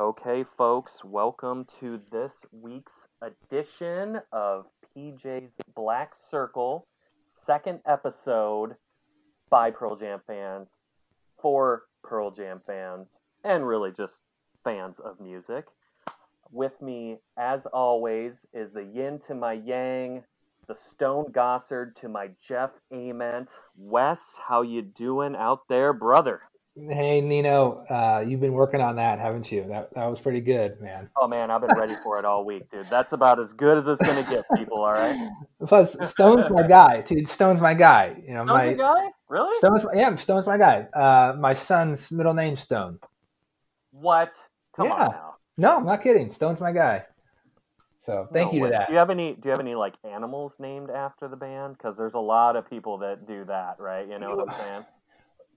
Okay, 0.00 0.44
folks, 0.44 1.04
welcome 1.04 1.66
to 1.78 2.00
this 2.10 2.46
week's 2.52 3.06
edition 3.20 4.18
of 4.32 4.64
PJ's 4.96 5.52
Black 5.76 6.14
Circle, 6.14 6.86
second 7.26 7.80
episode 7.86 8.76
by 9.50 9.70
Pearl 9.70 9.96
Jam 9.96 10.18
fans, 10.26 10.74
for 11.38 11.82
Pearl 12.02 12.30
Jam 12.30 12.62
fans, 12.66 13.18
and 13.44 13.68
really 13.68 13.92
just 13.92 14.22
fans 14.64 15.00
of 15.00 15.20
music. 15.20 15.66
With 16.50 16.80
me, 16.80 17.18
as 17.38 17.66
always, 17.66 18.46
is 18.54 18.72
the 18.72 18.84
yin 18.84 19.18
to 19.26 19.34
my 19.34 19.52
yang, 19.52 20.24
the 20.66 20.76
Stone 20.76 21.26
Gossard 21.30 21.94
to 21.96 22.08
my 22.08 22.30
Jeff 22.42 22.70
Ament. 22.90 23.50
Wes, 23.78 24.38
how 24.48 24.62
you 24.62 24.80
doing 24.80 25.36
out 25.36 25.68
there, 25.68 25.92
brother? 25.92 26.40
Hey 26.76 27.20
Nino, 27.20 27.84
uh, 27.90 28.24
you've 28.26 28.40
been 28.40 28.52
working 28.52 28.80
on 28.80 28.96
that, 28.96 29.18
haven't 29.18 29.50
you? 29.50 29.64
That 29.68 29.92
that 29.94 30.06
was 30.06 30.20
pretty 30.20 30.40
good, 30.40 30.80
man. 30.80 31.10
Oh 31.16 31.26
man, 31.26 31.50
I've 31.50 31.60
been 31.60 31.76
ready 31.76 31.96
for 32.02 32.18
it 32.18 32.24
all 32.24 32.44
week, 32.44 32.70
dude. 32.70 32.86
That's 32.88 33.12
about 33.12 33.40
as 33.40 33.52
good 33.52 33.76
as 33.76 33.88
it's 33.88 34.00
gonna 34.00 34.22
get, 34.22 34.44
people. 34.56 34.78
All 34.78 34.92
right. 34.92 35.30
Plus, 35.66 35.96
Stone's 36.08 36.48
my 36.48 36.62
guy, 36.62 37.00
dude. 37.02 37.28
Stone's 37.28 37.60
my 37.60 37.74
guy. 37.74 38.14
You 38.24 38.34
know, 38.34 38.44
Stone's 38.46 38.48
my 38.48 38.72
guy? 38.74 39.08
Really? 39.28 39.54
Stone's 39.58 39.84
my, 39.84 39.90
yeah, 39.94 40.14
Stone's 40.14 40.46
my 40.46 40.56
guy. 40.56 40.82
Uh, 40.94 41.34
my 41.38 41.54
son's 41.54 42.10
middle 42.12 42.34
name 42.34 42.56
Stone. 42.56 43.00
What? 43.90 44.32
Come 44.76 44.86
Yeah. 44.86 44.92
on 44.94 45.10
now. 45.10 45.34
No, 45.58 45.76
I'm 45.78 45.84
not 45.86 46.02
kidding. 46.02 46.30
Stone's 46.30 46.60
my 46.60 46.70
guy. 46.70 47.04
So 47.98 48.28
thank 48.32 48.52
No 48.52 48.56
you 48.56 48.62
way. 48.62 48.68
to 48.70 48.72
that. 48.78 48.86
Do 48.86 48.92
you 48.92 48.98
have 49.00 49.10
any? 49.10 49.34
Do 49.34 49.48
you 49.48 49.50
have 49.50 49.60
any 49.60 49.74
like 49.74 49.94
animals 50.04 50.58
named 50.60 50.88
after 50.88 51.26
the 51.26 51.36
band? 51.36 51.76
Because 51.76 51.96
there's 51.96 52.14
a 52.14 52.20
lot 52.20 52.54
of 52.54 52.70
people 52.70 52.98
that 52.98 53.26
do 53.26 53.44
that, 53.46 53.80
right? 53.80 54.08
You 54.08 54.18
know 54.20 54.36
what 54.36 54.48
I'm 54.48 54.56
saying? 54.60 54.84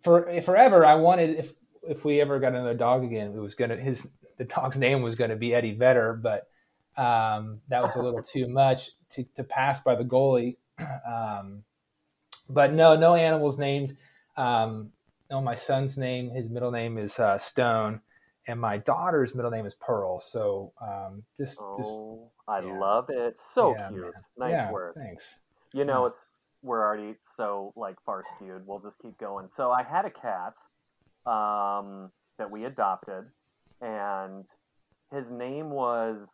For 0.03 0.41
forever, 0.41 0.85
I 0.85 0.95
wanted 0.95 1.37
if 1.37 1.53
if 1.87 2.05
we 2.05 2.21
ever 2.21 2.39
got 2.39 2.53
another 2.53 2.73
dog 2.73 3.03
again, 3.03 3.33
it 3.35 3.39
was 3.39 3.55
gonna 3.55 3.77
his 3.77 4.11
the 4.37 4.45
dog's 4.45 4.77
name 4.85 5.01
was 5.01 5.15
gonna 5.15 5.35
be 5.35 5.53
Eddie 5.53 5.73
Vedder, 5.75 6.13
but 6.13 6.47
um, 7.01 7.61
that 7.69 7.81
was 7.81 7.95
a 7.95 8.01
little 8.01 8.21
too 8.33 8.47
much 8.47 8.91
to, 9.11 9.23
to 9.35 9.43
pass 9.43 9.81
by 9.81 9.95
the 9.95 10.03
goalie. 10.03 10.57
Um, 11.07 11.63
but 12.49 12.73
no, 12.73 12.95
no 12.95 13.15
animals 13.15 13.57
named. 13.57 13.95
Um, 14.35 14.91
no, 15.29 15.41
my 15.41 15.55
son's 15.55 15.97
name, 15.97 16.29
his 16.31 16.49
middle 16.49 16.71
name 16.71 16.97
is 16.97 17.19
uh, 17.19 17.37
Stone, 17.37 18.01
and 18.47 18.59
my 18.59 18.77
daughter's 18.77 19.33
middle 19.33 19.51
name 19.51 19.65
is 19.65 19.75
Pearl. 19.75 20.19
So 20.19 20.73
um, 20.81 21.23
just, 21.37 21.57
just 21.77 21.91
Oh, 21.91 22.31
I 22.47 22.59
yeah. 22.59 22.73
love 22.79 23.09
it. 23.09 23.37
So 23.37 23.73
Yeah, 23.75 23.89
cute. 23.89 24.03
man. 24.03 24.13
Nice 24.37 24.57
yeah, 24.57 24.71
word. 24.71 24.95
Thanks. 24.95 25.35
You 25.73 25.85
know, 25.85 26.05
it's 26.07 26.19
we're 26.63 26.81
already 26.81 27.15
so 27.35 27.73
like 27.75 27.97
far 28.05 28.23
skewed. 28.35 28.65
We'll 28.65 28.79
just 28.79 28.99
keep 28.99 29.17
going. 29.19 29.47
So 29.49 29.71
I 29.71 29.83
had 29.83 30.05
a 30.05 30.09
cat 30.09 30.55
um, 31.31 32.09
that 32.37 32.49
we 32.49 32.65
adopted, 32.65 33.25
and 33.81 34.45
his 35.11 35.29
name 35.29 35.69
was 35.69 36.29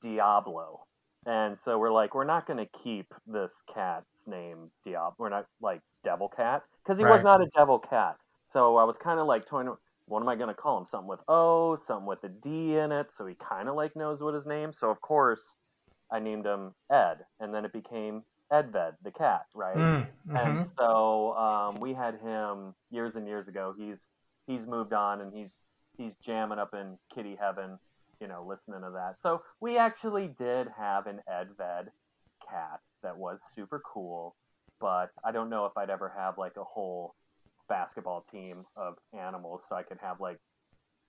Diablo. 0.00 0.86
And 1.26 1.58
so 1.58 1.78
we're 1.78 1.92
like, 1.92 2.14
we're 2.14 2.24
not 2.24 2.46
going 2.46 2.58
to 2.58 2.68
keep 2.82 3.06
this 3.26 3.62
cat's 3.72 4.26
name 4.28 4.70
Diablo. 4.84 5.14
We're 5.18 5.30
not 5.30 5.46
like 5.60 5.80
Devil 6.02 6.28
Cat 6.28 6.62
because 6.82 6.98
he 6.98 7.04
was 7.04 7.22
not 7.22 7.40
a 7.40 7.46
devil 7.56 7.78
cat. 7.78 8.16
So 8.44 8.76
I 8.76 8.84
was 8.84 8.98
kind 8.98 9.18
of 9.18 9.26
like 9.26 9.46
toying. 9.46 9.74
What 10.06 10.20
am 10.20 10.28
I 10.28 10.36
going 10.36 10.48
to 10.48 10.54
call 10.54 10.76
him? 10.78 10.84
Something 10.84 11.08
with 11.08 11.22
O, 11.28 11.76
something 11.76 12.06
with 12.06 12.22
a 12.24 12.28
D 12.28 12.76
in 12.76 12.92
it. 12.92 13.10
So 13.10 13.24
he 13.24 13.34
kind 13.36 13.70
of 13.70 13.74
like 13.74 13.96
knows 13.96 14.20
what 14.20 14.34
his 14.34 14.44
name. 14.44 14.70
So 14.70 14.90
of 14.90 15.00
course, 15.00 15.40
I 16.12 16.18
named 16.18 16.44
him 16.44 16.74
Ed, 16.90 17.24
and 17.40 17.54
then 17.54 17.64
it 17.64 17.72
became 17.72 18.22
Edved 18.52 18.96
the 19.02 19.10
cat, 19.10 19.46
right? 19.54 19.76
Mm, 19.78 20.06
And 20.34 20.58
mhm. 20.58 20.70
so 20.78 21.34
um, 21.36 21.80
we 21.80 21.94
had 21.94 22.20
him 22.20 22.74
years 22.90 23.14
and 23.16 23.26
years 23.26 23.48
ago. 23.48 23.74
He's 23.78 24.08
he's 24.46 24.66
moved 24.66 24.92
on 24.92 25.20
and 25.20 25.32
he's 25.32 25.60
he's 25.96 26.12
jamming 26.24 26.58
up 26.58 26.74
in 26.74 26.98
kitty 27.14 27.36
heaven, 27.40 27.78
you 28.20 28.28
know, 28.28 28.44
listening 28.46 28.82
to 28.82 28.90
that. 28.94 29.16
So 29.22 29.42
we 29.60 29.78
actually 29.78 30.28
did 30.28 30.68
have 30.78 31.06
an 31.06 31.20
Edved 31.28 31.88
cat 32.50 32.80
that 33.02 33.16
was 33.16 33.40
super 33.54 33.80
cool, 33.92 34.36
but 34.80 35.10
I 35.24 35.32
don't 35.32 35.50
know 35.50 35.66
if 35.66 35.72
I'd 35.76 35.90
ever 35.90 36.12
have 36.16 36.38
like 36.38 36.56
a 36.56 36.64
whole 36.64 37.14
basketball 37.68 38.26
team 38.30 38.64
of 38.76 38.96
animals 39.18 39.62
so 39.68 39.76
I 39.76 39.82
could 39.82 39.98
have 40.02 40.20
like 40.20 40.38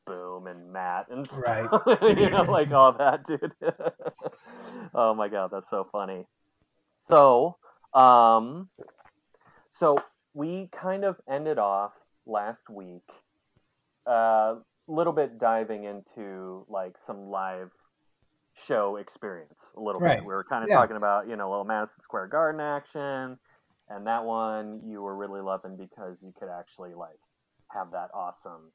Boom 0.05 0.47
and 0.47 0.71
Matt 0.71 1.07
and 1.09 1.27
Right. 1.31 1.69
you 2.17 2.29
know, 2.29 2.43
like 2.43 2.71
all 2.71 2.93
that, 2.93 3.25
dude. 3.25 3.53
oh 4.93 5.13
my 5.15 5.27
god, 5.29 5.49
that's 5.51 5.69
so 5.69 5.87
funny. 5.91 6.25
So, 7.07 7.57
um, 7.93 8.69
so 9.69 9.97
we 10.33 10.69
kind 10.71 11.05
of 11.05 11.17
ended 11.29 11.59
off 11.59 11.93
last 12.25 12.67
week, 12.67 13.03
a 14.07 14.11
uh, 14.11 14.55
little 14.88 15.13
bit 15.13 15.39
diving 15.39 15.83
into 15.83 16.66
like 16.67 16.97
some 16.97 17.27
live 17.29 17.71
show 18.55 18.95
experience 18.95 19.71
a 19.77 19.81
little 19.81 20.01
Right. 20.01 20.17
bit. 20.17 20.25
We 20.25 20.33
were 20.33 20.43
kind 20.43 20.63
of 20.63 20.69
Yeah. 20.69 20.77
talking 20.77 20.97
about 20.97 21.27
you 21.29 21.35
know 21.35 21.49
little 21.49 21.66
Madison 21.66 22.01
Square 22.01 22.27
Garden 22.27 22.59
action, 22.59 23.37
and 23.89 24.07
that 24.07 24.25
one 24.25 24.81
you 24.87 25.03
were 25.03 25.16
really 25.16 25.41
loving 25.41 25.77
because 25.77 26.17
you 26.23 26.33
could 26.39 26.49
actually 26.49 26.95
like 26.95 27.19
have 27.69 27.91
that 27.91 28.09
awesome 28.16 28.72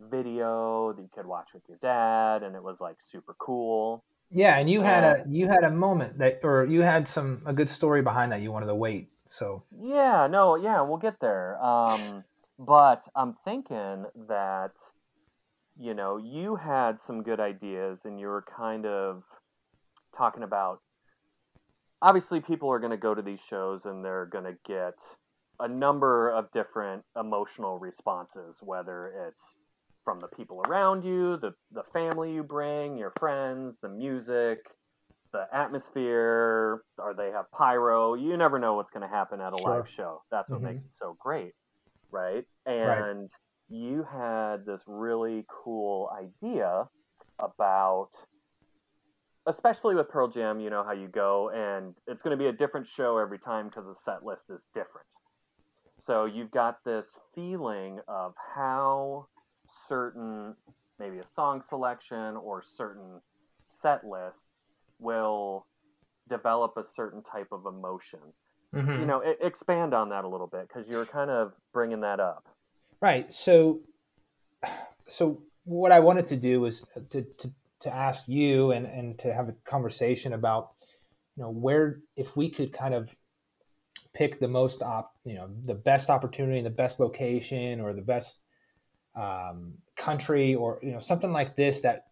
video 0.00 0.92
that 0.94 1.02
you 1.02 1.10
could 1.14 1.26
watch 1.26 1.50
with 1.54 1.62
your 1.68 1.78
dad, 1.80 2.42
and 2.42 2.56
it 2.56 2.62
was 2.62 2.80
like 2.80 2.96
super 3.00 3.36
cool. 3.38 4.04
Yeah, 4.30 4.58
and 4.58 4.68
you 4.68 4.82
had 4.82 5.04
Yeah. 5.04 5.24
a 5.24 5.28
you 5.28 5.48
had 5.48 5.64
a 5.64 5.70
moment 5.70 6.18
that, 6.18 6.40
or 6.42 6.64
you 6.64 6.82
had 6.82 7.08
some 7.08 7.40
a 7.46 7.52
good 7.52 7.68
story 7.68 8.02
behind 8.02 8.32
that. 8.32 8.42
You 8.42 8.52
wanted 8.52 8.66
to 8.66 8.74
wait. 8.74 9.10
So 9.28 9.62
Yeah, 9.80 10.26
no, 10.26 10.56
yeah, 10.56 10.80
we'll 10.82 10.98
get 10.98 11.20
there. 11.20 11.62
Um, 11.62 12.24
but 12.58 13.06
I'm 13.14 13.34
thinking 13.44 14.06
that, 14.28 14.72
you 15.78 15.94
know, 15.94 16.16
you 16.16 16.56
had 16.56 16.98
some 16.98 17.22
good 17.22 17.40
ideas 17.40 18.04
and 18.04 18.18
you 18.18 18.26
were 18.26 18.44
kind 18.56 18.86
of 18.86 19.22
talking 20.16 20.42
about 20.42 20.80
obviously 22.00 22.40
people 22.40 22.70
are 22.70 22.78
going 22.78 22.90
to 22.90 22.96
go 22.96 23.14
to 23.14 23.22
these 23.22 23.40
shows 23.40 23.84
and 23.84 24.04
they're 24.04 24.26
going 24.26 24.44
to 24.44 24.56
get 24.66 24.94
a 25.60 25.68
number 25.68 26.30
of 26.30 26.50
different 26.52 27.04
emotional 27.18 27.78
responses, 27.78 28.60
whether 28.62 29.12
it's 29.28 29.56
from 30.08 30.20
the 30.20 30.28
people 30.28 30.62
around 30.62 31.04
you, 31.04 31.36
the, 31.36 31.52
the 31.70 31.82
family 31.82 32.32
you 32.32 32.42
bring, 32.42 32.96
your 32.96 33.10
friends, 33.10 33.76
the 33.82 33.90
music, 33.90 34.58
the 35.34 35.44
atmosphere, 35.52 36.82
or 36.96 37.12
they 37.14 37.30
have 37.30 37.44
pyro. 37.52 38.14
You 38.14 38.34
never 38.38 38.58
know 38.58 38.72
what's 38.72 38.90
going 38.90 39.02
to 39.02 39.14
happen 39.14 39.42
at 39.42 39.52
a 39.52 39.58
Sure. 39.58 39.74
live 39.74 39.86
show. 39.86 40.22
That's 40.30 40.50
what 40.50 40.62
Mhm. 40.62 40.64
makes 40.64 40.86
it 40.86 40.92
so 40.92 41.14
great, 41.20 41.52
right? 42.10 42.46
And 42.64 43.28
you 43.68 44.02
had 44.10 44.64
this 44.64 44.82
really 44.86 45.44
cool 45.62 46.08
idea 46.18 46.88
about, 47.38 48.08
especially 49.46 49.94
with 49.94 50.08
Pearl 50.08 50.28
Jam, 50.28 50.58
you 50.58 50.70
know 50.70 50.84
how 50.84 50.92
you 50.92 51.08
go, 51.08 51.50
and 51.50 51.94
it's 52.06 52.22
going 52.22 52.30
to 52.30 52.42
be 52.42 52.48
a 52.48 52.52
different 52.52 52.86
show 52.86 53.18
every 53.18 53.38
time 53.38 53.66
because 53.68 53.84
the 53.84 53.94
set 53.94 54.24
list 54.24 54.48
is 54.48 54.68
different. 54.72 55.08
So 55.98 56.24
you've 56.24 56.50
got 56.50 56.78
this 56.82 57.14
feeling 57.34 58.00
of 58.08 58.32
how 58.54 59.26
certain, 59.68 60.54
maybe 60.98 61.18
a 61.18 61.26
song 61.26 61.62
selection 61.62 62.36
or 62.36 62.62
certain 62.62 63.20
set 63.66 64.04
list 64.04 64.48
will 64.98 65.66
develop 66.28 66.76
a 66.76 66.84
certain 66.84 67.22
type 67.22 67.48
of 67.52 67.66
emotion. 67.66 68.20
Mhm. 68.74 69.00
You 69.00 69.06
know, 69.06 69.24
e- 69.24 69.36
expand 69.40 69.94
on 69.94 70.08
that 70.10 70.24
a 70.24 70.28
little 70.28 70.46
bit 70.46 70.68
because 70.68 70.88
you're 70.88 71.06
kind 71.06 71.30
of 71.30 71.58
bringing 71.72 72.00
that 72.00 72.20
up. 72.20 72.48
right. 73.00 73.32
So 73.32 73.80
so 75.08 75.42
what 75.64 75.92
I 75.92 76.00
wanted 76.00 76.26
to 76.28 76.36
do 76.36 76.60
was 76.60 76.86
to 77.10 77.22
to, 77.22 77.50
to 77.80 77.94
ask 77.94 78.28
you 78.28 78.72
and 78.72 78.86
and 78.86 79.18
to 79.20 79.32
have 79.32 79.48
a 79.48 79.54
conversation 79.64 80.32
about 80.32 80.70
you 81.36 81.42
know 81.42 81.50
where 81.50 82.00
if 82.16 82.36
we 82.36 82.50
could 82.50 82.72
kind 82.72 82.94
of 82.94 83.14
pick 84.14 84.40
the 84.40 84.48
most 84.48 84.82
op 84.82 85.14
you 85.24 85.34
know 85.34 85.48
the 85.62 85.74
best 85.74 86.10
opportunity 86.10 86.58
and 86.58 86.66
the 86.66 86.70
best 86.70 86.98
location 87.00 87.80
or 87.80 87.92
the 87.92 88.02
best 88.02 88.40
um, 89.18 89.74
country 89.96 90.54
or 90.54 90.78
you 90.82 90.92
know 90.92 90.98
something 91.00 91.32
like 91.32 91.56
this 91.56 91.80
that 91.80 92.04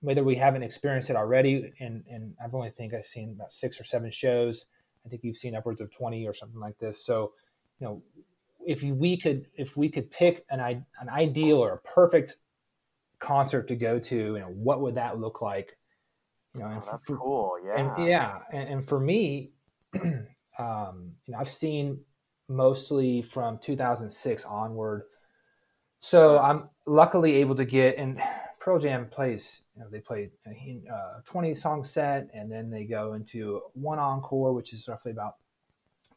whether 0.00 0.22
we 0.22 0.36
haven't 0.36 0.62
experienced 0.62 1.10
it 1.10 1.16
already 1.16 1.72
and 1.80 2.04
and 2.10 2.34
I've 2.42 2.54
only 2.54 2.70
think 2.70 2.94
I've 2.94 3.04
seen 3.06 3.30
about 3.34 3.50
six 3.50 3.80
or 3.80 3.84
seven 3.84 4.10
shows 4.10 4.66
I 5.04 5.08
think 5.08 5.22
you've 5.24 5.36
seen 5.36 5.54
upwards 5.56 5.80
of 5.80 5.90
20 5.90 6.26
or 6.26 6.34
something 6.34 6.60
like 6.60 6.78
this 6.78 7.04
so 7.04 7.32
you 7.80 7.86
know 7.86 8.02
if 8.66 8.82
we 8.82 9.16
could 9.16 9.46
if 9.56 9.76
we 9.76 9.88
could 9.88 10.10
pick 10.10 10.44
an 10.50 10.60
i- 10.60 10.84
an 11.00 11.08
ideal 11.08 11.58
or 11.58 11.72
a 11.72 11.78
perfect 11.78 12.36
concert 13.18 13.66
to 13.68 13.74
go 13.76 13.98
to 13.98 14.16
you 14.16 14.38
know 14.38 14.52
what 14.68 14.80
would 14.82 14.94
that 14.96 15.18
look 15.18 15.40
like 15.42 15.76
you 16.54 16.60
know 16.60 16.66
and 16.68 16.82
Oh, 16.82 16.88
that's 16.92 17.06
for- 17.06 17.16
cool. 17.16 17.52
Yeah. 17.66 17.96
and 17.96 18.08
yeah 18.08 18.38
and, 18.52 18.68
and 18.68 18.88
for 18.88 19.00
me 19.00 19.50
um, 20.58 21.12
you 21.26 21.32
know 21.32 21.38
i've 21.38 21.48
seen 21.48 21.98
mostly 22.48 23.22
from 23.22 23.58
2006 23.58 24.44
onward 24.44 25.02
so 26.06 26.38
i'm 26.38 26.68
luckily 26.86 27.34
able 27.36 27.54
to 27.54 27.64
get 27.64 27.96
and 27.96 28.20
pearl 28.60 28.78
jam 28.78 29.06
plays 29.10 29.62
you 29.74 29.82
know 29.82 29.88
they 29.90 30.00
play 30.00 30.30
a 30.46 30.80
uh, 30.92 31.20
20 31.24 31.54
song 31.54 31.82
set 31.84 32.28
and 32.32 32.50
then 32.50 32.70
they 32.70 32.84
go 32.84 33.14
into 33.14 33.60
one 33.74 33.98
encore 33.98 34.52
which 34.52 34.72
is 34.72 34.86
roughly 34.88 35.12
about 35.12 35.34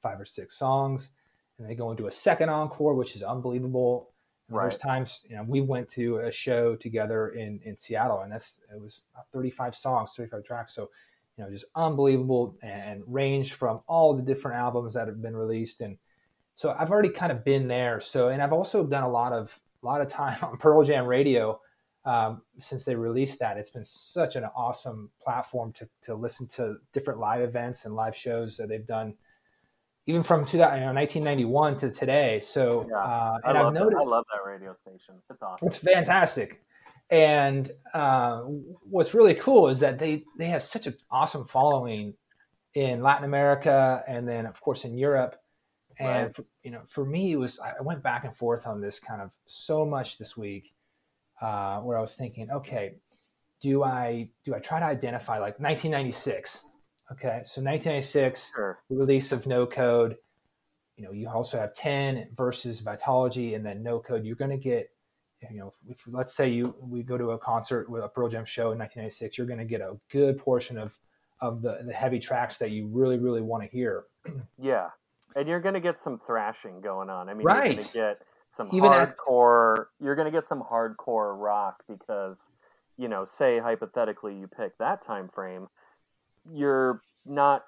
five 0.02 0.20
or 0.20 0.26
six 0.26 0.58
songs 0.58 1.10
and 1.58 1.70
they 1.70 1.76
go 1.76 1.92
into 1.92 2.08
a 2.08 2.12
second 2.12 2.50
encore 2.50 2.94
which 2.94 3.16
is 3.16 3.24
unbelievable 3.24 4.12
Right. 4.52 4.64
There's 4.64 4.80
times 4.80 5.28
you 5.30 5.36
know 5.36 5.44
we 5.48 5.62
went 5.62 5.90
to 5.90 6.18
a 6.18 6.32
show 6.32 6.76
together 6.76 7.30
in 7.30 7.60
in 7.64 7.78
Seattle, 7.78 8.22
and 8.22 8.32
that's 8.32 8.64
it 8.74 8.82
was 8.82 9.06
35 9.32 9.76
songs, 9.76 10.16
35 10.16 10.44
tracks. 10.44 10.74
So 10.74 10.90
you 11.38 11.44
know 11.44 11.52
just 11.52 11.66
unbelievable 11.76 12.58
and 12.64 13.04
range 13.06 13.54
from 13.54 13.82
all 13.86 14.16
the 14.16 14.24
different 14.24 14.58
albums 14.58 14.96
that 14.96 15.08
have 15.08 15.22
been 15.22 15.38
released 15.38 15.82
and 15.82 16.00
so 16.60 16.76
I've 16.78 16.92
already 16.92 17.08
kind 17.08 17.32
of 17.32 17.46
been 17.46 17.70
there. 17.70 18.02
So, 18.02 18.28
and 18.28 18.42
I've 18.44 18.52
also 18.52 18.86
done 18.86 19.04
a 19.04 19.10
lot 19.10 19.32
of 19.32 19.58
a 19.82 19.86
lot 19.86 20.02
of 20.02 20.08
time 20.10 20.38
on 20.44 20.58
Pearl 20.58 20.84
Jam 20.84 21.06
Radio 21.06 21.60
um, 22.06 22.42
since 22.60 22.86
they 22.86 22.96
released 22.96 23.40
that. 23.40 23.58
It's 23.58 23.72
been 23.72 23.86
such 23.86 24.36
an 24.36 24.46
awesome 24.56 25.10
platform 25.22 25.74
to 25.74 25.88
to 26.04 26.16
listen 26.16 26.48
to 26.50 26.78
different 26.94 27.20
live 27.20 27.42
events 27.42 27.86
and 27.86 27.96
live 27.96 28.16
shows 28.16 28.58
that 28.58 28.70
they've 28.70 28.86
done, 28.88 29.16
even 30.06 30.24
from 30.24 30.46
two, 30.46 30.58
you 30.58 30.64
know, 30.64 30.94
1991 30.94 31.78
to 31.78 31.92
today. 31.92 32.40
So, 32.40 32.88
Yeah. 32.90 32.96
uh, 32.98 33.38
I 33.44 33.50
and 33.50 33.58
I've 33.58 33.64
love, 33.66 33.74
that. 33.74 33.80
noticed 33.82 34.02
I 34.02 34.06
love 34.06 34.26
that 34.34 34.50
radio 34.50 34.74
station. 34.76 35.16
It's 35.30 35.42
awesome. 35.42 35.68
it's 35.68 35.78
fantastic. 35.78 36.62
And 37.12 37.72
uh, 37.94 38.42
what's 38.42 39.14
really 39.14 39.34
cool 39.36 39.68
is 39.70 39.80
that 39.80 39.98
they 40.00 40.24
they 40.38 40.46
have 40.48 40.64
such 40.64 40.88
an 40.88 40.96
awesome 41.12 41.46
following 41.46 42.14
in 42.76 43.02
Latin 43.02 43.26
America 43.26 44.04
and 44.08 44.28
then 44.28 44.46
of 44.46 44.62
course 44.62 44.86
in 44.86 44.96
Europe. 44.98 45.36
And 46.00 46.26
Right. 46.26 46.36
for, 46.36 46.46
you 46.64 46.72
know, 46.72 46.82
for 46.88 47.06
me, 47.06 47.34
it 47.34 47.36
was 47.36 47.60
I 47.60 47.82
went 47.82 48.02
back 48.02 48.24
and 48.24 48.36
forth 48.36 48.66
on 48.66 48.82
this 48.82 49.00
kind 49.00 49.22
of 49.22 49.32
so 49.46 49.86
much 49.86 50.18
this 50.18 50.38
week, 50.38 50.74
uh, 51.42 51.80
where 51.82 51.98
I 51.98 52.02
was 52.02 52.16
thinking, 52.16 52.50
okay, 52.50 52.96
do 53.62 53.84
I 53.84 54.30
do 54.46 54.56
I 54.56 54.60
try 54.60 54.80
to 54.80 54.86
identify 54.86 55.40
like 55.40 55.60
1996? 55.60 56.64
Okay, 57.12 57.42
so 57.44 57.62
1996 57.62 58.52
Sure. 58.56 58.80
release 58.90 59.32
of 59.32 59.46
no 59.48 59.66
code 59.66 60.18
you 61.00 61.06
know 61.06 61.12
you 61.12 61.30
also 61.30 61.58
have 61.58 61.74
10 61.74 62.30
versus 62.36 62.82
Vitalogy 62.82 63.56
and 63.56 63.66
then 63.66 63.82
no 63.82 64.00
code 64.00 64.26
you're 64.26 64.36
going 64.36 64.52
to 64.52 64.58
get 64.58 64.90
you 65.50 65.58
know 65.58 65.72
if, 65.88 66.06
let's 66.08 66.36
say 66.36 66.50
you 66.50 66.76
we 66.82 67.02
go 67.02 67.18
to 67.18 67.32
a 67.32 67.38
concert 67.38 67.90
with 67.90 68.04
a 68.04 68.10
Pearl 68.10 68.28
jam 68.28 68.44
show 68.46 68.72
in 68.72 68.78
1996 68.78 69.38
you're 69.38 69.48
going 69.48 69.60
to 69.60 69.66
get 69.66 69.80
a 69.82 69.98
good 70.12 70.38
portion 70.38 70.78
of 70.78 70.98
of 71.42 71.62
the, 71.62 71.80
the 71.86 71.94
heavy 71.94 72.20
tracks 72.20 72.58
that 72.58 72.72
you 72.72 72.88
really 72.88 73.18
really 73.18 73.42
want 73.42 73.64
to 73.64 73.70
hear 73.70 74.04
Yeah. 74.58 74.90
And 75.36 75.48
you're 75.48 75.60
going 75.62 75.76
to 75.76 75.80
get 75.80 75.98
some 75.98 76.20
thrashing 76.20 76.82
going 76.82 77.10
on. 77.10 77.30
I 77.30 77.34
mean, 77.34 77.44
you're 77.48 77.54
going 77.54 77.78
Right. 77.78 77.82
to 77.82 77.94
get 77.94 78.22
some 78.48 78.70
Even 78.74 78.92
at- 78.92 79.16
hardcore. 79.18 79.86
You're 80.00 80.16
going 80.16 80.26
to 80.26 80.32
get 80.32 80.46
some 80.46 80.62
hardcore 80.62 81.38
rock 81.40 81.84
because, 81.88 82.50
you 82.98 83.08
know, 83.08 83.26
say 83.26 83.60
hypothetically 83.60 84.36
you 84.36 84.48
pick 84.48 84.78
that 84.80 85.02
time 85.02 85.30
frame, 85.30 85.68
you're 86.52 87.02
not 87.26 87.66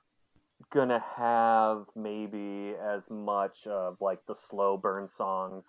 going 0.71 0.89
to 0.89 1.03
have 1.17 1.85
maybe 1.95 2.73
as 2.81 3.09
much 3.09 3.67
of 3.67 3.97
like 4.01 4.19
the 4.27 4.35
slow 4.35 4.77
burn 4.77 5.07
songs 5.07 5.65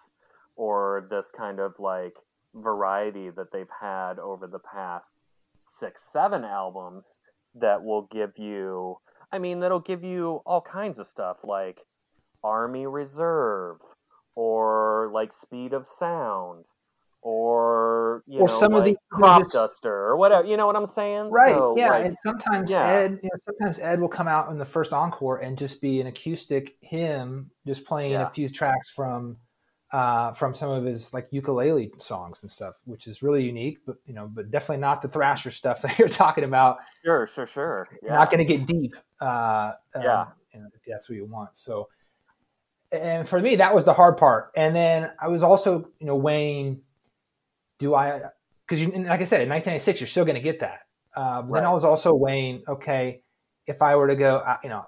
or 0.56 1.06
this 1.10 1.30
kind 1.30 1.60
of 1.60 1.78
like 1.78 2.14
variety 2.54 3.30
that 3.30 3.50
they've 3.52 3.70
had 3.80 4.18
over 4.18 4.46
the 4.46 4.58
past 4.58 5.22
six, 5.62 6.02
seven 6.12 6.44
albums 6.44 7.18
that 7.54 7.82
will 7.82 8.02
give 8.10 8.38
you 8.38 8.96
I 9.32 9.38
mean, 9.38 9.60
that'll 9.60 9.80
give 9.80 10.04
you 10.04 10.42
all 10.46 10.60
kinds 10.60 10.98
of 10.98 11.06
stuff 11.06 11.42
like 11.44 11.80
Army 12.44 12.86
Reserve 12.86 13.78
or 14.34 15.10
like 15.12 15.32
Speed 15.32 15.72
of 15.72 15.86
Sound 15.86 16.64
or 17.24 18.22
you 18.26 18.40
Or 18.40 18.48
know 18.48 18.58
some 18.60 18.74
of 18.74 18.84
the- 18.84 18.96
Crop 19.10 19.42
just- 19.42 19.52
Duster 19.52 19.92
or 19.94 20.16
whatever. 20.16 20.46
You 20.46 20.56
know 20.56 20.66
what 20.66 20.76
I'm 20.76 20.86
saying? 20.86 21.30
right 21.30 21.54
So, 21.54 21.74
yeah 21.78 21.88
like, 21.90 22.04
and 22.06 22.12
sometimes 22.18 22.70
yeah. 22.70 22.84
ed 22.86 23.20
you 23.22 23.30
know, 23.32 23.38
sometimes 23.46 23.78
ed 23.78 24.00
will 24.00 24.08
come 24.08 24.26
out 24.28 24.50
in 24.50 24.58
the 24.58 24.64
first 24.64 24.92
encore 24.92 25.38
and 25.38 25.56
just 25.56 25.80
be 25.80 26.00
an 26.00 26.08
acoustic 26.08 26.76
hymn 26.80 27.50
just 27.66 27.84
playing 27.86 28.12
Yeah. 28.12 28.26
a 28.26 28.30
few 28.30 28.48
tracks 28.48 28.90
from 28.90 29.36
uh, 29.92 30.32
from 30.32 30.54
some 30.54 30.70
of 30.70 30.84
his 30.86 31.12
like 31.12 31.28
ukulele 31.32 31.92
songs 31.98 32.42
and 32.42 32.50
stuff 32.50 32.76
which 32.86 33.06
is 33.06 33.22
really 33.22 33.44
unique 33.44 33.76
but 33.86 33.96
you 34.06 34.14
know 34.14 34.26
but 34.26 34.50
definitely 34.50 34.78
not 34.80 35.02
the 35.02 35.08
thrasher 35.08 35.50
stuff 35.50 35.82
that 35.82 35.98
you're 35.98 36.08
talking 36.08 36.44
about 36.44 36.78
sure, 37.04 37.26
sure, 37.26 37.46
sure. 37.46 37.88
Yeah. 38.02 38.14
not 38.14 38.30
going 38.30 38.38
to 38.38 38.44
get 38.46 38.66
deep 38.66 38.96
uh, 39.22 39.72
um, 39.94 40.02
Yeah. 40.02 40.26
you 40.52 40.60
know, 40.60 40.66
if 40.74 40.80
that's 40.86 41.08
what 41.08 41.16
you 41.16 41.26
want. 41.26 41.56
So 41.56 41.88
and 42.90 43.26
for 43.26 43.40
me 43.40 43.56
that 43.56 43.74
was 43.74 43.84
the 43.84 43.94
hard 43.94 44.16
part. 44.18 44.52
And 44.54 44.76
then 44.76 45.10
i 45.18 45.28
was 45.28 45.42
also 45.42 45.88
you 45.98 46.06
know 46.06 46.16
weighing 46.16 46.82
do 47.78 47.94
i 47.94 48.20
because 48.66 48.80
you 48.80 48.88
like 48.90 49.20
i 49.20 49.24
said 49.24 49.40
in 49.42 49.48
1996 49.48 50.00
you're 50.00 50.08
still 50.08 50.24
going 50.24 50.34
to 50.34 50.42
get 50.42 50.60
that. 50.60 50.80
Uh, 51.16 51.42
but 51.42 51.54
then 51.54 51.64
i 51.64 51.72
was 51.72 51.84
also 51.84 52.14
weighing 52.14 52.62
okay 52.68 53.22
if 53.66 53.80
i 53.82 53.96
were 53.96 54.08
to 54.08 54.16
go 54.16 54.36
uh, 54.36 54.58
you 54.62 54.68
know 54.68 54.84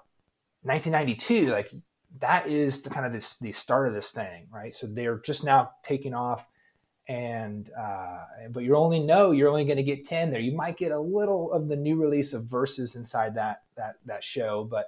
1992 0.63 1.51
like 1.51 1.71
that 2.19 2.47
is 2.47 2.81
the 2.81 2.89
kind 2.89 3.05
of 3.05 3.11
this 3.11 3.37
the 3.39 3.51
start 3.51 3.87
of 3.87 3.93
this 3.93 4.11
thing 4.11 4.47
right? 4.51 4.73
So 4.73 4.87
they're 4.87 5.19
just 5.19 5.43
now 5.43 5.71
taking 5.83 6.13
off 6.13 6.45
and 7.07 7.69
uh, 7.77 8.19
but 8.49 8.63
you 8.63 8.75
only 8.75 8.99
know 8.99 9.31
you're 9.31 9.49
only 9.49 9.63
going 9.65 9.77
to 9.77 9.83
get 9.83 10.07
10 10.07 10.31
there 10.31 10.39
you 10.39 10.51
might 10.51 10.75
get 10.77 10.91
a 10.91 10.99
little 10.99 11.51
of 11.51 11.67
the 11.67 11.75
new 11.75 11.95
release 12.01 12.33
of 12.33 12.45
verses 12.45 12.95
inside 12.95 13.35
that 13.35 13.61
that 13.75 13.97
that 14.05 14.23
show 14.23 14.63
but 14.63 14.87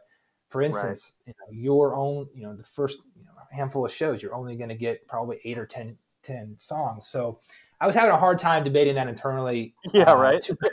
for 0.49 0.61
instance 0.63 1.13
you 1.27 1.33
know 1.39 1.51
your 1.51 1.95
own 1.95 2.27
you 2.33 2.41
know 2.43 2.55
the 2.55 2.63
first 2.63 2.99
you 3.15 3.23
know, 3.23 3.31
handful 3.51 3.85
of 3.85 3.91
shows 3.91 4.23
you're 4.23 4.33
only 4.33 4.55
going 4.55 4.69
to 4.69 4.75
get 4.75 5.07
probably 5.07 5.39
8 5.43 5.57
or 5.59 5.65
10 5.67 5.97
10 6.23 6.55
songs 6.57 7.07
so 7.07 7.37
i 7.79 7.85
was 7.85 7.95
having 7.95 8.11
a 8.11 8.17
hard 8.17 8.39
time 8.39 8.63
debating 8.63 8.95
that 8.95 9.07
internally 9.07 9.75
Yeah, 9.93 10.11
uh, 10.11 10.15
right. 10.17 10.43
super 10.43 10.69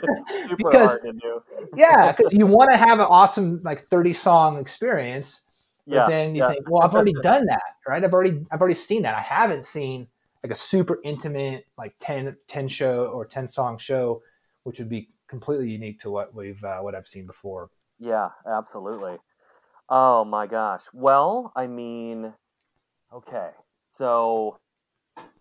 because- 0.57 0.89
hard 0.89 1.01
to 1.03 1.13
do. 1.13 1.41
yeah 1.75 2.11
because 2.11 2.33
you 2.33 2.47
want 2.47 2.71
to 2.71 2.77
have 2.77 2.99
an 2.99 3.05
awesome 3.07 3.61
like 3.63 3.81
30 3.81 4.13
song 4.13 4.57
experience 4.59 5.41
but 5.87 5.93
Yeah, 5.95 6.07
then 6.07 6.33
you 6.33 6.41
yeah. 6.41 6.49
think 6.53 6.67
well 6.69 6.81
i've 6.81 6.95
already 6.95 7.13
done 7.21 7.45
that 7.45 7.61
right 7.87 8.03
i've 8.03 8.13
already 8.13 8.43
i've 8.49 8.59
already 8.59 8.73
seen 8.73 9.03
that 9.03 9.15
i 9.15 9.21
haven't 9.21 9.67
seen 9.67 10.07
like 10.45 10.51
a 10.51 10.55
super 10.55 10.99
intimate 11.03 11.65
like 11.77 11.95
10 11.99 12.37
10 12.47 12.67
show 12.67 13.07
or 13.07 13.25
10 13.25 13.47
song 13.47 13.77
show 13.77 14.21
which 14.63 14.79
would 14.79 14.89
be 14.89 15.09
completely 15.27 15.69
unique 15.69 15.99
to 15.99 16.09
what 16.09 16.33
we've 16.35 16.63
uh, 16.63 16.79
what 16.79 16.93
i've 16.95 17.07
seen 17.07 17.25
before 17.25 17.69
Yeah, 17.99 18.29
absolutely. 18.45 19.17
Oh 19.89 20.25
my 20.25 20.47
gosh. 20.47 20.83
Well, 20.93 21.51
I 21.55 21.67
mean, 21.67 22.33
okay. 23.13 23.51
So 23.87 24.57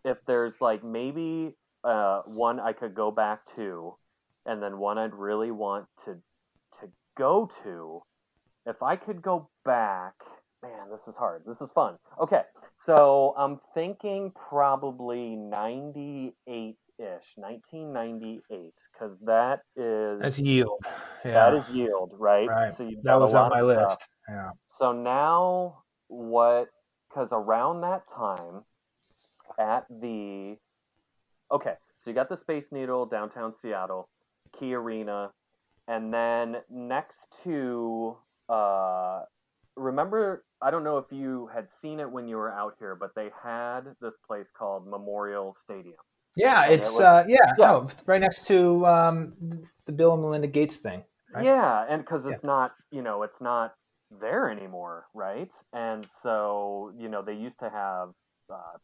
if 0.05 0.19
there's 0.27 0.61
like 0.61 0.85
maybe 0.85 1.57
uh, 1.83 2.21
one 2.27 2.61
I 2.61 2.73
could 2.73 2.95
go 2.95 3.11
back 3.11 3.45
to, 3.57 3.97
and 4.47 4.63
then 4.63 4.79
one 4.79 4.99
I'd 4.99 5.15
really 5.15 5.51
want 5.51 5.87
to 6.05 6.17
to 6.81 6.91
go 7.17 7.49
to, 7.63 8.03
if 8.67 8.83
I 8.83 8.97
could 8.97 9.23
go 9.23 9.49
back, 9.65 10.15
man, 10.65 10.91
this 10.91 11.09
is 11.09 11.17
hard. 11.17 11.43
This 11.47 11.61
is 11.61 11.71
fun. 11.71 11.97
Okay, 12.21 12.43
so 12.75 13.35
I'm 13.37 13.61
thinking 13.75 14.33
probably 14.33 15.37
98 15.37 16.77
ish, 16.99 17.07
1998, 17.37 18.73
because 18.93 19.19
that 19.27 19.61
is 19.77 20.21
that's 20.21 20.39
yield 20.39 20.81
yeah 21.25 21.33
that 21.33 21.55
is 21.55 21.71
yield, 21.71 22.15
right? 22.19 22.49
right 22.49 22.73
So 22.73 22.85
you've 22.85 23.03
that 23.03 23.19
was 23.19 23.35
on 23.35 23.51
my 23.51 23.63
list 23.63 23.99
yeah 24.29 24.51
So 24.79 24.93
now 24.93 25.83
what? 26.09 26.69
Because 27.09 27.29
around 27.33 27.81
that 27.83 28.03
time, 28.09 28.65
at 29.59 29.87
the 29.89 30.57
okay, 31.53 31.75
so 31.99 32.11
you 32.11 32.15
got 32.15 32.29
the 32.29 32.37
Space 32.37 32.73
Needle 32.73 33.07
downtown 33.07 33.53
Seattle, 33.53 34.09
Key 34.59 34.75
Arena, 34.75 35.31
and 35.87 36.13
then 36.13 36.57
next 36.71 37.27
to 37.45 38.17
uh, 38.49 39.21
remember 39.77 40.45
I 40.63 40.71
don't 40.71 40.85
know 40.85 40.99
if 40.99 41.07
you 41.11 41.51
had 41.53 41.71
seen 41.71 42.01
it 42.01 42.11
when 42.11 42.29
you 42.29 42.37
were 42.37 42.53
out 42.53 42.75
here, 42.79 42.95
but 42.95 43.15
they 43.15 43.31
had 43.43 43.83
this 44.01 44.15
place 44.27 44.49
called 44.57 44.87
Memorial 44.87 45.55
Stadium. 45.63 45.97
yeah 46.37 46.63
And 46.65 46.73
it 46.73 46.79
it's 46.79 46.93
was- 46.93 47.01
uh 47.01 47.25
yeah, 47.29 47.37
yeah. 47.59 47.67
no, 47.67 47.89
right 48.07 48.21
next 48.21 48.47
to 48.47 48.87
um 48.87 49.35
the 49.87 49.93
bill 49.93 50.15
and 50.15 50.23
melinda 50.23 50.49
gates 50.49 50.79
thing 50.79 51.05
right? 51.35 51.45
Yeah, 51.45 51.85
and 51.89 52.03
because 52.03 52.27
it's 52.27 52.45
not, 52.45 52.71
you 52.91 53.03
know, 53.03 53.23
it's 53.23 53.41
not 53.41 53.75
there 54.21 54.49
anymore, 54.49 55.07
right? 55.15 55.53
And 55.73 56.07
so, 56.07 56.93
you 56.99 57.09
know, 57.09 57.23
they 57.23 57.35
used 57.35 57.59
to 57.61 57.71
have 57.71 58.11
uh, 58.49 58.79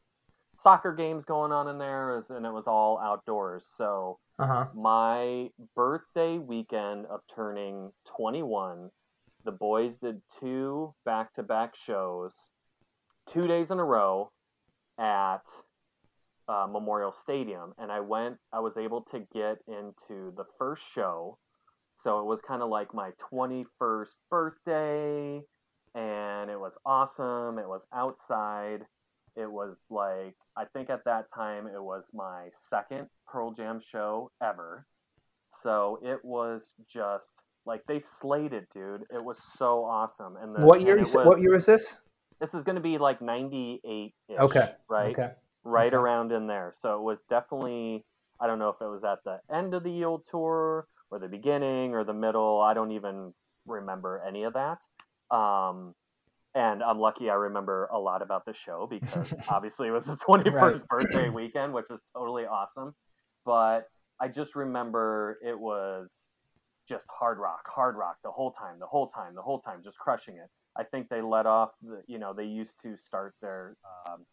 soccer 0.58 0.92
games 0.92 1.24
going 1.24 1.52
on 1.52 1.68
in 1.68 1.78
there, 1.78 2.24
and 2.28 2.44
it 2.44 2.52
was 2.52 2.66
all 2.66 2.98
outdoors. 2.98 3.66
So 3.76 4.18
uh-huh 4.38 4.66
my 4.74 5.48
birthday 5.76 6.38
weekend 6.38 7.06
of 7.06 7.20
turning 7.34 7.90
21, 8.16 8.90
the 9.44 9.52
boys 9.52 9.98
did 9.98 10.20
two 10.40 10.94
back-to-back 11.04 11.74
shows, 11.74 12.34
two 13.26 13.46
days 13.46 13.70
in 13.70 13.78
a 13.78 13.84
row 13.84 14.30
at 14.98 15.42
uh, 16.48 16.66
Memorial 16.70 17.12
Stadium, 17.12 17.72
and 17.78 17.92
I 17.92 18.00
went. 18.00 18.36
I 18.52 18.60
was 18.60 18.76
able 18.76 19.02
to 19.12 19.20
get 19.32 19.58
into 19.68 20.32
the 20.36 20.44
first 20.58 20.82
show, 20.94 21.38
so 21.94 22.20
it 22.20 22.26
was 22.26 22.40
kind 22.40 22.62
of 22.62 22.68
like 22.68 22.92
my 22.92 23.12
21st 23.32 24.08
birthday, 24.30 25.40
and 25.94 26.50
it 26.50 26.58
was 26.58 26.76
awesome. 26.84 27.58
It 27.58 27.68
was 27.68 27.86
outside. 27.94 28.84
It 29.36 29.50
was 29.50 29.84
like 29.90 30.34
I 30.56 30.64
think 30.64 30.90
at 30.90 31.04
that 31.04 31.26
time 31.32 31.66
it 31.66 31.80
was 31.80 32.10
my 32.12 32.48
second 32.52 33.08
Pearl 33.26 33.52
Jam 33.52 33.80
show 33.80 34.32
ever. 34.42 34.86
So 35.62 35.98
it 36.02 36.24
was 36.24 36.72
just 36.92 37.32
like 37.66 37.82
they 37.86 37.98
slayed 37.98 38.52
it, 38.52 38.68
dude. 38.72 39.02
It 39.14 39.22
was 39.24 39.38
so 39.56 39.84
awesome. 39.84 40.36
And 40.36 40.54
the, 40.54 40.66
what 40.66 40.80
year 40.80 40.92
and 40.92 41.00
you 41.00 41.04
it 41.04 41.08
said, 41.08 41.18
was- 41.18 41.26
what 41.26 41.40
year 41.40 41.54
is 41.54 41.66
this 41.66 41.98
This 42.40 42.54
is 42.54 42.64
going 42.64 42.76
to 42.76 42.82
be 42.82 42.98
like 42.98 43.20
98 43.20 44.14
Okay, 44.38 44.72
Right. 44.88 45.10
okay 45.18 45.32
right 45.62 45.88
Okay. 45.88 45.96
around 45.96 46.32
in 46.32 46.46
there. 46.46 46.72
So 46.74 46.96
it 46.98 47.02
was 47.02 47.22
definitely 47.28 48.04
I 48.40 48.46
don't 48.46 48.58
know 48.58 48.70
if 48.70 48.76
it 48.80 48.86
was 48.88 49.04
at 49.04 49.18
the 49.24 49.40
end 49.54 49.74
of 49.74 49.82
the 49.82 49.90
Yield 49.92 50.24
tour 50.30 50.86
or 51.10 51.18
the 51.18 51.28
beginning 51.28 51.94
or 51.94 52.04
the 52.04 52.14
middle. 52.14 52.60
I 52.62 52.72
don't 52.72 52.92
even 52.92 53.34
remember 53.66 54.22
any 54.26 54.44
of 54.44 54.54
that. 54.54 54.78
Um, 55.36 55.94
and 56.54 56.82
I'm 56.82 56.98
lucky 56.98 57.28
I 57.28 57.34
remember 57.34 57.88
a 57.92 57.98
lot 57.98 58.22
about 58.22 58.46
the 58.46 58.54
show 58.54 58.86
because 58.90 59.34
obviously 59.50 59.88
it 59.88 59.90
was 59.92 60.06
the 60.06 60.16
21st 60.16 60.52
Right. 60.54 60.88
birthday 60.88 61.28
weekend, 61.28 61.74
which 61.74 61.86
was 61.90 62.00
totally 62.16 62.44
awesome. 62.44 62.94
But 63.44 63.82
I 64.18 64.28
just 64.28 64.56
remember 64.56 65.38
it 65.46 65.58
was 65.58 66.10
just 66.90 67.06
hard 67.08 67.38
rock, 67.38 67.66
hard 67.68 67.96
rock 67.96 68.18
the 68.24 68.30
whole 68.32 68.52
time, 68.52 68.78
the 68.80 68.86
whole 68.86 69.08
time, 69.08 69.34
the 69.34 69.42
whole 69.42 69.60
time, 69.60 69.82
just 69.82 69.98
crushing 69.98 70.36
it. 70.36 70.50
I 70.76 70.84
think 70.84 71.08
they 71.08 71.22
let 71.22 71.46
off 71.46 71.70
the, 71.82 72.02
you 72.08 72.18
know, 72.18 72.34
they 72.34 72.44
used 72.44 72.82
to 72.82 72.96
start 72.96 73.34
their 73.40 73.76
um, 74.06 74.26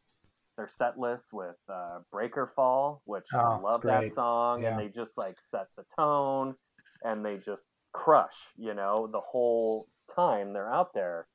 their 0.58 0.68
set 0.68 1.00
list 1.00 1.34
with 1.34 1.56
uh, 1.70 2.00
Breakerfall, 2.14 3.02
which 3.06 3.28
Oh, 3.34 3.40
I 3.40 3.60
love 3.62 3.84
that 3.84 4.14
song, 4.14 4.64
Yeah. 4.64 4.72
and 4.72 4.80
they 4.80 4.90
just 4.90 5.18
like 5.18 5.38
set 5.40 5.68
the 5.78 5.86
tone, 5.96 6.56
and 7.04 7.24
they 7.26 7.38
just 7.38 7.68
crush, 7.94 8.38
you 8.58 8.74
know, 8.74 9.08
the 9.08 9.22
whole 9.22 9.88
time 10.16 10.54
they're 10.54 10.74
out 10.74 10.94
there. 10.94 11.28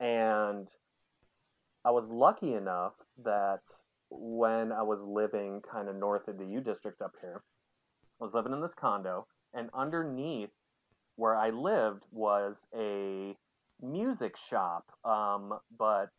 And 0.00 0.68
I 1.84 1.90
was 1.90 2.08
lucky 2.08 2.54
enough 2.54 2.94
that 3.24 3.60
when 4.10 4.72
I 4.72 4.82
was 4.82 5.02
living 5.02 5.62
kind 5.70 5.88
of 5.88 5.96
north 5.96 6.28
of 6.28 6.38
the 6.38 6.46
U 6.46 6.60
District 6.60 7.00
up 7.02 7.14
here, 7.20 7.42
I 8.20 8.24
was 8.24 8.34
living 8.34 8.52
in 8.52 8.60
this 8.62 8.74
condo, 8.74 9.26
and 9.54 9.70
underneath 9.74 10.50
where 11.20 11.36
I 11.36 11.50
lived 11.50 12.04
was 12.12 12.66
a 12.74 13.36
music 13.82 14.38
shop. 14.38 14.86
Um, 15.04 15.58
but 15.78 16.10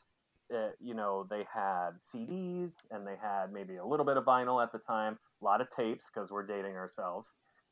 uh 0.54 0.70
you 0.80 0.94
know, 0.94 1.26
they 1.30 1.44
had 1.54 1.92
CDs 1.98 2.76
and 2.92 3.08
they 3.08 3.16
had 3.22 3.52
maybe 3.52 3.78
a 3.78 3.86
little 3.86 4.06
bit 4.06 4.18
of 4.18 4.26
vinyl 4.26 4.62
at 4.62 4.72
the 4.72 4.80
time, 4.80 5.18
a 5.42 5.46
lot 5.46 5.60
of 5.60 5.68
tapes 5.76 6.06
because 6.14 6.30
we're 6.30 6.46
dating 6.46 6.76
ourselves. 6.76 7.30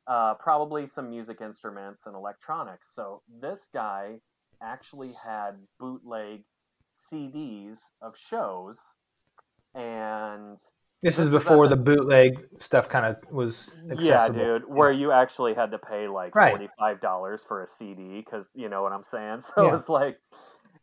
Uh, 0.08 0.34
probably 0.34 0.88
some 0.88 1.08
music 1.08 1.38
instruments 1.40 2.08
and 2.08 2.16
electronics. 2.16 2.88
So 2.96 3.22
this 3.42 3.70
guy 3.72 4.16
actually 4.64 5.12
had 5.24 5.52
bootleg 5.80 6.44
CDs 6.96 7.78
of 8.02 8.18
shows, 8.18 8.78
and 9.76 10.58
This 11.02 11.18
is 11.18 11.30
before 11.30 11.68
the 11.68 11.78
bootleg 11.78 12.46
stuff 12.60 12.90
kind 12.90 13.06
of 13.06 13.24
was 13.34 13.72
accessible. 13.90 14.40
yeah, 14.40 14.60
dude, 14.60 14.64
where 14.68 14.92
you 14.92 15.12
actually 15.12 15.54
had 15.54 15.72
to 15.72 15.78
pay 15.78 16.08
like 16.10 16.36
Right. 16.36 16.50
forty 16.52 16.68
five 16.78 17.00
dollars 17.00 17.44
for 17.48 17.64
a 17.64 17.68
CD 17.68 18.20
because 18.20 18.52
you 18.54 18.68
know 18.68 18.82
what 18.84 18.92
I'm 18.92 19.04
saying. 19.04 19.42
So 19.56 19.66
Yeah. 19.66 19.76
it's 19.76 19.88
like, 19.88 20.18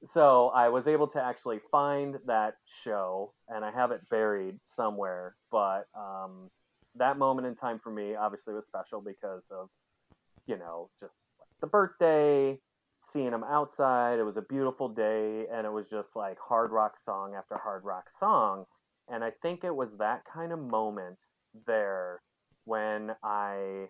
so 0.04 0.48
I 0.48 0.70
was 0.70 0.86
able 0.86 1.08
to 1.08 1.22
actually 1.22 1.60
find 1.70 2.16
that 2.26 2.54
show, 2.82 3.34
and 3.48 3.62
I 3.64 3.70
have 3.70 3.90
it 3.90 4.00
buried 4.10 4.58
somewhere. 4.64 5.36
But 5.50 5.86
um, 5.94 6.48
that 6.94 7.18
moment 7.18 7.46
in 7.46 7.54
time 7.54 7.78
for 7.78 7.90
me 7.90 8.14
obviously 8.14 8.54
was 8.54 8.66
special 8.66 9.02
because 9.02 9.48
of, 9.50 9.68
you 10.46 10.56
know, 10.56 10.88
just 10.98 11.20
the 11.60 11.66
birthday, 11.66 12.58
seeing 12.98 13.32
them 13.32 13.44
outside. 13.44 14.18
It 14.18 14.24
was 14.24 14.38
a 14.38 14.42
beautiful 14.42 14.88
day, 14.88 15.44
and 15.52 15.66
it 15.66 15.72
was 15.72 15.90
just 15.90 16.16
like 16.16 16.38
hard 16.38 16.70
rock 16.72 16.96
song 16.98 17.34
after 17.36 17.58
hard 17.58 17.84
rock 17.84 18.08
song. 18.08 18.64
And 19.08 19.22
I 19.22 19.30
think 19.42 19.64
it 19.64 19.74
was 19.74 19.96
that 19.98 20.22
kind 20.32 20.52
of 20.52 20.58
moment 20.58 21.18
there 21.66 22.20
when 22.64 23.12
I 23.22 23.86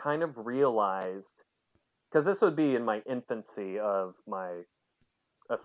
kind 0.00 0.22
of 0.22 0.36
realized 0.36 1.42
because 2.10 2.24
this 2.24 2.40
would 2.40 2.56
be 2.56 2.74
in 2.74 2.84
my 2.84 3.02
infancy 3.08 3.78
of 3.78 4.14
my 4.26 4.62
of 5.50 5.60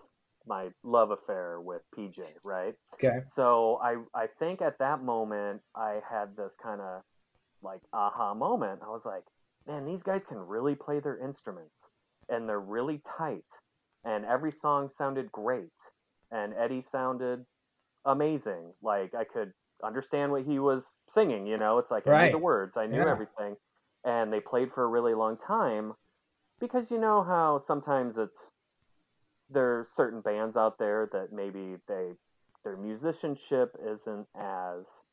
my 0.45 0.69
love 0.83 1.11
affair 1.11 1.61
with 1.61 1.81
PJ, 1.97 2.19
right? 2.43 2.75
Okay. 2.95 3.19
So 3.25 3.79
I 3.81 3.97
I 4.13 4.27
think 4.27 4.61
at 4.61 4.79
that 4.79 5.03
moment 5.03 5.61
I 5.75 5.99
had 6.09 6.35
this 6.35 6.55
kind 6.61 6.81
of 6.81 7.01
like 7.61 7.81
aha 7.93 8.33
moment. 8.33 8.81
I 8.85 8.89
was 8.89 9.05
like, 9.05 9.23
man, 9.67 9.85
these 9.85 10.03
guys 10.03 10.23
can 10.23 10.37
really 10.37 10.75
play 10.75 10.99
their 10.99 11.17
instruments 11.17 11.89
and 12.29 12.47
they're 12.47 12.59
really 12.59 13.01
tight 13.17 13.49
and 14.05 14.25
every 14.25 14.51
song 14.51 14.89
sounded 14.89 15.31
great 15.31 15.71
and 16.31 16.53
Eddie 16.57 16.81
sounded 16.81 17.45
amazing. 18.05 18.73
Like 18.81 19.13
I 19.15 19.23
could 19.23 19.53
understand 19.83 20.31
what 20.31 20.43
he 20.45 20.59
was 20.59 20.97
singing, 21.07 21.45
you 21.45 21.57
know? 21.57 21.77
It's 21.77 21.91
like 21.91 22.07
I 22.07 22.25
knew 22.25 22.31
the 22.31 22.37
words, 22.37 22.77
I 22.77 22.85
knew 22.87 22.97
Yeah. 22.99 23.11
everything. 23.11 23.55
And 24.05 24.31
they 24.33 24.39
played 24.39 24.71
for 24.71 24.83
a 24.83 24.87
really 24.87 25.13
long 25.13 25.37
time 25.37 25.93
because 26.59 26.91
you 26.91 26.99
know 26.99 27.23
how 27.23 27.59
sometimes 27.59 28.17
it's 28.17 28.51
there 29.49 29.79
are 29.79 29.85
certain 29.85 30.21
bands 30.21 30.55
out 30.57 30.77
there 30.79 31.09
that 31.11 31.31
maybe 31.31 31.75
they 31.87 32.13
their 32.63 32.77
musicianship 32.77 33.75
isn't 33.85 34.25
as 34.35 35.03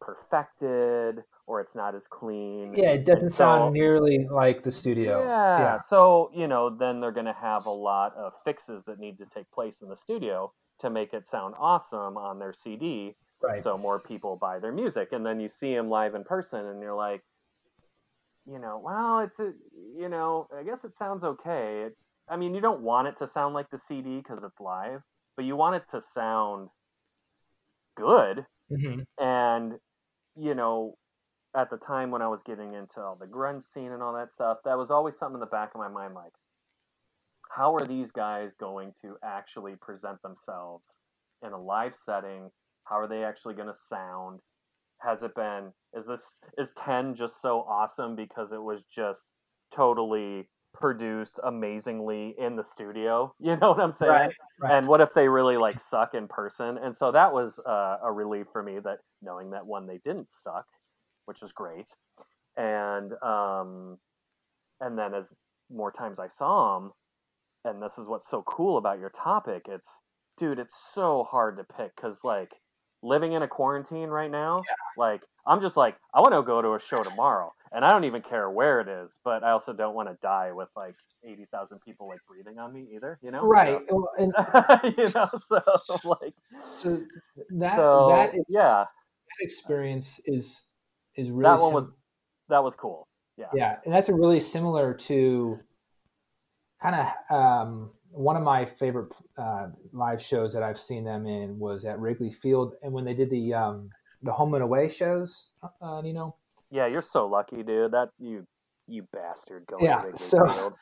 perfected 0.00 1.22
or 1.46 1.60
it's 1.60 1.74
not 1.74 1.94
as 1.94 2.06
clean. 2.06 2.74
Yeah, 2.76 2.90
it 2.92 3.04
doesn't 3.06 3.30
so- 3.30 3.36
sound 3.44 3.72
nearly 3.74 4.26
like 4.30 4.62
the 4.62 4.72
studio. 4.72 5.20
yeah. 5.22 5.58
Yeah. 5.58 5.76
So, 5.78 6.30
you 6.34 6.46
know, 6.48 6.68
then 6.70 7.00
they're 7.00 7.12
going 7.12 7.26
to 7.26 7.32
have 7.40 7.66
a 7.66 7.70
lot 7.70 8.14
of 8.16 8.32
fixes 8.44 8.82
that 8.84 8.98
need 8.98 9.18
to 9.18 9.26
take 9.26 9.50
place 9.50 9.80
in 9.80 9.88
the 9.88 9.96
studio 9.96 10.52
to 10.80 10.90
make 10.90 11.14
it 11.14 11.26
sound 11.26 11.54
awesome 11.58 12.16
on 12.16 12.38
their 12.38 12.52
CD 12.52 13.16
Right. 13.40 13.62
so 13.62 13.76
more 13.78 14.00
people 14.00 14.36
buy 14.36 14.58
their 14.58 14.72
music. 14.72 15.12
And 15.12 15.24
then 15.26 15.40
you 15.40 15.48
see 15.48 15.74
them 15.74 15.88
live 15.90 16.14
in 16.14 16.24
person 16.24 16.66
and 16.66 16.80
you're 16.82 16.94
like, 16.94 17.22
you 18.46 18.58
know, 18.58 18.78
well, 18.78 19.20
it's 19.20 19.38
a, 19.40 19.52
you 19.96 20.08
know, 20.08 20.48
I 20.56 20.62
guess 20.62 20.84
it 20.84 20.94
sounds 20.94 21.22
okay. 21.24 21.82
It, 21.84 21.96
I 22.28 22.36
mean, 22.36 22.54
you 22.54 22.60
don't 22.60 22.80
want 22.82 23.08
it 23.08 23.16
to 23.18 23.26
sound 23.26 23.54
like 23.54 23.70
the 23.70 23.78
CD 23.78 24.16
because 24.18 24.42
it's 24.42 24.60
live, 24.60 25.02
but 25.36 25.44
you 25.44 25.56
want 25.56 25.76
it 25.76 25.88
to 25.90 26.00
sound 26.00 26.70
good 27.96 28.46
Mhm. 28.70 29.04
and 29.18 29.74
you 30.36 30.54
know 30.54 30.96
at 31.54 31.70
the 31.70 31.78
time 31.78 32.10
when 32.10 32.22
i 32.22 32.28
was 32.28 32.42
getting 32.42 32.74
into 32.74 33.00
all 33.00 33.16
the 33.16 33.26
grunge 33.26 33.62
scene 33.64 33.92
and 33.92 34.02
all 34.02 34.14
that 34.14 34.32
stuff 34.32 34.58
that 34.64 34.78
was 34.78 34.90
always 34.90 35.18
something 35.18 35.36
in 35.36 35.40
the 35.40 35.46
back 35.46 35.74
of 35.74 35.80
my 35.80 35.88
mind 35.88 36.14
like 36.14 36.32
how 37.54 37.74
are 37.74 37.86
these 37.86 38.10
guys 38.10 38.50
going 38.58 38.92
to 39.02 39.16
actually 39.24 39.74
present 39.80 40.20
themselves 40.22 40.98
in 41.44 41.52
a 41.52 41.60
live 41.60 41.94
setting 41.94 42.50
how 42.84 42.98
are 42.98 43.08
they 43.08 43.24
actually 43.24 43.54
going 43.54 43.68
to 43.68 43.74
sound 43.74 44.40
has 45.00 45.22
it 45.22 45.34
been 45.34 45.72
is 45.96 46.06
this 46.06 46.34
is 46.56 46.72
10 46.72 47.14
just 47.14 47.40
so 47.40 47.60
awesome 47.68 48.16
because 48.16 48.52
it 48.52 48.62
was 48.62 48.84
just 48.84 49.30
totally 49.74 50.48
produced 50.74 51.38
amazingly 51.44 52.34
in 52.38 52.56
the 52.56 52.64
studio 52.64 53.32
you 53.40 53.56
know 53.56 53.70
what 53.70 53.80
i'm 53.80 53.92
saying 53.92 54.10
Right. 54.12 54.34
Right. 54.60 54.72
and 54.72 54.86
what 54.88 55.00
if 55.00 55.14
they 55.14 55.28
really 55.28 55.56
like 55.56 55.78
suck 55.78 56.14
in 56.14 56.26
person 56.28 56.78
and 56.78 56.94
so 56.94 57.12
that 57.12 57.32
was 57.32 57.58
uh, 57.60 57.98
a 58.02 58.12
relief 58.12 58.48
for 58.52 58.62
me 58.62 58.78
that 58.80 58.98
knowing 59.22 59.50
that 59.50 59.64
one 59.64 59.86
they 59.86 59.98
didn't 60.04 60.28
suck 60.30 60.66
which 61.26 61.40
was 61.40 61.52
great 61.52 61.88
and 62.56 63.12
um 63.22 63.98
and 64.80 64.98
then 64.98 65.14
as 65.14 65.32
more 65.70 65.92
times 65.92 66.18
i 66.18 66.26
saw 66.26 66.78
them 66.80 66.92
and 67.64 67.82
this 67.82 67.98
is 67.98 68.06
what's 68.06 68.28
so 68.28 68.42
cool 68.42 68.76
about 68.78 68.98
your 68.98 69.10
topic 69.10 69.66
it's 69.68 70.00
dude 70.36 70.58
it's 70.58 70.76
so 70.94 71.26
hard 71.30 71.56
to 71.56 71.64
pick 71.64 71.94
because 71.96 72.20
like 72.24 72.52
living 73.02 73.32
in 73.32 73.42
a 73.42 73.48
quarantine 73.48 74.08
right 74.08 74.30
now 74.30 74.62
like 74.96 75.20
i'm 75.46 75.60
just 75.60 75.76
like 75.76 75.96
i 76.14 76.20
want 76.20 76.32
to 76.32 76.42
go 76.42 76.60
to 76.62 76.74
a 76.74 76.80
show 76.80 77.02
tomorrow 77.02 77.52
and 77.72 77.84
i 77.84 77.90
don't 77.90 78.04
even 78.04 78.22
care 78.22 78.50
where 78.50 78.80
it 78.80 78.88
is 78.88 79.18
but 79.24 79.44
i 79.44 79.50
also 79.50 79.72
don't 79.72 79.94
want 79.94 80.08
to 80.08 80.16
die 80.22 80.52
with 80.52 80.68
like 80.76 80.94
80000 81.24 81.80
people 81.84 82.08
like 82.08 82.18
breathing 82.28 82.58
on 82.58 82.72
me 82.72 82.86
either 82.94 83.18
you 83.22 83.30
know 83.30 83.42
Right. 83.42 83.80
Well, 83.88 84.08
and 84.18 84.32
so, 84.36 84.78
you 84.96 85.08
know 85.14 85.28
so 85.46 86.00
like 86.04 86.34
so 86.78 87.00
that 87.50 87.76
so 87.76 88.08
that, 88.08 88.34
is- 88.34 88.44
yeah 88.48 88.84
that 88.84 89.44
experience 89.44 90.20
is 90.24 90.66
is 91.16 91.30
really 91.30 91.42
that 91.54 91.60
one 91.60 91.70
sim- 91.70 91.74
was 91.74 91.92
that 92.48 92.62
was 92.64 92.74
cool 92.74 93.06
yeah, 93.36 93.46
Yeah. 93.54 93.76
and 93.84 93.94
that's 93.94 94.08
a 94.08 94.14
really 94.14 94.40
similar 94.40 94.92
to 94.94 95.60
kind 96.82 96.94
of 96.96 97.36
um, 97.36 97.90
one 98.10 98.36
of 98.36 98.42
my 98.42 98.64
favorite 98.64 99.12
uh, 99.36 99.68
live 99.92 100.22
shows 100.22 100.52
that 100.54 100.62
I've 100.62 100.78
seen 100.78 101.04
them 101.04 101.26
in 101.26 101.58
was 101.58 101.84
at 101.84 101.98
Wrigley 102.00 102.32
Field, 102.32 102.74
and 102.82 102.92
when 102.92 103.04
they 103.04 103.14
did 103.14 103.30
the 103.30 103.54
um, 103.54 103.90
the 104.22 104.32
home 104.32 104.54
and 104.54 104.62
away 104.62 104.88
shows, 104.88 105.46
uh, 105.80 106.02
you 106.04 106.12
know, 106.12 106.34
yeah 106.70 106.86
you're 106.86 107.00
so 107.02 107.26
lucky 107.26 107.62
dude 107.62 107.92
that 107.92 108.10
you 108.18 108.46
you 108.86 109.06
bastard 109.12 109.66
going 109.66 109.84
Yeah, 109.84 109.98
to 110.00 110.06
Wrigley 110.06 110.18
so- 110.18 110.46
Field. 110.48 110.74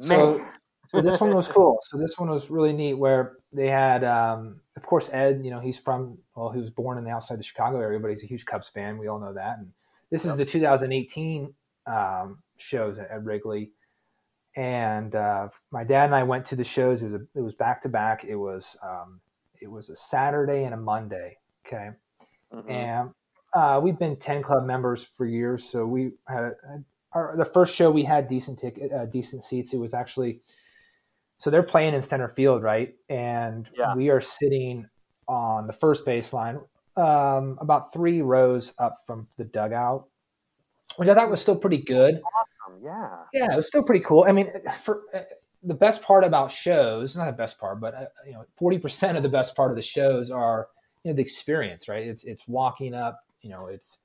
so- 0.00 0.36
man 0.38 0.48
so 0.88 1.00
this 1.00 1.20
one 1.20 1.34
was 1.34 1.48
cool. 1.48 1.78
So 1.84 1.96
this 1.96 2.18
one 2.18 2.28
was 2.28 2.50
really 2.50 2.72
neat, 2.72 2.94
where 2.94 3.36
they 3.52 3.68
had, 3.68 4.02
um, 4.04 4.60
of 4.76 4.82
course, 4.82 5.08
Ed. 5.12 5.40
You 5.44 5.50
know, 5.50 5.60
he's 5.60 5.78
from 5.78 6.18
well, 6.34 6.50
he 6.50 6.60
was 6.60 6.70
born 6.70 6.98
in 6.98 7.04
the 7.04 7.10
outside 7.10 7.38
the 7.38 7.44
Chicago 7.44 7.78
area, 7.80 7.98
but 7.98 8.08
he's 8.10 8.24
a 8.24 8.26
huge 8.26 8.44
Cubs 8.44 8.68
fan. 8.68 8.98
We 8.98 9.06
all 9.06 9.20
know 9.20 9.32
that. 9.32 9.58
And 9.58 9.72
this 10.10 10.24
is 10.26 10.36
the 10.36 10.44
2018 10.44 11.54
um, 11.86 12.42
shows 12.58 12.98
at, 12.98 13.10
at 13.10 13.24
Wrigley. 13.24 13.70
And 14.56 15.14
uh, 15.14 15.48
my 15.70 15.84
dad 15.84 16.06
and 16.06 16.14
I 16.14 16.22
went 16.24 16.46
to 16.46 16.56
the 16.56 16.64
shows. 16.64 17.02
It 17.02 17.10
was 17.10 17.20
a, 17.22 17.38
it 17.38 17.40
was 17.40 17.54
back 17.54 17.82
to 17.82 17.88
back. 17.88 18.24
It 18.24 18.36
was 18.36 18.76
um, 18.82 19.20
it 19.60 19.70
was 19.70 19.88
a 19.90 19.96
Saturday 19.96 20.64
and 20.64 20.74
a 20.74 20.76
Monday. 20.76 21.38
Okay, 21.66 21.90
Mhm. 22.52 22.70
and 22.70 23.10
uh, 23.54 23.80
we've 23.82 23.98
been 23.98 24.16
10 24.16 24.42
club 24.42 24.64
members 24.64 25.04
for 25.04 25.24
years 25.26 25.62
so 25.62 25.86
we 25.86 26.12
had 26.26 26.52
our, 27.12 27.34
the 27.36 27.44
first 27.44 27.74
show 27.76 27.90
we 27.90 28.02
had 28.02 28.26
decent 28.26 28.58
ticket 28.58 28.90
uh, 28.90 29.04
decent 29.06 29.44
seats 29.44 29.72
it 29.74 29.76
was 29.78 29.92
actually 29.94 30.40
so 31.38 31.50
they're 31.50 31.62
playing 31.62 31.94
in 31.94 32.02
center 32.02 32.28
field 32.28 32.62
right 32.62 32.94
and 33.10 33.68
Yeah. 33.76 33.94
we 33.94 34.10
are 34.10 34.20
sitting 34.22 34.88
on 35.28 35.66
the 35.66 35.72
first 35.72 36.04
baseline 36.06 36.62
um, 36.96 37.58
about 37.60 37.92
three 37.92 38.22
rows 38.22 38.72
up 38.78 38.96
from 39.06 39.28
the 39.38 39.44
dugout, 39.44 40.08
which 40.96 41.08
I 41.08 41.14
thought 41.14 41.30
was 41.30 41.40
still 41.40 41.56
pretty 41.56 41.78
good. 41.78 42.20
Awesome. 42.66 42.80
Yeah. 42.82 43.16
Yeah, 43.32 43.52
it 43.52 43.56
was 43.56 43.66
still 43.66 43.82
pretty 43.82 44.04
cool. 44.04 44.24
I 44.28 44.32
mean, 44.32 44.50
for 44.82 45.02
uh, 45.14 45.20
the 45.62 45.74
best 45.74 46.02
part 46.02 46.24
about 46.24 46.50
shows, 46.50 47.16
not 47.16 47.26
the 47.26 47.32
best 47.32 47.58
part, 47.58 47.80
but 47.80 47.94
uh, 47.94 48.06
you 48.26 48.32
know, 48.32 48.44
forty 48.56 48.78
percent 48.78 49.16
of 49.16 49.22
the 49.22 49.28
best 49.28 49.56
part 49.56 49.70
of 49.70 49.76
the 49.76 49.82
shows 49.82 50.30
are 50.30 50.68
you 51.04 51.10
know 51.10 51.16
the 51.16 51.22
experience, 51.22 51.88
right? 51.88 52.06
It's 52.06 52.24
it's 52.24 52.46
walking 52.48 52.94
up, 52.94 53.20
you 53.42 53.50
know, 53.50 53.66
it's 53.66 53.98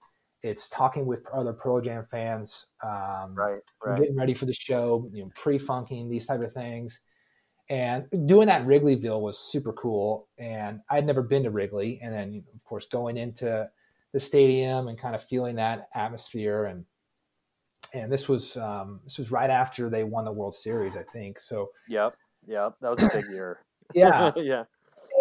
it's 0.43 0.69
talking 0.69 1.05
with 1.05 1.25
other 1.33 1.51
Pearl 1.53 1.81
Jam 1.81 2.05
fans, 2.11 2.67
um, 2.83 3.33
Right. 3.35 3.61
Right. 3.83 3.99
getting 3.99 4.15
ready 4.15 4.33
for 4.35 4.45
the 4.45 4.53
show, 4.53 5.09
you 5.11 5.23
know, 5.23 5.31
pre-funking 5.35 6.09
these 6.09 6.27
type 6.27 6.41
of 6.41 6.53
things, 6.53 6.99
and 7.69 8.05
doing 8.27 8.47
that 8.47 8.65
Wrigleyville 8.65 9.19
was 9.21 9.37
super 9.39 9.73
cool. 9.73 10.27
And 10.37 10.81
I'd 10.89 11.05
never 11.05 11.21
been 11.23 11.43
to 11.43 11.51
Wrigley, 11.51 11.99
and 12.01 12.13
then 12.13 12.43
of 12.55 12.63
course 12.63 12.85
going 12.87 13.17
into 13.17 13.69
the 14.13 14.19
stadium 14.19 14.87
and 14.87 14.97
kind 14.97 15.15
of 15.15 15.23
feeling 15.23 15.55
that 15.55 15.89
atmosphere 15.93 16.65
and 16.65 16.85
and 17.93 18.11
this 18.11 18.27
was 18.27 18.57
um, 18.57 18.99
this 19.03 19.17
was 19.17 19.31
right 19.31 19.49
after 19.49 19.89
they 19.89 20.03
won 20.03 20.25
the 20.25 20.31
World 20.31 20.55
Series, 20.55 20.97
I 20.97 21.03
think. 21.03 21.39
So 21.39 21.69
Yep. 21.87 22.15
Yep. 22.47 22.75
That 22.81 22.91
was 22.91 23.03
a 23.03 23.09
big 23.13 23.29
year. 23.31 23.59
yeah, 23.93 24.31
yeah. 24.37 24.63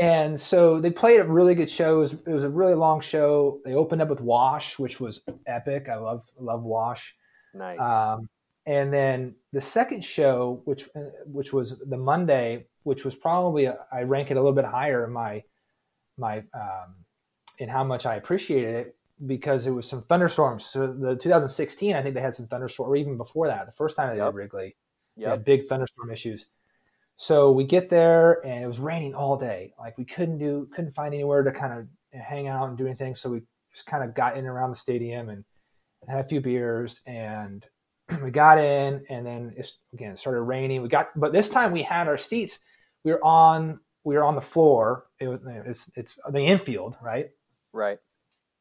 and 0.01 0.39
so 0.39 0.81
they 0.81 0.91
played 0.91 1.21
a 1.21 1.25
really 1.25 1.55
good 1.55 1.71
show. 1.71 1.97
It 1.97 2.01
was, 2.01 2.13
it 2.13 2.29
was 2.29 2.45
a 2.45 2.51
really 2.51 2.75
long 2.75 3.01
show. 3.01 3.61
They 3.65 3.75
opened 3.75 4.03
up 4.03 4.09
with 4.09 4.21
Wash, 4.21 4.79
which 4.79 5.01
was 5.01 5.23
epic. 5.47 5.89
I 5.89 5.97
love 5.97 6.23
love 6.39 6.63
Wash. 6.63 7.15
Nice. 7.55 7.81
Um, 7.81 8.29
and 8.67 8.93
then 8.93 9.35
the 9.53 9.61
second 9.61 10.05
show, 10.05 10.61
which 10.65 10.89
which 11.25 11.53
was 11.53 11.79
the 11.79 11.97
Monday, 11.97 12.67
which 12.83 13.05
was 13.05 13.15
probably 13.15 13.69
I 13.69 14.03
rank 14.03 14.31
it 14.31 14.37
a 14.37 14.41
little 14.41 14.53
bit 14.53 14.65
higher 14.65 15.05
in 15.05 15.13
my 15.13 15.43
my 16.19 16.39
um, 16.55 16.97
in 17.59 17.69
how 17.69 17.85
much 17.85 18.07
I 18.07 18.17
appreciated 18.17 18.75
it 18.75 18.97
because 19.25 19.67
it 19.67 19.71
was 19.71 19.89
some 19.89 20.03
thunderstorms. 20.03 20.67
So 20.67 20.87
the 20.93 21.17
2016, 21.17 21.95
I 21.95 22.03
think 22.03 22.15
they 22.15 22.21
had 22.21 22.35
some 22.35 22.47
thunderstorms, 22.49 22.89
or 22.89 22.97
even 22.97 23.17
before 23.17 23.47
that, 23.49 23.65
the 23.67 23.73
first 23.73 23.97
time 23.97 24.11
they 24.11 24.17
Yep. 24.23 24.33
did 24.33 24.37
Wrigley, 24.37 24.77
they 25.17 25.23
had 25.31 25.45
big 25.45 25.67
thunderstorm 25.67 26.11
issues. 26.11 26.47
So 27.17 27.51
we 27.51 27.65
get 27.65 27.89
there 27.89 28.45
and 28.45 28.63
it 28.63 28.67
was 28.67 28.79
raining 28.79 29.15
all 29.15 29.39
day. 29.39 29.73
Like 29.79 29.97
we 29.97 30.05
couldn't 30.05 30.39
do, 30.39 30.69
couldn't 30.75 30.95
find 30.95 31.15
anywhere 31.15 31.43
to 31.43 31.51
kind 31.51 31.73
of 31.73 32.21
hang 32.21 32.47
out 32.49 32.69
and 32.69 32.77
do 32.77 32.87
anything. 32.87 33.15
So 33.17 33.31
we 33.31 33.43
just 33.73 33.87
kind 33.87 34.05
of 34.05 34.15
got 34.15 34.35
in 34.35 34.41
and 34.41 34.49
around 34.49 34.71
the 34.71 34.77
stadium 34.77 35.31
and 35.31 35.45
had 36.09 36.25
a 36.25 36.29
few 36.29 36.41
beers 36.43 37.01
and 37.07 37.65
we 38.23 38.31
got 38.31 38.59
in 38.59 39.05
and 39.09 39.27
then 39.27 39.55
it's 39.57 39.79
again 39.95 40.13
it 40.13 40.19
started 40.19 40.43
raining. 40.43 40.83
We 40.83 40.89
got, 40.89 41.09
but 41.19 41.33
this 41.33 41.49
time 41.49 41.73
we 41.73 41.83
had 41.83 42.07
our 42.07 42.19
seats. 42.19 42.59
We 43.03 43.13
were 43.13 43.25
on, 43.25 43.81
we 44.05 44.15
were 44.15 44.25
on 44.25 44.35
the 44.35 44.41
floor. 44.43 45.07
It 45.19 45.29
was, 45.29 45.41
it's, 45.47 45.91
it's 45.95 46.21
the 46.31 46.41
infield, 46.41 46.99
right? 47.01 47.31
Right. 47.73 47.99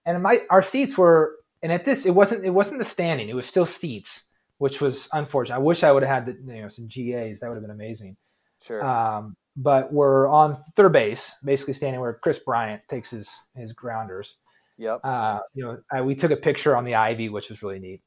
And 0.06 0.22
my 0.22 0.40
our 0.50 0.62
seats 0.62 0.98
were 0.98 1.36
and 1.66 1.72
at 1.72 1.84
this 1.84 2.06
it 2.06 2.12
wasn't 2.14 2.46
it 2.46 2.52
wasn't 2.52 2.78
the 2.78 2.86
standing 2.86 3.28
it 3.28 3.36
was 3.36 3.48
still 3.48 3.66
seats 3.66 4.26
which 4.60 4.80
was 4.82 5.10
unfortunate 5.14 5.56
i 5.56 5.60
wish 5.60 5.84
i 5.84 5.92
would 5.92 6.04
have 6.04 6.26
had 6.26 6.26
the, 6.28 6.54
you 6.54 6.62
know 6.62 6.70
some 6.70 6.88
gas 6.88 7.40
that 7.40 7.50
would 7.50 7.56
have 7.56 7.64
been 7.64 7.72
amazing 7.72 8.16
Sure. 8.62 8.84
um, 8.84 9.36
but 9.58 9.92
we're 9.92 10.28
on 10.28 10.58
third 10.76 10.94
base 10.94 11.34
basically 11.44 11.74
standing 11.74 12.00
where 12.00 12.14
kris 12.14 12.40
bryant 12.40 12.84
takes 12.88 13.10
his 13.10 13.32
his 13.56 13.74
grounders 13.74 14.38
yep. 14.78 15.02
uh, 15.04 15.40
you 15.56 15.64
know 15.64 15.80
I, 15.92 16.02
we 16.02 16.16
took 16.16 16.32
a 16.32 16.38
picture 16.38 16.76
on 16.76 16.86
the 16.86 16.96
ivy 16.96 17.30
which 17.30 17.50
was 17.50 17.64
really 17.64 17.80
neat 17.80 18.02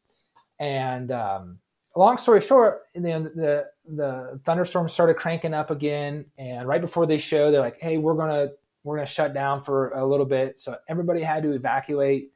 and 0.60 1.10
um, 1.10 1.58
long 1.96 2.16
story 2.16 2.40
short 2.40 2.82
you 2.94 3.00
know, 3.00 3.22
the 3.24 3.66
the 3.88 4.40
thunderstorms 4.44 4.92
started 4.92 5.14
cranking 5.14 5.52
up 5.52 5.72
again 5.72 6.24
and 6.38 6.68
right 6.68 6.80
before 6.80 7.06
they 7.06 7.18
show 7.18 7.50
they're 7.50 7.60
like 7.60 7.80
hey 7.80 7.98
we're 7.98 8.14
gonna 8.14 8.50
we're 8.84 8.96
gonna 8.96 9.06
shut 9.06 9.34
down 9.34 9.62
for 9.62 9.90
a 9.90 10.04
little 10.04 10.26
bit 10.26 10.58
so 10.60 10.76
everybody 10.88 11.22
had 11.22 11.42
to 11.42 11.52
evacuate 11.52 12.30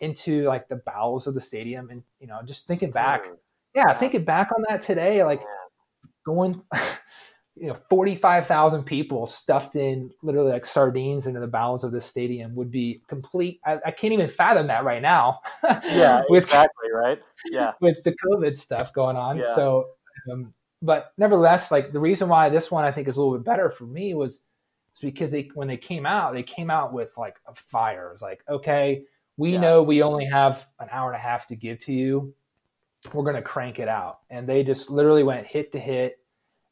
into 0.00 0.44
like 0.44 0.68
the 0.68 0.76
bowels 0.86 1.26
of 1.26 1.34
the 1.34 1.40
stadium 1.40 1.90
and 1.90 2.02
you 2.20 2.26
know 2.26 2.40
just 2.44 2.66
thinking 2.66 2.90
back 2.90 3.26
yeah 3.74 3.84
Yeah. 3.88 3.94
thinking 3.94 4.24
back 4.24 4.50
on 4.56 4.64
that 4.68 4.80
today 4.82 5.24
like 5.24 5.40
going 6.24 6.62
you 7.56 7.66
know 7.66 7.76
45,000 7.90 8.84
people 8.84 9.26
stuffed 9.26 9.74
in 9.74 10.10
literally 10.22 10.52
like 10.52 10.64
sardines 10.64 11.26
into 11.26 11.40
the 11.40 11.48
bowels 11.48 11.82
of 11.82 11.90
the 11.90 12.00
stadium 12.00 12.54
would 12.54 12.70
be 12.70 13.02
complete 13.08 13.58
I, 13.66 13.78
I 13.86 13.90
can't 13.90 14.12
even 14.12 14.28
fathom 14.28 14.68
that 14.68 14.84
right 14.84 15.02
now 15.02 15.40
Yeah. 15.64 16.22
with 16.28 16.44
exactly. 16.44 16.92
Right. 16.94 17.18
Yeah. 17.50 17.72
with 17.80 17.96
the 18.04 18.14
covid 18.24 18.56
stuff 18.58 18.92
going 18.92 19.16
on 19.16 19.38
Yeah. 19.38 19.54
so 19.56 19.88
um, 20.30 20.54
but 20.82 21.12
nevertheless 21.18 21.72
like 21.72 21.90
the 21.92 21.98
reason 21.98 22.28
why 22.28 22.48
this 22.48 22.70
one 22.70 22.84
i 22.84 22.92
think 22.92 23.08
is 23.08 23.16
a 23.16 23.20
little 23.20 23.36
bit 23.36 23.44
better 23.44 23.68
for 23.70 23.84
me 23.84 24.14
was 24.14 24.44
is 24.98 25.10
because 25.10 25.30
they 25.30 25.50
when 25.54 25.68
they 25.68 25.76
came 25.76 26.06
out 26.06 26.34
they 26.34 26.42
came 26.42 26.70
out 26.70 26.92
with 26.92 27.12
like 27.16 27.36
a 27.46 27.54
fire 27.54 28.10
It's 28.12 28.22
like 28.22 28.42
okay 28.48 29.04
we 29.36 29.52
Yeah. 29.52 29.60
know 29.60 29.82
we 29.82 30.02
only 30.02 30.24
have 30.26 30.66
an 30.80 30.88
hour 30.90 31.08
and 31.10 31.16
a 31.16 31.22
half 31.22 31.46
to 31.48 31.56
give 31.56 31.80
to 31.80 31.92
you 31.92 32.34
we're 33.12 33.22
going 33.22 33.36
to 33.36 33.42
crank 33.42 33.78
it 33.78 33.88
out 33.88 34.20
and 34.28 34.48
they 34.48 34.64
just 34.64 34.90
literally 34.90 35.22
went 35.22 35.46
hit 35.46 35.72
to 35.72 35.78
hit 35.78 36.18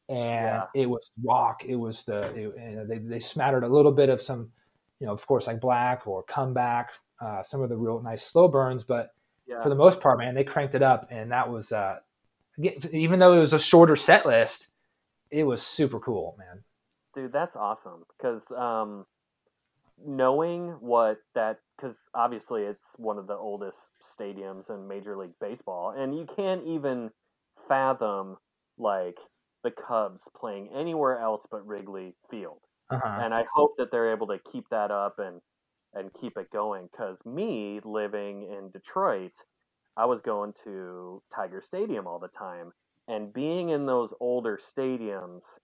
and 0.09 0.45
Yeah. 0.45 0.63
it 0.75 0.85
was 0.89 1.11
rock 1.23 1.63
it 1.65 1.75
was 1.75 2.03
the 2.03 2.19
it, 2.35 2.87
they, 2.87 2.97
they 2.99 3.19
smattered 3.19 3.63
a 3.63 3.69
little 3.69 3.91
bit 3.93 4.09
of 4.09 4.21
some 4.21 4.51
you 4.99 5.07
know 5.07 5.13
of 5.13 5.25
course 5.25 5.47
like 5.47 5.59
black 5.61 6.05
or 6.07 6.23
comeback 6.23 6.91
uh, 7.19 7.41
some 7.43 7.61
of 7.63 7.69
the 7.69 7.75
real 7.77 8.01
nice 8.01 8.23
slow 8.23 8.47
burns 8.47 8.83
but 8.83 9.11
Yeah. 9.47 9.61
for 9.61 9.69
the 9.69 9.75
most 9.75 9.99
part 10.01 10.19
man 10.19 10.35
they 10.35 10.43
cranked 10.43 10.75
it 10.75 10.83
up 10.83 11.07
and 11.11 11.31
that 11.31 11.49
was 11.49 11.71
uh 11.71 11.97
again, 12.57 12.73
even 12.91 13.19
though 13.19 13.33
it 13.33 13.39
was 13.39 13.53
a 13.53 13.59
shorter 13.59 13.95
set 13.95 14.25
list 14.25 14.67
it 15.31 15.43
was 15.43 15.61
super 15.63 15.99
cool 15.99 16.35
man 16.37 16.63
Dude, 17.17 17.33
that's 17.33 17.55
awesome 17.55 18.03
because 18.15 18.51
um, 18.51 19.03
knowing 20.05 20.69
what 20.81 21.17
that 21.33 21.57
because 21.75 21.97
obviously 22.13 22.61
it's 22.61 22.93
one 22.99 23.17
of 23.17 23.25
the 23.25 23.33
oldest 23.33 23.89
stadiums 24.03 24.69
in 24.69 24.87
Major 24.87 25.17
League 25.17 25.33
Baseball, 25.41 25.95
and 25.97 26.15
you 26.15 26.27
can't 26.27 26.63
even 26.67 27.09
fathom 27.67 28.37
like 28.77 29.17
the 29.63 29.71
Cubs 29.71 30.29
playing 30.39 30.69
anywhere 30.75 31.17
else 31.19 31.47
but 31.49 31.65
Wrigley 31.65 32.13
Field. 32.29 32.59
uh-huh. 32.91 33.19
And 33.23 33.33
I 33.33 33.45
hope 33.51 33.71
that 33.79 33.89
they're 33.91 34.11
able 34.11 34.27
to 34.27 34.37
keep 34.51 34.69
that 34.69 34.91
up 34.91 35.15
and 35.17 35.41
and 35.95 36.11
keep 36.21 36.37
it 36.37 36.51
going. 36.51 36.87
Because 36.91 37.17
me 37.25 37.79
living 37.83 38.43
in 38.43 38.69
Detroit, 38.69 39.33
I 39.97 40.05
was 40.05 40.21
going 40.21 40.53
to 40.65 41.23
Tiger 41.33 41.61
Stadium 41.61 42.05
all 42.05 42.19
the 42.19 42.27
time, 42.27 42.73
and 43.07 43.33
being 43.33 43.69
in 43.69 43.87
those 43.87 44.13
older 44.19 44.59
stadiums, 44.61 45.57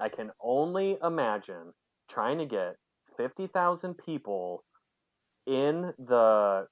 I 0.00 0.08
can 0.08 0.30
only 0.40 0.98
imagine 1.02 1.72
trying 2.08 2.38
to 2.38 2.46
get 2.46 2.76
fifty 3.16 3.46
thousand 3.46 3.94
people 3.98 4.64
in 5.46 5.92
the 5.98 6.66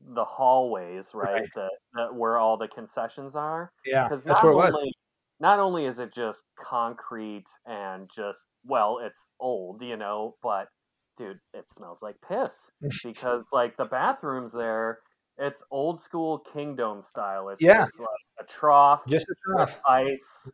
the 0.00 0.24
hallways, 0.24 1.10
right? 1.14 1.42
Right. 1.42 1.48
That, 1.54 1.70
that 1.94 2.14
where 2.14 2.38
all 2.38 2.56
the 2.56 2.68
concessions 2.68 3.36
are 3.36 3.72
yeah 3.84 4.08
because 4.08 4.24
that's 4.24 4.42
not 4.42 4.44
where 4.44 4.52
it 4.52 4.56
was 4.56 4.74
only 4.74 4.92
not 5.40 5.58
only 5.58 5.86
is 5.86 5.98
it 5.98 6.12
just 6.12 6.42
concrete 6.58 7.46
and 7.66 8.10
just 8.14 8.46
well 8.64 8.98
it's 9.02 9.28
old 9.40 9.82
you 9.82 9.96
know 9.96 10.36
but 10.42 10.68
dude 11.16 11.38
it 11.54 11.64
smells 11.70 12.02
like 12.02 12.16
piss 12.26 12.70
because 13.04 13.46
like 13.52 13.76
the 13.76 13.84
bathrooms 13.84 14.52
there 14.52 14.98
it's 15.38 15.62
old 15.70 16.00
school 16.02 16.38
kingdom 16.52 17.02
style 17.02 17.48
it's 17.48 17.64
Yeah. 17.64 17.84
just 17.84 17.98
like 17.98 18.08
a 18.40 18.44
trough 18.44 19.02
just 19.08 19.28
a 19.28 19.34
trough, 19.44 19.80
ice 19.88 20.50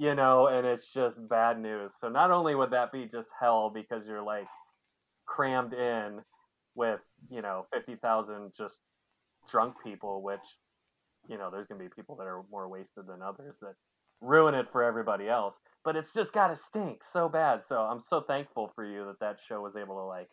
you 0.00 0.14
know 0.14 0.46
and 0.46 0.66
it's 0.66 0.90
just 0.90 1.28
bad 1.28 1.60
news. 1.60 1.92
So 2.00 2.08
not 2.08 2.30
only 2.30 2.54
would 2.54 2.70
that 2.70 2.90
be 2.90 3.04
just 3.04 3.28
hell 3.38 3.70
because 3.72 4.06
you're 4.06 4.22
like 4.22 4.46
crammed 5.26 5.74
in 5.74 6.20
with 6.74 7.00
you 7.30 7.42
know 7.42 7.66
50,000 7.72 8.52
just 8.56 8.80
drunk 9.50 9.74
people 9.84 10.22
which 10.22 10.40
you 11.28 11.36
know 11.36 11.50
there's 11.50 11.66
going 11.66 11.78
to 11.78 11.84
be 11.84 11.92
people 11.94 12.16
that 12.16 12.26
are 12.26 12.42
more 12.50 12.66
wasted 12.68 13.06
than 13.06 13.20
others 13.20 13.58
that 13.60 13.74
ruin 14.22 14.54
it 14.54 14.70
for 14.72 14.82
everybody 14.82 15.28
else 15.28 15.56
but 15.84 15.96
it's 15.96 16.14
just 16.14 16.32
got 16.32 16.48
to 16.48 16.56
stink 16.56 17.02
so 17.04 17.28
bad. 17.28 17.62
So 17.62 17.80
i'm 17.80 18.00
so 18.00 18.22
thankful 18.22 18.72
for 18.74 18.84
you 18.84 19.04
that 19.04 19.20
that 19.20 19.38
show 19.46 19.60
was 19.60 19.76
able 19.76 20.00
to 20.00 20.06
like 20.06 20.28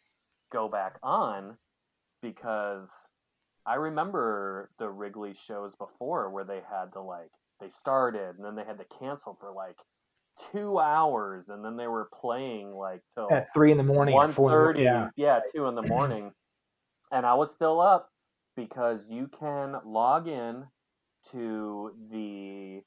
go 0.52 0.70
back 0.70 0.98
on 1.04 1.58
because 2.22 2.90
i 3.66 3.76
remember 3.76 4.70
the 4.80 4.90
wrigley 4.90 5.36
shows 5.46 5.74
before 5.76 6.30
where 6.30 6.46
they 6.46 6.62
had 6.72 6.94
to 6.94 7.02
like 7.02 7.32
they 7.60 7.70
started 7.70 8.36
and 8.38 8.46
then 8.46 8.56
they 8.56 8.64
had 8.64 8.78
to 8.78 8.86
cancel 9.00 9.34
for 9.34 9.52
like 9.52 9.78
two 10.52 10.80
hours 10.80 11.50
and 11.50 11.64
then 11.66 11.76
they 11.78 11.88
were 11.88 12.10
playing 12.14 12.72
like 12.72 13.02
till 13.16 13.32
at 13.32 13.48
three 13.54 13.72
in 13.72 13.78
the 13.78 13.84
morning 13.84 14.14
or 14.14 14.20
one 14.20 14.34
four 14.34 14.52
in 14.52 14.58
the 14.58 14.64
thirty, 14.84 14.84
morning. 14.90 15.12
yeah, 15.16 15.40
two 15.56 15.66
in 15.68 15.76
the 15.76 15.82
morning, 15.82 16.32
and 17.12 17.26
I 17.26 17.34
was 17.34 17.52
still 17.52 17.80
up 17.82 18.10
because 18.56 19.08
you 19.10 19.28
can 19.40 19.76
log 19.86 20.28
in 20.28 20.66
to 21.32 21.92
the 22.12 22.82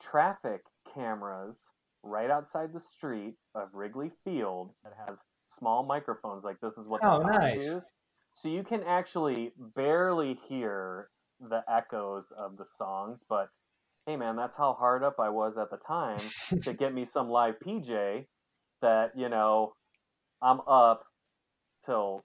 traffic 0.00 0.62
cameras 0.94 1.70
right 2.02 2.30
outside 2.30 2.72
the 2.72 2.80
street 2.80 3.34
of 3.54 3.68
Wrigley 3.74 4.10
Field 4.24 4.70
that 4.82 4.92
has 5.06 5.20
small 5.58 5.84
microphones 5.84 6.44
like 6.44 6.60
this 6.60 6.76
is 6.78 6.86
what 6.86 7.02
Oh, 7.02 7.18
nice. 7.18 7.62
use. 7.62 7.84
So 8.34 8.48
you 8.48 8.64
can 8.64 8.82
actually 8.82 9.52
barely 9.74 10.38
hear 10.48 11.08
the 11.40 11.62
echoes 11.70 12.32
of 12.36 12.56
the 12.56 12.64
songs, 12.66 13.24
but 13.28 13.48
hey 14.06 14.16
man, 14.16 14.36
that's 14.36 14.54
how 14.54 14.74
hard 14.74 15.02
up 15.02 15.16
I 15.18 15.30
was 15.30 15.56
at 15.56 15.70
the 15.70 15.78
time 15.78 16.18
to 16.62 16.72
get 16.78 16.94
me 16.94 17.04
some 17.04 17.28
live 17.28 17.54
PJ 17.64 18.26
that, 18.82 19.10
you 19.16 19.28
know, 19.28 19.72
I'm 20.42 20.60
up 20.68 21.04
till 21.86 22.22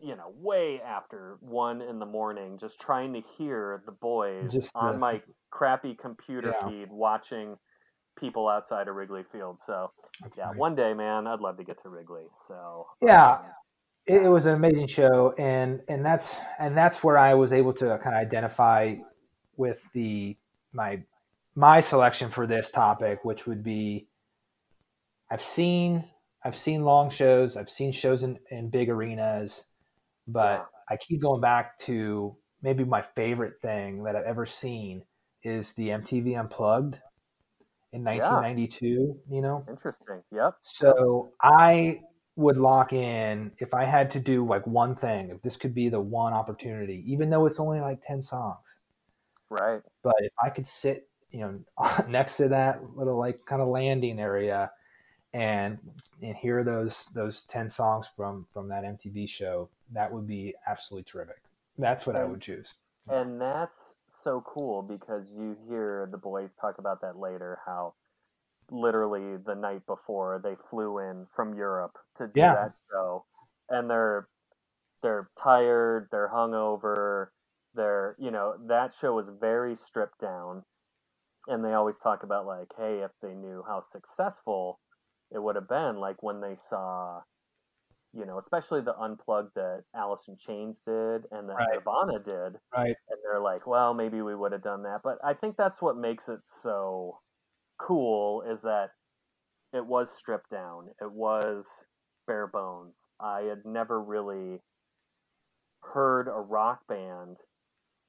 you 0.00 0.16
know, 0.16 0.32
way 0.36 0.80
after 0.80 1.36
one 1.40 1.82
in 1.82 1.98
the 1.98 2.06
morning, 2.06 2.58
just 2.58 2.80
trying 2.80 3.12
to 3.12 3.20
hear 3.36 3.82
the 3.86 3.92
boys 3.92 4.52
Just 4.52 4.74
on 4.74 5.00
my 5.00 5.20
crappy 5.50 5.94
computer 5.94 6.52
Yeah. 6.52 6.68
feed 6.68 6.88
watching 6.90 7.56
people 8.18 8.48
outside 8.48 8.88
of 8.88 8.94
Wrigley 8.94 9.24
Field. 9.32 9.58
So 9.58 9.90
That's 10.22 10.38
yeah, 10.38 10.46
funny. 10.46 10.58
one 10.58 10.74
day, 10.76 10.94
man, 10.94 11.26
I'd 11.26 11.40
love 11.40 11.56
to 11.56 11.64
get 11.64 11.82
to 11.82 11.88
Wrigley. 11.88 12.26
So 12.46 12.86
Yeah. 13.02 13.32
Um, 13.32 13.38
it, 14.06 14.22
it 14.24 14.28
was 14.28 14.46
an 14.46 14.54
amazing 14.54 14.86
show 14.86 15.34
and 15.38 15.80
and 15.88 16.04
that's 16.04 16.36
and 16.58 16.76
that's 16.76 17.02
where 17.02 17.16
i 17.16 17.32
was 17.32 17.54
able 17.54 17.72
to 17.72 17.98
kind 18.04 18.14
of 18.14 18.20
identify 18.20 18.94
with 19.56 19.86
the 19.92 20.36
my 20.72 21.02
my 21.54 21.80
selection 21.80 22.30
for 22.30 22.46
this 22.46 22.70
topic 22.70 23.24
which 23.24 23.46
would 23.46 23.62
be 23.62 24.06
i've 25.30 25.42
seen 25.42 26.04
i've 26.44 26.56
seen 26.56 26.84
long 26.84 27.10
shows 27.10 27.56
i've 27.56 27.70
seen 27.70 27.92
shows 27.92 28.22
in, 28.22 28.38
in 28.50 28.68
big 28.68 28.88
arenas 28.88 29.66
but 30.26 30.66
i 30.88 30.96
keep 30.96 31.20
going 31.20 31.40
back 31.40 31.78
to 31.78 32.34
maybe 32.62 32.84
my 32.84 33.02
favorite 33.02 33.56
thing 33.56 34.02
that 34.04 34.16
i've 34.16 34.24
ever 34.24 34.46
seen 34.46 35.02
is 35.42 35.72
the 35.74 35.88
mtv 35.88 36.38
unplugged 36.38 36.96
in 37.92 38.02
1992 38.02 39.20
you 39.30 39.40
know 39.40 39.64
interesting. 39.68 40.22
Yep. 40.32 40.54
so 40.62 41.32
I 41.40 42.00
would 42.36 42.56
lock 42.56 42.92
in 42.92 43.52
if 43.58 43.74
I 43.74 43.84
had 43.84 44.10
to 44.12 44.20
do 44.20 44.46
like 44.46 44.66
one 44.66 44.96
thing, 44.96 45.30
if 45.30 45.42
this 45.42 45.56
could 45.56 45.74
be 45.74 45.88
the 45.88 46.00
one 46.00 46.32
opportunity, 46.32 47.04
even 47.06 47.30
though 47.30 47.46
it's 47.46 47.60
only 47.60 47.80
like 47.80 48.02
10 48.02 48.22
songs. 48.22 48.78
Right. 49.60 49.82
But 50.02 50.16
if 50.18 50.32
I 50.42 50.50
could 50.50 50.66
sit, 50.66 51.08
you 51.30 51.40
know, 51.40 51.60
next 52.08 52.36
to 52.38 52.48
that 52.48 52.96
little 52.96 53.18
like 53.18 53.44
kind 53.46 53.62
of 53.62 53.68
landing 53.68 54.20
area 54.20 54.70
and 55.32 55.78
and 56.22 56.36
hear 56.36 56.64
those 56.64 57.06
those 57.14 57.44
10 57.44 57.70
songs 57.70 58.08
from 58.16 58.46
from 58.52 58.68
that 58.68 58.84
MTV 58.84 59.28
show, 59.28 59.68
that 59.92 60.12
would 60.12 60.26
be 60.26 60.54
absolutely 60.66 61.04
terrific. 61.04 61.42
That's 61.76 62.06
what 62.06 62.16
I 62.16 62.24
would 62.24 62.40
choose. 62.40 62.74
And 63.08 63.40
that's 63.40 63.96
so 64.06 64.42
cool 64.46 64.82
because 64.82 65.24
you 65.36 65.56
hear 65.68 66.08
the 66.10 66.16
boys 66.18 66.54
talk 66.54 66.78
about 66.78 67.00
that 67.02 67.18
later 67.18 67.58
how 67.66 67.94
literally 68.70 69.36
the 69.36 69.54
night 69.54 69.84
before 69.86 70.40
they 70.42 70.54
flew 70.54 70.98
in 70.98 71.26
from 71.34 71.54
Europe 71.54 71.98
to 72.14 72.26
do 72.26 72.40
Yeah. 72.40 72.54
that 72.54 72.72
show 72.90 73.24
and 73.68 73.90
they're 73.90 74.28
they're 75.02 75.28
tired, 75.38 76.08
they're 76.10 76.30
hungover, 76.30 77.28
they're 77.74 78.16
you 78.18 78.30
know, 78.30 78.56
that 78.68 78.92
show 78.94 79.14
was 79.14 79.28
very 79.28 79.76
stripped 79.76 80.20
down. 80.20 80.64
And 81.46 81.64
they 81.64 81.74
always 81.74 81.98
talk 81.98 82.22
about 82.22 82.46
like, 82.46 82.72
hey, 82.76 83.00
if 83.00 83.10
they 83.22 83.34
knew 83.34 83.62
how 83.66 83.80
successful 83.82 84.80
it 85.30 85.42
would 85.42 85.56
have 85.56 85.68
been, 85.68 85.96
like 85.96 86.22
when 86.22 86.40
they 86.40 86.54
saw 86.54 87.22
you 88.14 88.24
know, 88.24 88.38
especially 88.38 88.80
the 88.80 88.96
unplugged 88.96 89.54
that 89.56 89.84
Alice 89.94 90.28
in 90.28 90.36
Chains 90.36 90.82
did 90.86 91.26
and 91.32 91.48
that 91.48 91.56
Right. 91.58 91.74
Nirvana 91.74 92.18
did 92.20 92.58
Right. 92.72 92.96
and 93.08 93.18
they're 93.24 93.40
like, 93.40 93.66
well, 93.66 93.92
maybe 93.92 94.22
we 94.22 94.34
would 94.34 94.52
have 94.52 94.62
done 94.62 94.84
that. 94.84 95.02
But 95.02 95.18
I 95.24 95.34
think 95.34 95.56
that's 95.56 95.82
what 95.82 95.96
makes 95.96 96.28
it 96.28 96.46
so 96.46 97.20
cool 97.78 98.42
is 98.42 98.62
that 98.62 98.90
it 99.72 99.84
was 99.84 100.10
stripped 100.10 100.50
down. 100.50 100.90
It 101.00 101.12
was 101.12 101.86
bare 102.26 102.46
bones. 102.46 103.08
I 103.20 103.42
had 103.42 103.64
never 103.64 104.00
really 104.00 104.60
heard 105.82 106.28
a 106.28 106.40
rock 106.40 106.86
band 106.88 107.36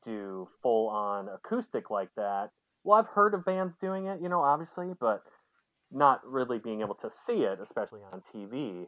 do 0.05 0.47
full 0.61 0.89
on 0.89 1.27
acoustic 1.27 1.89
like 1.89 2.09
that. 2.15 2.49
Well, 2.83 2.99
I've 2.99 3.07
heard 3.07 3.33
of 3.33 3.43
bands 3.43 3.77
doing 3.77 4.05
it, 4.05 4.21
you 4.21 4.29
know, 4.29 4.41
obviously, 4.41 4.93
but 4.99 5.21
not 5.91 6.19
really 6.25 6.59
being 6.59 6.81
able 6.81 6.95
to 6.95 7.09
see 7.09 7.43
it, 7.43 7.59
especially 7.59 8.01
on 8.13 8.21
TV. 8.21 8.85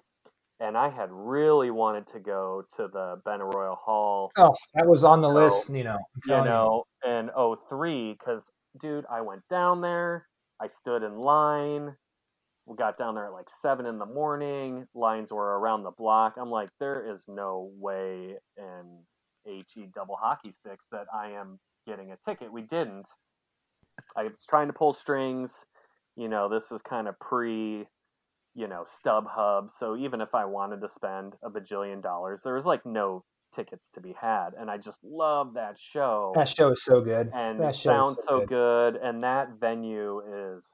And 0.60 0.78
I 0.78 0.90
had 0.90 1.10
really 1.12 1.70
wanted 1.70 2.08
to 2.08 2.20
go 2.20 2.64
to 2.78 2.88
the 2.88 3.22
Benaroya 3.26 3.78
Hall 3.78 4.32
Oh, 4.38 4.56
that 4.74 4.88
was 4.88 5.04
on 5.04 5.22
the 5.22 5.30
list, 5.30 5.70
you 5.70 5.84
know. 5.84 5.98
You 6.26 6.44
know, 6.44 6.84
in 7.06 7.30
03, 7.70 8.14
because, 8.14 8.50
dude, 8.82 9.06
I 9.12 9.22
went 9.22 9.42
down 9.50 9.82
there, 9.82 10.28
I 10.60 10.68
stood 10.68 11.04
in 11.04 11.18
line, 11.18 11.96
we 12.66 12.76
got 12.76 12.98
down 12.98 13.16
there 13.16 13.28
at 13.28 13.34
like 13.34 13.50
7 13.50 13.86
in 13.86 13.98
the 13.98 14.06
morning, 14.06 14.86
lines 14.94 15.32
were 15.32 15.60
around 15.60 15.84
the 15.84 15.92
block. 15.92 16.36
I'm 16.38 16.50
like, 16.50 16.70
there 16.80 17.08
is 17.08 17.26
no 17.28 17.72
way 17.80 18.36
in 18.58 19.04
HE 19.48 19.88
double 19.96 20.18
hockey 20.20 20.52
sticks 20.52 20.86
that 20.92 21.06
I 21.14 21.32
am 21.32 21.60
getting 21.88 22.12
a 22.12 22.18
ticket. 22.28 22.52
We 22.52 22.62
didn't. 22.62 23.08
I 24.16 24.24
was 24.24 24.46
trying 24.48 24.68
to 24.68 24.74
pull 24.74 24.94
strings, 24.94 25.66
you 26.16 26.28
know, 26.28 26.50
this 26.50 26.70
was 26.70 26.82
kind 26.82 27.08
of 27.08 27.18
pre, 27.20 27.88
you 28.56 28.68
know, 28.68 28.86
StubHub. 28.86 29.72
So 29.72 29.96
even 29.96 30.22
if 30.22 30.36
I 30.36 30.46
wanted 30.46 30.82
to 30.82 30.90
spend 30.90 31.34
a 31.44 31.50
bajillion 31.50 32.02
dollars, 32.02 32.42
there 32.44 32.56
was 32.56 32.66
like 32.66 32.86
no 32.86 33.24
tickets 33.56 33.90
to 33.94 34.02
be 34.02 34.14
had. 34.20 34.50
And 34.60 34.70
I 34.70 34.78
just 34.78 35.00
love 35.04 35.54
that 35.54 35.78
show. 35.80 36.34
That 36.36 36.50
show 36.50 36.72
is 36.72 36.84
so 36.84 37.02
good. 37.02 37.32
and 37.34 37.60
that 37.60 37.76
it 37.76 37.78
sounds 37.78 38.22
so 38.28 38.46
good. 38.46 38.96
And 38.96 39.24
that 39.24 39.60
venue 39.60 40.22
is 40.56 40.66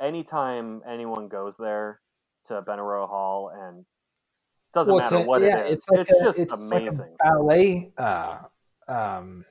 anytime 0.00 0.82
anyone 0.88 1.28
goes 1.28 1.56
there 1.58 2.00
to 2.46 2.62
Benaroya 2.62 3.08
Hall 3.08 3.50
and 3.52 3.84
doesn't 4.74 4.92
Well, 4.92 5.02
matter 5.02 5.16
a- 5.16 5.22
what 5.22 5.42
yeah, 5.42 5.58
it 5.60 5.72
is, 5.72 5.78
it's 5.80 5.88
like 5.90 6.00
it's 6.00 6.20
a- 6.20 6.24
just 6.24 6.38
it's 6.40 6.50
like 6.52 6.60
a 6.60 6.62
amazing. 6.62 7.16
ballet. 7.18 7.92
Uh, 7.96 8.38
um, 8.88 9.44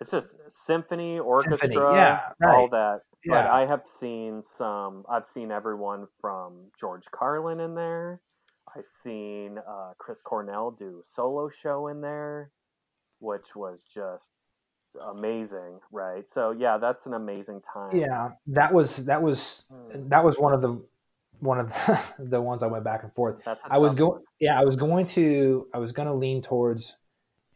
it's 0.00 0.10
just 0.10 0.34
symphony, 0.48 1.18
orchestra, 1.18 1.94
yeah, 1.94 2.20
all 2.44 2.68
that. 2.68 3.02
But 3.24 3.46
I 3.46 3.66
have 3.66 3.86
seen 3.86 4.42
some. 4.42 5.04
I've 5.08 5.24
seen 5.26 5.52
everyone 5.52 6.08
from 6.20 6.70
George 6.78 7.04
Carlin 7.12 7.60
in 7.60 7.74
there. 7.76 8.20
I've 8.74 8.86
seen 8.86 9.58
uh, 9.58 9.92
Chris 9.98 10.20
Cornell 10.22 10.70
do 10.72 11.02
solo 11.04 11.48
show 11.48 11.86
in 11.88 12.00
there, 12.00 12.50
which 13.20 13.54
was 13.54 13.84
just 13.84 14.32
amazing, 15.08 15.78
right? 15.92 16.28
So 16.28 16.50
yeah, 16.50 16.78
that's 16.78 17.06
an 17.06 17.14
amazing 17.14 17.60
time. 17.60 17.94
yeah. 17.96 18.30
That 18.48 18.72
was 18.74 19.04
that 19.06 19.22
was 19.22 19.66
Mm. 19.72 20.08
that 20.08 20.24
was 20.24 20.38
one 20.38 20.52
of 20.52 20.60
the 20.60 20.82
one 21.42 21.58
of 21.58 21.68
the, 21.70 22.00
the 22.20 22.40
ones 22.40 22.62
I 22.62 22.68
went 22.68 22.84
back 22.84 23.02
and 23.02 23.12
forth. 23.14 23.36
I 23.68 23.78
was 23.78 23.94
going, 23.94 24.22
yeah, 24.38 24.58
I 24.58 24.64
was 24.64 24.76
going 24.76 25.06
to, 25.06 25.66
I 25.74 25.78
was 25.78 25.92
going 25.92 26.06
to 26.06 26.14
lean 26.14 26.40
towards, 26.40 26.94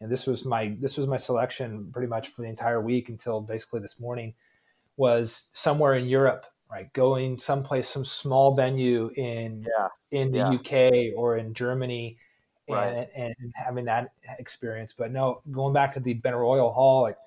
and 0.01 0.11
this 0.11 0.27
was 0.27 0.45
my, 0.45 0.75
this 0.79 0.97
was 0.97 1.07
my 1.07 1.17
selection 1.17 1.89
pretty 1.91 2.07
much 2.07 2.27
for 2.27 2.41
the 2.41 2.49
entire 2.49 2.81
week 2.81 3.07
until 3.09 3.39
basically 3.41 3.79
this 3.79 3.99
morning, 3.99 4.33
was 4.97 5.49
somewhere 5.53 5.93
in 5.93 6.05
Europe, 6.07 6.45
right? 6.69 6.91
Going 6.91 7.39
someplace, 7.39 7.87
some 7.87 8.03
small 8.03 8.55
venue 8.55 9.09
in 9.15 9.65
Yeah, 9.65 9.87
in 10.11 10.31
the 10.31 10.39
yeah. 10.39 10.51
UK 10.51 11.17
or 11.17 11.37
in 11.37 11.53
Germany, 11.53 12.17
and, 12.67 12.75
Right. 12.75 13.07
and 13.15 13.35
having 13.55 13.85
that 13.85 14.11
experience. 14.37 14.93
But 14.97 15.11
no, 15.11 15.41
going 15.49 15.73
back 15.73 15.93
to 15.93 16.01
the 16.01 16.19
Benaroya 16.19 16.73
Hall, 16.73 17.03
like 17.03 17.17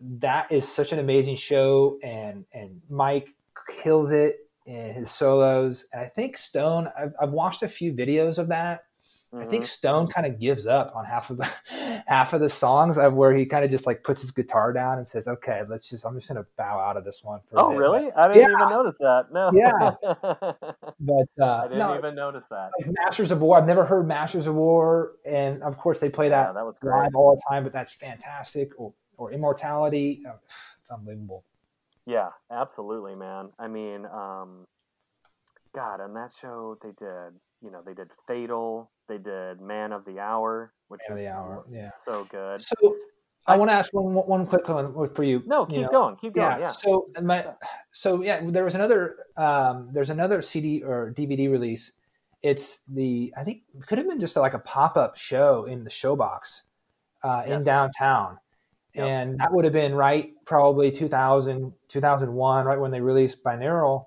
that 0.00 0.50
is 0.50 0.66
such 0.66 0.92
an 0.92 0.98
amazing 0.98 1.36
show, 1.36 1.98
and 2.02 2.46
and 2.54 2.80
Mike 2.88 3.34
kills 3.82 4.12
it 4.12 4.38
in 4.70 4.94
his 4.94 5.10
solos. 5.10 5.86
And 5.92 6.00
I 6.02 6.06
think 6.08 6.38
Stone, 6.38 6.88
I've, 6.98 7.12
I've 7.20 7.30
watched 7.30 7.62
a 7.62 7.68
few 7.68 7.92
videos 7.92 8.38
of 8.38 8.48
that. 8.48 8.84
I 9.32 9.44
think 9.44 9.62
Mhm. 9.62 9.68
Stone 9.68 10.06
kind 10.08 10.26
of 10.26 10.40
gives 10.40 10.66
up 10.66 10.92
on 10.96 11.04
half 11.04 11.30
of 11.30 11.36
the 11.36 11.48
half 12.08 12.32
of 12.32 12.40
the 12.40 12.48
songs 12.48 12.98
of 12.98 13.14
where 13.14 13.32
he 13.32 13.46
kind 13.46 13.64
of 13.64 13.70
just 13.70 13.86
like 13.86 14.02
puts 14.02 14.22
his 14.22 14.32
guitar 14.32 14.72
down 14.72 14.98
and 14.98 15.06
says, 15.06 15.28
"Okay, 15.28 15.62
let's 15.68 15.88
just 15.88 16.04
I'm 16.04 16.16
just 16.16 16.26
gonna 16.26 16.44
bow 16.58 16.80
out 16.80 16.96
of 16.96 17.04
this 17.04 17.22
one." 17.22 17.38
For 17.48 17.60
Oh, 17.60 17.70
bit." 17.70 17.78
really? 17.78 18.10
I 18.12 18.26
didn't 18.26 18.40
Yeah. 18.50 18.56
even 18.56 18.68
notice 18.70 18.98
that. 18.98 19.32
No. 19.32 19.52
Yeah. 19.54 19.92
But 21.02 21.26
I 21.40 21.42
uh, 21.44 21.62
didn't 21.62 21.78
no, 21.78 21.96
even 21.96 22.14
notice 22.16 22.46
that. 22.48 22.70
like 22.78 22.90
Masters 23.04 23.30
of 23.30 23.40
War. 23.40 23.56
I've 23.56 23.66
never 23.68 23.84
heard 23.86 24.06
Masters 24.06 24.46
of 24.48 24.54
War, 24.56 25.12
and 25.24 25.62
of 25.62 25.78
course 25.78 25.98
they 26.00 26.10
play 26.10 26.28
Yeah, 26.28 26.46
that 26.46 26.54
that 26.54 26.66
was 26.66 26.78
great. 26.78 26.94
live 26.98 27.14
all 27.14 27.36
the 27.36 27.42
time. 27.48 27.62
But 27.62 27.72
that's 27.72 27.92
fantastic. 27.92 28.72
Or, 28.78 28.92
or 29.16 29.32
Immortality, 29.32 30.24
oh, 30.28 30.34
it's 30.80 30.90
unbelievable. 30.90 31.44
Yeah, 32.10 32.30
absolutely, 32.50 33.14
man. 33.14 33.50
I 33.58 33.68
mean, 33.68 34.04
um, 34.06 34.66
God, 35.74 36.00
on 36.00 36.12
that 36.14 36.32
show 36.32 36.76
they 36.82 36.90
did, 36.98 37.38
you 37.62 37.70
know, 37.70 37.82
they 37.86 37.94
did 37.94 38.10
Fatal, 38.26 38.90
they 39.08 39.18
did 39.18 39.60
Man 39.60 39.92
of 39.92 40.04
the 40.04 40.18
Hour, 40.18 40.72
which 40.88 41.02
Man 41.08 41.18
is 41.18 41.24
the 41.24 41.30
Hour, 41.30 41.64
yeah. 41.70 41.88
so 41.88 42.26
good. 42.28 42.60
So 42.60 42.96
I 43.46 43.56
want 43.56 43.70
to 43.70 43.74
ask 43.74 43.94
one 43.94 44.12
one 44.12 44.44
quick 44.44 44.68
one 44.68 45.14
for 45.14 45.22
you. 45.22 45.44
No, 45.46 45.60
you 45.62 45.66
keep 45.66 45.82
know. 45.82 45.88
going, 45.90 46.16
keep 46.16 46.34
going. 46.34 46.50
yeah. 46.50 46.58
Yeah. 46.58 46.66
So 46.66 47.06
my, 47.22 47.46
so 47.92 48.22
yeah, 48.22 48.40
there 48.44 48.64
was 48.64 48.74
another, 48.74 49.26
um, 49.36 49.90
there's 49.92 50.10
another 50.10 50.42
CD 50.42 50.82
or 50.82 51.14
DVD 51.16 51.48
release. 51.48 51.92
It's 52.42 52.82
the, 52.88 53.32
I 53.36 53.44
think 53.44 53.62
could 53.86 53.98
have 53.98 54.08
been 54.08 54.18
just 54.18 54.34
like 54.36 54.54
a 54.54 54.58
pop 54.58 54.96
up 54.96 55.16
show 55.16 55.66
in 55.66 55.84
the 55.84 55.90
Showbox, 55.90 56.62
uh, 57.22 57.44
in 57.46 57.62
downtown, 57.62 58.38
Yep. 58.94 59.06
and 59.06 59.38
that 59.40 59.52
would 59.52 59.64
have 59.64 59.72
been 59.72 59.94
right 59.94 60.32
probably 60.44 60.90
2000, 60.90 61.72
2001, 61.88 62.64
right 62.66 62.80
when 62.80 62.90
they 62.90 63.00
released 63.00 63.44
Binaural. 63.44 64.06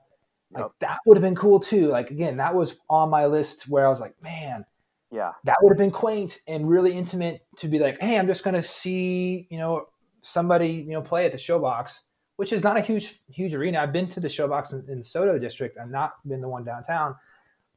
Like 0.52 0.63
Yep. 0.65 0.72
that 0.82 1.00
would 1.06 1.17
have 1.17 1.24
been 1.24 1.36
cool 1.36 1.60
too. 1.60 1.88
Like 1.88 2.12
again, 2.12 2.38
that 2.38 2.54
was 2.54 2.78
on 2.89 3.10
my 3.10 3.26
list 3.26 3.67
where 3.69 3.86
I 3.86 3.89
was 3.89 4.00
like, 4.02 4.13
man, 4.22 4.65
Yeah. 5.10 5.32
that 5.46 5.56
would 5.62 5.72
have 5.72 5.78
been 5.78 5.91
quaint 5.91 6.39
and 6.48 6.67
really 6.69 6.93
intimate 6.93 7.41
to 7.58 7.67
be 7.67 7.80
like, 7.80 8.02
hey, 8.02 8.17
I'm 8.19 8.28
just 8.28 8.43
going 8.43 8.56
to 8.56 8.63
see, 8.63 9.48
you 9.50 9.58
know, 9.58 9.86
somebody, 10.22 10.69
you 10.69 10.91
know, 10.93 11.02
play 11.02 11.26
at 11.26 11.32
the 11.32 11.38
Showbox, 11.38 12.02
which 12.38 12.52
is 12.54 12.63
not 12.63 12.78
a 12.78 12.82
huge, 12.82 13.19
huge 13.30 13.54
arena. 13.54 13.80
I've 13.80 13.93
been 13.93 14.10
to 14.10 14.19
the 14.19 14.28
Showbox 14.28 14.74
in, 14.74 14.80
in 14.89 14.98
the 15.00 15.04
SoDo 15.04 15.39
district. 15.39 15.78
I've 15.82 15.89
not 15.89 16.13
been 16.28 16.41
the 16.41 16.48
one 16.50 16.63
downtown, 16.63 17.15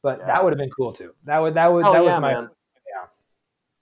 but 0.03 0.19
Yeah. 0.21 0.27
that 0.27 0.45
would 0.45 0.53
have 0.53 0.59
been 0.59 0.71
cool 0.71 0.93
too. 0.93 1.13
That 1.25 1.39
would, 1.39 1.55
that 1.55 1.73
would, 1.73 1.85
Oh 1.87 1.93
that 1.93 2.05
yeah, 2.05 2.13
was 2.15 2.21
my, 2.21 2.33
man. 2.35 2.49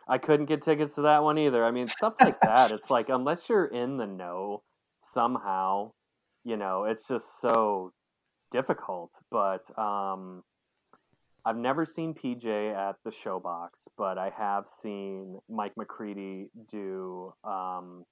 I 0.08 0.18
couldn't 0.18 0.46
get 0.46 0.62
tickets 0.62 0.94
to 0.94 1.02
that 1.02 1.22
one 1.22 1.38
either. 1.38 1.64
I 1.64 1.70
mean, 1.70 1.88
stuff 1.88 2.14
like 2.20 2.40
that. 2.40 2.72
It's 2.72 2.90
like 2.90 3.08
unless 3.08 3.48
you're 3.48 3.66
in 3.66 3.96
the 3.96 4.06
know 4.06 4.62
somehow, 5.00 5.92
you 6.44 6.56
know, 6.56 6.84
it's 6.84 7.08
just 7.08 7.40
so 7.40 7.92
difficult. 8.50 9.12
But 9.30 9.66
um, 9.78 10.42
I've 11.44 11.56
never 11.56 11.84
seen 11.84 12.14
PJ 12.14 12.74
at 12.74 12.96
the 13.04 13.10
Showbox, 13.10 13.88
but 13.96 14.18
I 14.18 14.30
have 14.36 14.66
seen 14.66 15.38
Mike 15.48 15.76
McCready 15.76 16.48
do 16.70 17.32
um, 17.44 18.04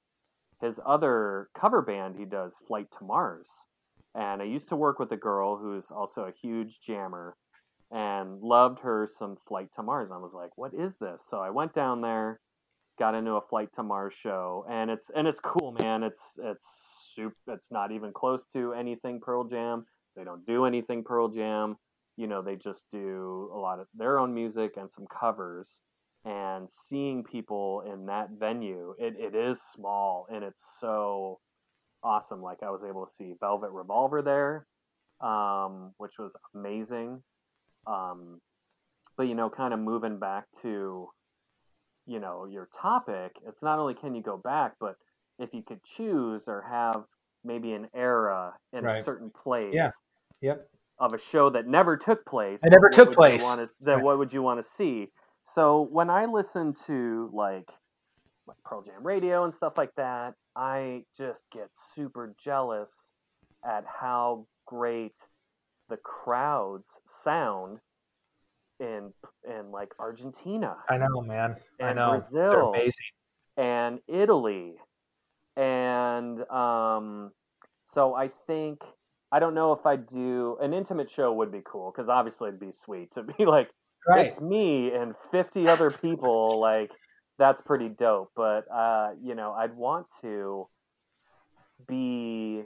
his 0.61 0.81
other 0.85 1.49
cover 1.59 1.83
band. 1.83 2.17
He 2.17 2.25
does 2.25 2.57
Flight 2.67 2.89
to 2.99 3.05
Mars, 3.05 3.51
and 4.15 4.43
I 4.43 4.45
used 4.45 4.69
to 4.69 4.77
work 4.77 4.99
with 4.99 5.13
a 5.13 5.17
girl 5.17 5.57
who's 5.57 5.91
also 5.91 6.23
a 6.23 6.33
huge 6.43 6.81
jammer 6.81 7.37
and 7.93 8.41
loved 8.41 8.81
her 8.81 9.07
some 9.07 9.37
Flight 9.47 9.69
to 9.77 9.83
Mars. 9.83 10.11
I 10.13 10.19
was 10.19 10.33
like, 10.33 10.57
"What 10.57 10.75
is 10.75 10.97
this?" 10.97 11.25
So 11.27 11.39
I 11.41 11.51
went 11.51 11.75
down 11.75 12.01
there, 12.01 12.41
got 12.99 13.15
into 13.15 13.33
a 13.33 13.41
Flight 13.41 13.73
to 13.75 13.83
Mars 13.83 14.15
show, 14.15 14.65
and 14.69 14.91
it's 14.91 15.11
and 15.11 15.29
it's 15.29 15.41
cool, 15.41 15.73
man. 15.81 16.03
It's 16.03 16.39
it's 16.43 17.13
super. 17.15 17.37
It's 17.49 17.71
not 17.71 17.93
even 17.93 18.13
close 18.13 18.47
to 18.55 18.73
anything 18.73 19.21
Pearl 19.21 19.45
Jam. 19.45 19.87
They 20.17 20.25
don't 20.25 20.47
do 20.47 20.65
anything 20.65 21.05
Pearl 21.05 21.29
Jam. 21.29 21.77
You 22.17 22.27
know, 22.27 22.43
they 22.43 22.57
just 22.57 22.87
do 22.91 23.51
a 23.55 23.59
lot 23.59 23.81
of 23.81 23.87
their 23.95 24.19
own 24.19 24.35
music 24.35 24.77
and 24.77 24.91
some 24.91 25.07
covers. 25.07 25.81
And 26.25 26.71
seeing 26.71 27.25
people 27.25 27.83
in 27.93 28.07
that 28.07 28.31
venue, 28.39 28.95
it, 28.99 29.17
it 29.19 29.35
is 29.35 29.61
small 29.61 30.27
and 30.33 30.45
it's 30.45 30.65
so 30.79 31.41
awesome. 32.05 32.43
Like 32.43 32.63
I 32.63 32.71
was 32.71 32.85
able 32.85 33.07
to 33.07 33.13
see 33.13 33.35
Velvet 33.41 33.71
Revolver 33.71 34.23
there, 34.23 34.67
um, 35.21 35.93
which 35.99 36.19
was 36.19 36.37
amazing. 36.55 37.23
Um, 37.87 38.41
but 39.17 39.29
you 39.29 39.35
know, 39.35 39.51
kind 39.51 39.75
of 39.75 39.81
moving 39.81 40.19
back 40.19 40.47
to, 40.63 41.09
you 42.07 42.21
know, 42.21 42.47
your 42.47 42.69
topic, 42.81 43.33
it's 43.47 43.63
not 43.63 43.79
only 43.79 43.95
can 43.95 44.15
you 44.15 44.23
go 44.23 44.37
back, 44.37 44.75
but 44.81 44.97
if 45.39 45.53
you 45.53 45.63
could 45.63 45.83
choose 45.83 46.45
or 46.47 46.65
have 46.71 47.05
maybe 47.45 47.73
an 47.73 47.89
era 47.95 48.55
in 48.73 48.85
right. 48.85 48.97
a 48.97 49.03
certain 49.03 49.31
place. 49.31 49.75
Yeah. 49.75 49.91
Yep. 50.41 50.69
Of 50.99 51.15
a 51.15 51.19
show 51.19 51.51
that 51.51 51.67
never 51.67 51.97
took 51.97 52.25
place. 52.25 52.63
It 52.65 52.71
never 52.71 52.89
took 52.89 53.13
place. 53.13 53.43
To, 53.43 53.69
that 53.81 53.97
right. 53.97 54.05
what 54.05 54.19
would 54.19 54.33
you 54.33 54.43
want 54.43 54.61
to 54.61 54.63
see? 54.63 55.09
So 55.43 55.89
when 55.91 56.11
I 56.11 56.27
listen 56.27 56.75
to 56.87 57.31
like 57.33 57.69
like 58.47 58.57
Pearl 58.65 58.83
Jam 58.83 59.05
radio 59.05 59.45
and 59.45 59.55
stuff 59.55 59.77
like 59.77 59.95
that, 59.97 60.35
I 60.57 61.05
just 61.17 61.51
get 61.51 61.69
super 61.73 62.35
jealous 62.39 63.11
at 63.65 63.85
how 63.87 64.47
great 64.67 65.17
the 65.89 65.97
crowds 65.99 67.01
sound 67.05 67.79
in 68.81 69.13
in 69.49 69.71
like 69.71 69.93
Argentina. 69.99 70.77
I 70.89 70.99
know, 70.99 71.21
man. 71.23 71.57
And 71.79 72.01
I 72.01 72.05
know. 72.05 72.11
Brazil. 72.11 72.75
And 73.57 74.01
Italy. 74.09 74.75
And 75.57 76.41
um 76.51 77.31
so 77.87 78.15
I 78.15 78.29
think 78.47 78.83
I 79.31 79.39
don't 79.39 79.55
know 79.55 79.73
if 79.73 79.87
I 79.87 79.97
do 79.97 80.57
an 80.61 80.75
intimate 80.75 81.09
show 81.09 81.33
would 81.33 81.53
be 81.53 81.63
cool 81.65 81.91
because 81.91 82.09
obviously 82.09 82.49
it'd 82.49 82.61
be 82.61 82.73
sweet 82.73 83.13
to 83.13 83.23
be 83.23 83.45
like 83.47 83.71
right. 84.09 84.27
it's 84.27 84.41
me 84.41 84.93
and 84.93 85.15
50 85.17 85.69
other 85.69 85.91
people 85.91 86.61
like 86.61 86.91
that's 87.39 87.61
pretty 87.61 87.89
dope 87.89 88.31
but 88.35 88.65
uh 88.73 89.11
you 89.23 89.35
know 89.35 89.53
I'd 89.53 89.75
want 89.75 90.07
to 90.23 90.69
be 91.87 92.63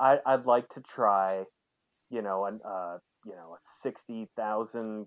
I 0.00 0.18
I'd 0.26 0.46
like 0.46 0.68
to 0.70 0.80
try 0.80 1.44
you 2.10 2.22
know, 2.22 2.46
an 2.46 2.60
uh, 2.64 2.98
you 3.24 3.32
know, 3.32 3.54
a 3.54 3.58
sixty 3.60 4.28
thousand 4.36 5.06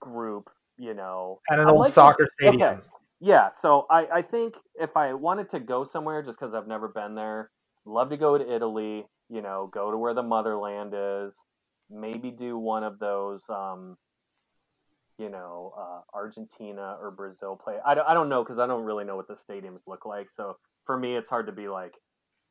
group, 0.00 0.50
you 0.78 0.94
know, 0.94 1.40
at 1.50 1.58
an 1.58 1.68
old 1.68 1.80
like 1.80 1.92
soccer 1.92 2.28
stadium. 2.40 2.62
Okay. 2.62 2.80
Yeah, 3.18 3.48
so 3.48 3.86
I, 3.90 4.06
I 4.16 4.22
think 4.22 4.56
if 4.74 4.94
I 4.94 5.14
wanted 5.14 5.48
to 5.50 5.60
go 5.60 5.84
somewhere, 5.84 6.22
just 6.22 6.38
because 6.38 6.52
I've 6.52 6.68
never 6.68 6.88
been 6.88 7.14
there, 7.14 7.50
love 7.86 8.10
to 8.10 8.16
go 8.16 8.36
to 8.36 8.54
Italy. 8.54 9.06
You 9.28 9.42
know, 9.42 9.70
go 9.72 9.90
to 9.90 9.96
where 9.96 10.14
the 10.14 10.22
motherland 10.22 10.92
is. 10.94 11.34
Maybe 11.90 12.30
do 12.30 12.58
one 12.58 12.84
of 12.84 12.98
those, 12.98 13.42
um, 13.48 13.96
you 15.18 15.28
know, 15.30 15.72
uh, 15.78 16.00
Argentina 16.14 16.96
or 17.00 17.10
Brazil 17.10 17.56
play. 17.56 17.76
I 17.84 17.94
don't, 17.94 18.06
I 18.06 18.14
don't 18.14 18.28
know 18.28 18.42
because 18.42 18.58
I 18.58 18.66
don't 18.66 18.84
really 18.84 19.04
know 19.04 19.16
what 19.16 19.28
the 19.28 19.34
stadiums 19.34 19.86
look 19.86 20.04
like. 20.04 20.28
So 20.28 20.56
for 20.84 20.98
me, 20.98 21.16
it's 21.16 21.30
hard 21.30 21.46
to 21.46 21.52
be 21.52 21.68
like, 21.68 21.94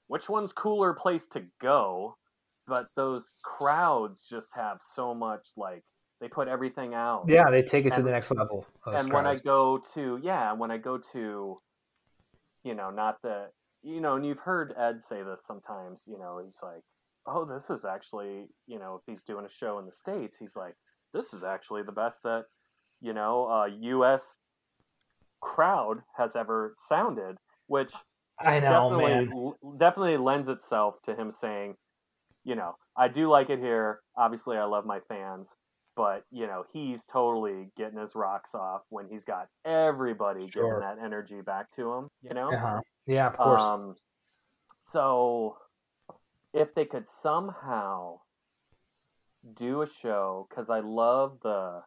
which 0.07 0.29
one's 0.29 0.51
cooler 0.51 0.93
place 0.93 1.27
to 1.27 1.43
go 1.61 2.15
but 2.67 2.87
those 2.95 3.27
crowds 3.43 4.25
just 4.29 4.55
have 4.55 4.79
so 4.95 5.13
much 5.13 5.47
like 5.55 5.83
they 6.21 6.27
put 6.27 6.47
everything 6.47 6.93
out. 6.93 7.25
Yeah, 7.27 7.49
they 7.49 7.61
take 7.61 7.85
it 7.85 7.93
and, 7.93 7.97
to 7.97 8.03
the 8.03 8.11
next 8.11 8.31
level. 8.31 8.65
And 8.85 8.95
crowds. 8.95 9.09
when 9.09 9.27
I 9.27 9.35
go 9.35 9.83
to 9.93 10.19
yeah, 10.23 10.53
when 10.53 10.71
I 10.71 10.77
go 10.77 10.97
to, 11.13 11.57
you 12.63 12.73
know, 12.73 12.89
not 12.89 13.21
the 13.21 13.47
you 13.83 14.01
know, 14.01 14.15
and 14.15 14.25
you've 14.25 14.39
heard 14.39 14.73
Ed 14.77 15.01
say 15.01 15.21
this 15.21 15.43
sometimes. 15.45 16.03
You 16.07 16.17
know, 16.17 16.41
he's 16.43 16.59
like, 16.63 16.81
"Oh, 17.27 17.45
this 17.45 17.69
is 17.69 17.85
actually 17.85 18.47
you 18.67 18.79
know, 18.79 18.95
if 18.95 19.01
he's 19.05 19.23
doing 19.23 19.45
a 19.45 19.49
show 19.49 19.79
in 19.79 19.85
the 19.85 19.91
states, 19.91 20.37
he's 20.37 20.55
like, 20.55 20.75
this 21.13 21.33
is 21.33 21.43
actually 21.43 21.83
the 21.83 21.91
best 21.91 22.23
that 22.23 22.45
you 23.01 23.13
know, 23.13 23.47
a 23.47 23.69
U.S. 23.69 24.37
crowd 25.41 25.99
has 26.17 26.35
ever 26.35 26.75
sounded." 26.87 27.37
Which 27.67 27.93
I 28.39 28.59
know, 28.59 28.89
definitely, 28.89 29.25
man. 29.25 29.77
definitely 29.77 30.17
lends 30.17 30.49
itself 30.49 30.95
to 31.05 31.15
him 31.15 31.31
saying, 31.31 31.75
you 32.45 32.55
know, 32.55 32.77
I 32.95 33.09
do 33.09 33.27
like 33.27 33.49
it 33.49 33.59
here. 33.59 33.99
Obviously, 34.15 34.55
I 34.55 34.63
love 34.63 34.85
my 34.85 34.99
fans, 35.09 35.53
but 35.95 36.23
you 36.31 36.47
know, 36.47 36.63
he's 36.71 37.03
totally 37.05 37.71
getting 37.75 37.99
his 37.99 38.15
rocks 38.15 38.51
off 38.53 38.83
when 38.89 39.07
he's 39.09 39.25
got 39.25 39.49
everybody 39.65 40.47
sure. 40.47 40.63
giving 40.63 40.79
that 40.79 41.03
energy 41.03 41.41
back 41.41 41.75
to 41.75 41.91
him. 41.91 42.09
You 42.21 42.35
know, 42.35 42.53
uh-huh. 42.53 42.81
yeah, 43.07 43.27
of 43.27 43.37
course. 43.37 43.61
Um, 43.61 43.95
so, 44.79 45.57
if 46.53 46.73
they 46.75 46.85
could 46.85 47.09
somehow 47.09 48.19
do 49.55 49.81
a 49.81 49.87
show, 49.87 50.47
because 50.49 50.69
I 50.69 50.79
love 50.79 51.39
the 51.41 51.81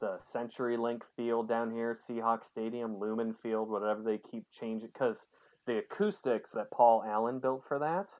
the 0.00 0.20
CenturyLink 0.32 1.02
field 1.16 1.48
down 1.48 1.72
here, 1.72 1.92
Seahawks 1.92 2.44
Stadium, 2.44 3.00
Lumen 3.00 3.34
Field, 3.42 3.68
whatever 3.68 4.00
they 4.00 4.18
keep 4.18 4.44
changing, 4.52 4.90
because 4.92 5.26
the 5.66 5.78
acoustics 5.78 6.52
that 6.52 6.70
Paul 6.70 7.02
Allen 7.04 7.40
built 7.40 7.64
for 7.66 7.80
that 7.80 8.14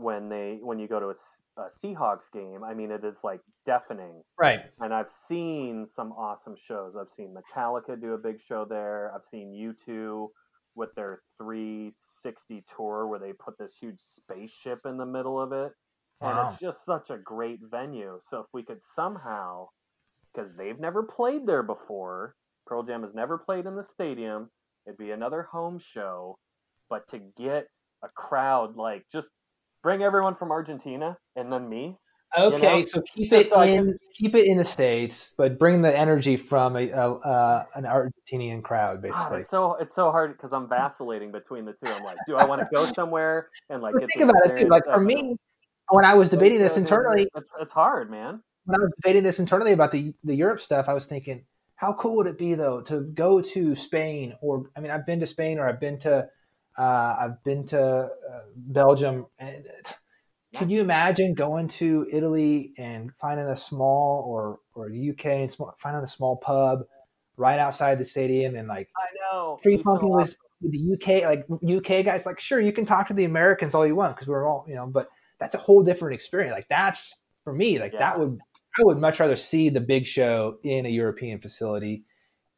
when 0.00 0.28
they 0.28 0.58
when 0.62 0.78
you 0.78 0.88
go 0.88 0.98
to 0.98 1.06
a, 1.06 1.60
a, 1.62 1.68
Seahawks 1.68 2.30
game, 2.32 2.64
I 2.64 2.74
mean 2.74 2.90
it 2.90 3.04
is 3.04 3.22
like 3.22 3.40
deafening. 3.66 4.22
Right. 4.38 4.60
And 4.80 4.94
I've 4.94 5.10
seen 5.10 5.86
some 5.86 6.12
awesome 6.12 6.56
shows. 6.56 6.96
I've 6.96 7.10
seen 7.10 7.34
Metallica 7.34 8.00
do 8.00 8.14
a 8.14 8.18
big 8.18 8.40
show 8.40 8.64
there. 8.64 9.12
I've 9.14 9.24
seen 9.24 9.52
U2 9.52 10.28
with 10.74 10.94
their 10.94 11.20
360 11.36 12.64
tour 12.74 13.06
where 13.06 13.18
they 13.18 13.32
put 13.32 13.58
this 13.58 13.76
huge 13.76 14.00
spaceship 14.00 14.78
in 14.86 14.96
the 14.96 15.06
middle 15.06 15.40
of 15.40 15.52
it. 15.52 15.72
And 16.22 16.38
it's 16.48 16.60
just 16.60 16.84
such 16.84 17.08
a 17.08 17.16
great 17.16 17.60
venue. 17.70 18.18
So 18.22 18.40
if 18.40 18.46
we 18.52 18.62
could 18.62 18.82
somehow 18.82 19.68
because 20.32 20.56
they've 20.56 20.78
never 20.78 21.02
played 21.02 21.46
there 21.46 21.62
before, 21.62 22.36
Pearl 22.66 22.82
Jam 22.82 23.02
has 23.02 23.14
never 23.14 23.36
played 23.38 23.66
in 23.66 23.74
the 23.74 23.84
stadium. 23.84 24.50
It'd 24.86 24.98
be 24.98 25.10
another 25.10 25.42
home 25.42 25.78
show, 25.78 26.38
but 26.88 27.08
to 27.08 27.20
get 27.36 27.66
a 28.02 28.08
crowd 28.08 28.76
like 28.76 29.04
just 29.10 29.28
bring 29.82 30.02
everyone 30.02 30.34
from 30.34 30.50
Argentina 30.50 31.16
and 31.36 31.52
then 31.52 31.68
me. 31.68 31.96
Okay, 32.38 32.56
you 32.56 32.80
know? 32.80 32.84
so 32.84 33.02
keep 33.02 33.30
Just 33.30 33.46
it 33.46 33.50
so 33.50 33.60
in 33.62 33.86
can... 33.86 33.98
keep 34.14 34.34
it 34.36 34.46
in 34.46 34.58
the 34.58 34.64
states, 34.64 35.34
but 35.36 35.58
bring 35.58 35.82
the 35.82 35.96
energy 35.96 36.36
from 36.36 36.76
a, 36.76 36.88
a 36.90 37.14
uh, 37.14 37.64
an 37.74 37.84
Argentinian 37.84 38.62
crowd, 38.62 39.02
basically. 39.02 39.26
Oh, 39.30 39.34
it's 39.36 39.50
so 39.50 39.74
it's 39.76 39.94
so 39.96 40.12
hard 40.12 40.36
because 40.36 40.52
I'm 40.52 40.68
vacillating 40.68 41.32
between 41.32 41.64
the 41.64 41.72
two. 41.72 41.92
I'm 41.92 42.04
like, 42.04 42.18
do 42.28 42.36
I 42.36 42.44
want 42.44 42.60
to 42.60 42.68
go 42.72 42.84
somewhere 42.86 43.48
and 43.68 43.82
like 43.82 43.94
think 43.96 44.22
about 44.22 44.46
it 44.46 44.60
too? 44.60 44.68
Like 44.68 44.84
for 44.84 45.00
me, 45.00 45.36
when 45.88 46.04
I 46.04 46.14
was 46.14 46.30
debating 46.30 46.60
this 46.60 46.76
internally, 46.76 47.26
it's 47.34 47.52
it's 47.60 47.72
hard, 47.72 48.10
man. 48.10 48.40
When 48.64 48.80
I 48.80 48.82
was 48.84 48.94
debating 49.02 49.24
this 49.24 49.40
internally 49.40 49.72
about 49.72 49.90
the 49.90 50.14
the 50.22 50.34
Europe 50.34 50.60
stuff, 50.60 50.88
I 50.88 50.92
was 50.92 51.06
thinking, 51.06 51.44
how 51.74 51.94
cool 51.94 52.14
would 52.16 52.28
it 52.28 52.38
be 52.38 52.54
though 52.54 52.80
to 52.82 53.00
go 53.00 53.40
to 53.40 53.74
Spain 53.74 54.34
or 54.40 54.70
I 54.76 54.80
mean, 54.80 54.92
I've 54.92 55.06
been 55.06 55.18
to 55.18 55.26
Spain 55.26 55.58
or 55.58 55.66
I've 55.66 55.80
been 55.80 55.98
to 56.00 56.28
uh, 56.78 57.16
I've 57.18 57.44
been 57.44 57.66
to 57.68 57.80
uh, 57.80 58.08
Belgium. 58.56 59.26
And 59.38 59.66
can 60.56 60.70
you 60.70 60.80
imagine 60.80 61.34
going 61.34 61.68
to 61.68 62.06
Italy 62.12 62.72
and 62.78 63.12
finding 63.20 63.46
a 63.46 63.56
small 63.56 64.24
or 64.26 64.58
or 64.74 64.90
the 64.90 65.10
UK 65.10 65.26
and 65.26 65.52
small, 65.52 65.74
finding 65.78 66.02
a 66.02 66.08
small 66.08 66.36
pub 66.36 66.80
right 67.36 67.58
outside 67.58 67.98
the 67.98 68.04
stadium 68.04 68.54
and 68.54 68.68
like 68.68 68.88
I 68.96 69.06
know 69.32 69.58
free 69.62 69.78
pumping 69.78 70.10
so 70.10 70.16
with, 70.16 70.36
with 70.60 70.72
the 70.72 70.92
UK 70.92 71.24
like 71.24 71.46
UK 71.64 72.04
guys 72.04 72.26
like 72.26 72.38
sure 72.38 72.60
you 72.60 72.72
can 72.72 72.84
talk 72.84 73.08
to 73.08 73.14
the 73.14 73.24
Americans 73.24 73.74
all 73.74 73.86
you 73.86 73.96
want 73.96 74.14
because 74.14 74.28
we're 74.28 74.46
all 74.46 74.66
you 74.68 74.74
know 74.74 74.86
but 74.86 75.08
that's 75.38 75.54
a 75.54 75.58
whole 75.58 75.82
different 75.82 76.14
experience 76.14 76.52
like 76.52 76.68
that's 76.68 77.14
for 77.42 77.54
me 77.54 77.78
like 77.78 77.94
yeah. 77.94 78.00
that 78.00 78.20
would 78.20 78.38
I 78.78 78.84
would 78.84 78.98
much 78.98 79.18
rather 79.18 79.36
see 79.36 79.70
the 79.70 79.80
big 79.80 80.06
show 80.06 80.58
in 80.62 80.84
a 80.84 80.90
European 80.90 81.40
facility 81.40 82.04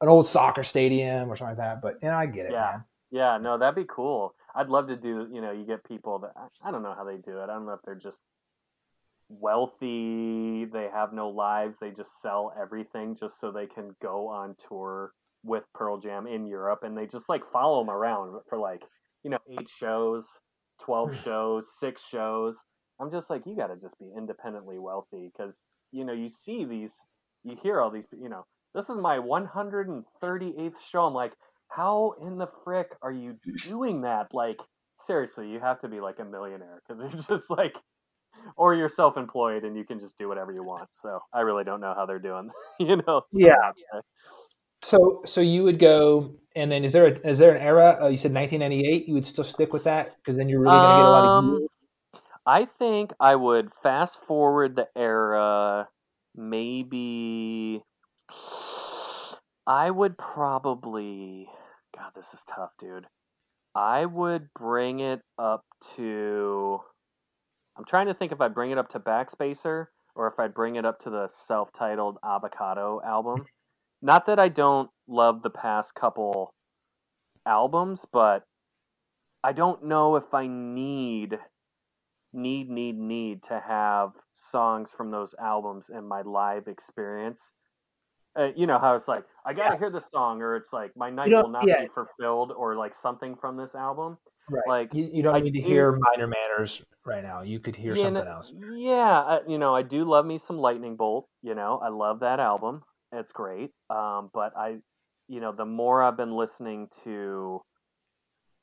an 0.00 0.08
old 0.08 0.26
soccer 0.26 0.64
stadium 0.64 1.30
or 1.30 1.36
something 1.36 1.56
like 1.56 1.64
that 1.64 1.80
but 1.80 1.98
you 2.02 2.08
know 2.08 2.16
I 2.16 2.26
get 2.26 2.46
it 2.46 2.52
yeah. 2.52 2.70
man 2.72 2.84
yeah, 3.12 3.38
no, 3.40 3.58
that'd 3.58 3.76
be 3.76 3.86
cool. 3.88 4.34
I'd 4.54 4.70
love 4.70 4.88
to 4.88 4.96
do. 4.96 5.28
You 5.30 5.42
know, 5.42 5.52
you 5.52 5.66
get 5.66 5.84
people 5.84 6.18
that 6.20 6.32
I 6.64 6.70
don't 6.70 6.82
know 6.82 6.94
how 6.96 7.04
they 7.04 7.18
do 7.18 7.40
it. 7.40 7.44
I 7.44 7.46
don't 7.46 7.66
know 7.66 7.74
if 7.74 7.82
they're 7.84 7.94
just 7.94 8.22
wealthy. 9.28 10.64
They 10.64 10.88
have 10.92 11.12
no 11.12 11.28
lives. 11.28 11.76
They 11.78 11.90
just 11.90 12.22
sell 12.22 12.54
everything 12.60 13.14
just 13.14 13.38
so 13.38 13.52
they 13.52 13.66
can 13.66 13.94
go 14.00 14.28
on 14.28 14.56
tour 14.66 15.12
with 15.44 15.64
Pearl 15.74 15.98
Jam 15.98 16.26
in 16.26 16.46
Europe, 16.46 16.80
and 16.84 16.96
they 16.96 17.06
just 17.06 17.28
like 17.28 17.42
follow 17.52 17.80
them 17.80 17.90
around 17.90 18.40
for 18.48 18.58
like 18.58 18.82
you 19.22 19.30
know 19.30 19.38
eight 19.50 19.68
shows, 19.68 20.26
twelve 20.80 21.14
shows, 21.24 21.68
six 21.78 22.02
shows. 22.06 22.56
I'm 22.98 23.10
just 23.10 23.28
like, 23.28 23.42
you 23.44 23.54
got 23.54 23.66
to 23.66 23.76
just 23.76 23.98
be 23.98 24.10
independently 24.16 24.78
wealthy 24.78 25.30
because 25.30 25.68
you 25.92 26.06
know 26.06 26.14
you 26.14 26.30
see 26.30 26.64
these, 26.64 26.94
you 27.44 27.58
hear 27.62 27.78
all 27.78 27.90
these, 27.90 28.06
you 28.18 28.30
know, 28.30 28.46
this 28.74 28.88
is 28.88 28.96
my 28.96 29.18
138th 29.18 30.80
show. 30.90 31.02
I'm 31.04 31.14
like, 31.14 31.32
how 31.74 32.14
in 32.20 32.38
the 32.38 32.48
frick 32.64 32.96
are 33.02 33.12
you 33.12 33.36
doing 33.64 34.02
that? 34.02 34.28
Like, 34.32 34.58
seriously, 34.98 35.48
you 35.50 35.60
have 35.60 35.80
to 35.80 35.88
be 35.88 36.00
like 36.00 36.18
a 36.18 36.24
millionaire 36.24 36.82
because 36.86 37.00
they're 37.00 37.36
just 37.38 37.50
like, 37.50 37.74
or 38.56 38.74
you're 38.74 38.88
self-employed 38.88 39.64
and 39.64 39.76
you 39.76 39.84
can 39.84 39.98
just 39.98 40.18
do 40.18 40.28
whatever 40.28 40.52
you 40.52 40.62
want. 40.62 40.88
So 40.92 41.20
I 41.32 41.40
really 41.40 41.64
don't 41.64 41.80
know 41.80 41.94
how 41.94 42.06
they're 42.06 42.18
doing. 42.18 42.50
you 42.78 42.96
know? 43.06 43.22
Yeah. 43.32 43.72
So, 44.82 45.22
so 45.24 45.40
you 45.40 45.62
would 45.62 45.78
go, 45.78 46.34
and 46.56 46.70
then 46.70 46.84
is 46.84 46.92
there 46.92 47.06
a, 47.06 47.28
is 47.28 47.38
there 47.38 47.54
an 47.54 47.62
era? 47.62 47.98
Uh, 48.02 48.08
you 48.08 48.18
said 48.18 48.34
1998. 48.34 49.06
You 49.06 49.14
would 49.14 49.26
still 49.26 49.44
stick 49.44 49.72
with 49.72 49.84
that 49.84 50.16
because 50.16 50.36
then 50.36 50.48
you're 50.48 50.60
really 50.60 50.72
going 50.72 50.82
to 50.82 51.02
get 51.02 51.06
a 51.06 51.10
lot 51.10 51.24
of. 51.24 51.44
Um, 51.44 51.68
I 52.44 52.64
think 52.64 53.12
I 53.20 53.36
would 53.36 53.72
fast 53.72 54.18
forward 54.18 54.74
the 54.74 54.88
era. 54.96 55.88
Maybe 56.34 57.82
I 59.66 59.90
would 59.90 60.18
probably. 60.18 61.48
God, 62.02 62.10
this 62.16 62.34
is 62.34 62.42
tough, 62.42 62.72
dude. 62.80 63.06
I 63.76 64.06
would 64.06 64.48
bring 64.58 64.98
it 64.98 65.20
up 65.38 65.64
to. 65.94 66.80
I'm 67.76 67.84
trying 67.84 68.08
to 68.08 68.14
think 68.14 68.32
if 68.32 68.40
I 68.40 68.48
bring 68.48 68.72
it 68.72 68.78
up 68.78 68.88
to 68.88 68.98
Backspacer 68.98 69.86
or 70.16 70.26
if 70.26 70.40
I 70.40 70.48
bring 70.48 70.74
it 70.74 70.84
up 70.84 70.98
to 71.00 71.10
the 71.10 71.28
self-titled 71.28 72.18
Avocado 72.24 73.00
album. 73.06 73.44
Not 74.02 74.26
that 74.26 74.40
I 74.40 74.48
don't 74.48 74.90
love 75.06 75.42
the 75.42 75.50
past 75.50 75.94
couple 75.94 76.52
albums, 77.46 78.04
but 78.12 78.42
I 79.44 79.52
don't 79.52 79.84
know 79.84 80.16
if 80.16 80.34
I 80.34 80.48
need 80.48 81.38
need 82.32 82.68
need 82.68 82.98
need 82.98 83.44
to 83.44 83.60
have 83.60 84.14
songs 84.34 84.90
from 84.90 85.12
those 85.12 85.36
albums 85.40 85.88
in 85.88 86.08
my 86.08 86.22
live 86.22 86.66
experience. 86.66 87.52
Uh, 88.34 88.48
you 88.56 88.66
know 88.66 88.78
how 88.78 88.94
it's 88.96 89.08
like 89.08 89.24
I 89.44 89.52
gotta 89.52 89.74
yeah. 89.74 89.78
hear 89.78 89.90
this 89.90 90.10
song, 90.10 90.40
or 90.40 90.56
it's 90.56 90.72
like 90.72 90.92
my 90.96 91.10
night 91.10 91.28
will 91.28 91.48
not 91.48 91.66
yeah. 91.66 91.82
be 91.82 91.88
fulfilled, 91.88 92.52
or 92.56 92.76
like 92.76 92.94
something 92.94 93.36
from 93.36 93.56
this 93.56 93.74
album. 93.74 94.16
Right. 94.50 94.62
Like 94.66 94.94
you, 94.94 95.10
you 95.12 95.22
don't 95.22 95.34
I 95.34 95.40
need 95.40 95.52
to 95.52 95.60
do, 95.60 95.68
hear 95.68 95.92
Mind 95.92 96.16
Your 96.18 96.28
Manners 96.28 96.82
right 97.04 97.22
now. 97.22 97.42
You 97.42 97.60
could 97.60 97.76
hear 97.76 97.94
something 97.94 98.26
else. 98.26 98.52
Yeah, 98.74 99.20
uh, 99.20 99.40
you 99.46 99.58
know 99.58 99.74
I 99.74 99.82
do 99.82 100.04
love 100.04 100.24
me 100.24 100.38
some 100.38 100.58
Lightning 100.58 100.96
Bolt. 100.96 101.28
You 101.42 101.54
know 101.54 101.78
I 101.82 101.88
love 101.88 102.20
that 102.20 102.40
album. 102.40 102.82
It's 103.12 103.32
great. 103.32 103.70
Um, 103.90 104.30
but 104.32 104.56
I, 104.56 104.78
you 105.28 105.40
know, 105.40 105.52
the 105.52 105.66
more 105.66 106.02
I've 106.02 106.16
been 106.16 106.34
listening 106.34 106.88
to 107.04 107.60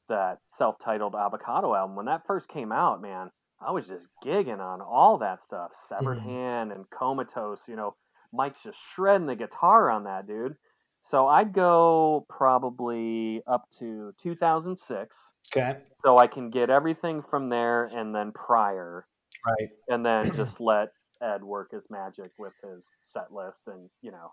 that 0.07 0.39
self-titled 0.45 1.15
Avocado 1.15 1.75
album, 1.75 1.95
when 1.95 2.07
that 2.07 2.25
first 2.25 2.49
came 2.49 2.71
out, 2.71 2.99
man, 2.99 3.29
I 3.61 3.71
was 3.71 3.87
just 3.87 4.07
gigging 4.25 4.59
on 4.59 4.81
all 4.81 5.19
that 5.19 5.41
stuff. 5.41 5.71
Severed 5.73 6.17
mm-hmm. 6.17 6.29
Hand 6.29 6.71
and 6.71 6.89
Comatose. 6.89 7.67
You 7.67 7.75
know, 7.75 7.95
Mike's 8.33 8.63
just 8.63 8.79
shredding 8.93 9.27
the 9.27 9.35
guitar 9.35 9.89
on 9.89 10.03
that 10.05 10.27
dude. 10.27 10.55
So 11.01 11.27
I'd 11.27 11.53
go 11.53 12.25
probably 12.29 13.41
up 13.47 13.69
to 13.79 14.13
2006. 14.21 15.33
Okay. 15.55 15.77
So 16.03 16.17
I 16.17 16.27
can 16.27 16.49
get 16.49 16.69
everything 16.69 17.21
from 17.21 17.49
there 17.49 17.85
and 17.85 18.13
then 18.13 18.31
prior. 18.31 19.05
Right. 19.45 19.69
And 19.87 20.05
then 20.05 20.31
just 20.35 20.59
let 20.59 20.89
Ed 21.21 21.43
work 21.43 21.71
his 21.71 21.87
magic 21.89 22.31
with 22.37 22.53
his 22.63 22.85
set 23.01 23.31
list 23.31 23.67
and, 23.67 23.89
you 24.01 24.11
know, 24.11 24.31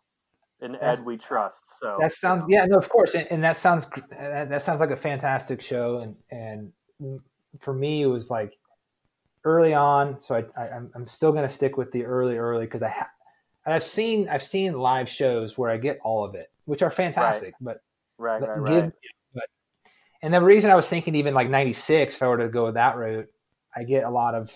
and 0.60 0.76
Ed 0.80 1.04
we 1.04 1.16
trust. 1.16 1.78
So 1.78 1.96
that 2.00 2.12
sounds, 2.12 2.44
you 2.48 2.56
know. 2.56 2.62
yeah, 2.62 2.66
no, 2.66 2.78
of 2.78 2.88
course. 2.88 3.14
And, 3.14 3.26
and 3.30 3.44
that 3.44 3.56
sounds, 3.56 3.84
uh, 3.84 4.44
that 4.46 4.62
sounds 4.62 4.80
like 4.80 4.90
a 4.90 4.96
fantastic 4.96 5.60
show. 5.60 5.98
And, 5.98 6.16
and 6.30 7.20
for 7.60 7.74
me, 7.74 8.02
it 8.02 8.06
was 8.06 8.30
like, 8.30 8.54
early 9.46 9.72
on. 9.72 10.20
So 10.20 10.34
I, 10.34 10.60
I, 10.60 10.76
am 10.76 11.06
still 11.06 11.30
going 11.30 11.46
to 11.48 11.54
stick 11.54 11.76
with 11.76 11.92
the 11.92 12.04
early, 12.04 12.36
early 12.36 12.66
because 12.66 12.82
I 12.82 12.88
ha- 12.88 13.10
I've 13.74 13.82
seen 13.82 14.28
I've 14.28 14.42
seen 14.42 14.74
live 14.74 15.08
shows 15.08 15.58
where 15.58 15.70
I 15.70 15.76
get 15.76 15.98
all 16.04 16.24
of 16.24 16.34
it, 16.34 16.50
which 16.66 16.82
are 16.82 16.90
fantastic. 16.90 17.54
Right. 17.60 17.76
But 17.76 17.80
right, 18.18 18.40
right, 18.40 18.66
give, 18.66 18.82
right. 18.84 18.92
But 19.34 19.44
and 20.22 20.32
the 20.32 20.40
reason 20.40 20.70
I 20.70 20.74
was 20.74 20.88
thinking 20.88 21.14
even 21.16 21.34
like 21.34 21.50
'96, 21.50 22.14
if 22.14 22.22
I 22.22 22.28
were 22.28 22.38
to 22.38 22.48
go 22.48 22.70
that 22.70 22.96
route, 22.96 23.28
I 23.74 23.84
get 23.84 24.04
a 24.04 24.10
lot 24.10 24.34
of 24.34 24.52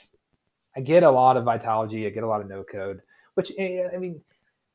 I 0.76 0.80
get 0.80 1.02
a 1.02 1.10
lot 1.10 1.36
of 1.36 1.44
Vitalogy, 1.44 2.06
I 2.06 2.10
get 2.10 2.22
a 2.22 2.28
lot 2.28 2.40
of 2.40 2.48
no 2.48 2.62
code, 2.62 3.02
which 3.34 3.52
eh, 3.58 3.88
I 3.92 3.98
mean, 3.98 4.20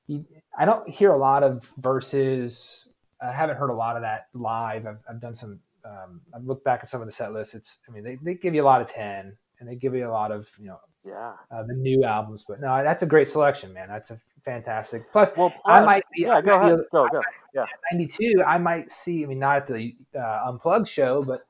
you, 0.07 0.25
I 0.57 0.65
don't 0.65 0.87
hear 0.89 1.13
a 1.13 1.17
lot 1.17 1.43
of 1.43 1.71
verses. 1.77 2.87
I 3.21 3.31
haven't 3.31 3.57
heard 3.57 3.69
a 3.69 3.73
lot 3.75 3.95
of 3.95 4.01
that 4.01 4.27
live. 4.33 4.85
I've, 4.85 4.99
I've 5.09 5.21
done 5.21 5.35
some. 5.35 5.59
Um, 5.85 6.21
I've 6.35 6.43
looked 6.43 6.65
back 6.65 6.79
at 6.81 6.89
some 6.89 7.01
of 7.01 7.07
the 7.07 7.13
set 7.13 7.31
lists. 7.31 7.53
It's 7.53 7.79
I 7.87 7.91
mean 7.91 8.03
they, 8.03 8.17
they 8.21 8.33
give 8.33 8.53
you 8.53 8.63
a 8.63 8.65
lot 8.65 8.81
of 8.81 8.91
ten 8.91 9.37
and 9.59 9.69
they 9.69 9.75
give 9.75 9.95
you 9.95 10.07
a 10.07 10.11
lot 10.11 10.31
of 10.31 10.49
you 10.59 10.67
know 10.67 10.79
yeah 11.05 11.33
uh, 11.51 11.63
the 11.63 11.73
new 11.73 12.03
albums. 12.03 12.45
But 12.47 12.61
no, 12.61 12.83
that's 12.83 13.03
a 13.03 13.05
great 13.05 13.27
selection, 13.27 13.73
man. 13.73 13.87
That's 13.87 14.11
a 14.11 14.19
fantastic. 14.43 15.11
Plus, 15.11 15.35
well, 15.37 15.49
plus 15.49 15.61
I 15.65 15.85
might 15.85 16.03
be 16.13 16.23
yeah 16.23 16.41
go 16.41 16.55
ahead 16.59 16.79
go 16.91 17.07
go 17.09 17.21
yeah 17.53 17.65
ninety 17.91 18.07
two. 18.07 18.43
I 18.45 18.57
might 18.57 18.91
see. 18.91 19.23
I 19.23 19.27
mean, 19.27 19.39
not 19.39 19.57
at 19.57 19.67
the 19.67 19.95
uh, 20.17 20.43
unplugged 20.47 20.87
show, 20.87 21.23
but 21.23 21.41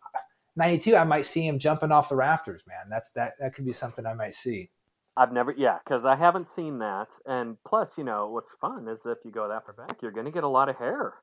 ninety 0.56 0.78
two. 0.80 0.96
I 0.96 1.04
might 1.04 1.26
see 1.26 1.48
him 1.48 1.60
jumping 1.60 1.92
off 1.92 2.10
the 2.10 2.16
rafters, 2.16 2.64
man. 2.68 2.88
That's 2.90 3.12
that 3.12 3.36
that 3.40 3.54
could 3.54 3.66
be 3.66 3.74
something 3.74 4.06
I 4.06 4.14
might 4.14 4.36
see. 4.36 4.70
I've 5.18 5.32
never, 5.32 5.54
yeah, 5.56 5.78
because 5.84 6.06
I 6.06 6.16
haven't 6.16 6.48
seen 6.48 6.80
that. 6.80 7.14
And 7.26 7.56
plus, 7.66 7.98
you 7.98 8.04
know, 8.04 8.28
what's 8.28 8.54
fun 8.60 8.88
is 8.90 9.06
if 9.06 9.20
you 9.24 9.32
go 9.32 9.48
that 9.48 9.66
far 9.66 9.74
back, 9.74 10.02
you're 10.02 10.12
going 10.12 10.26
to 10.26 10.32
get 10.32 10.44
a 10.44 10.50
lot 10.50 10.68
of 10.68 10.76
hair. 10.76 11.14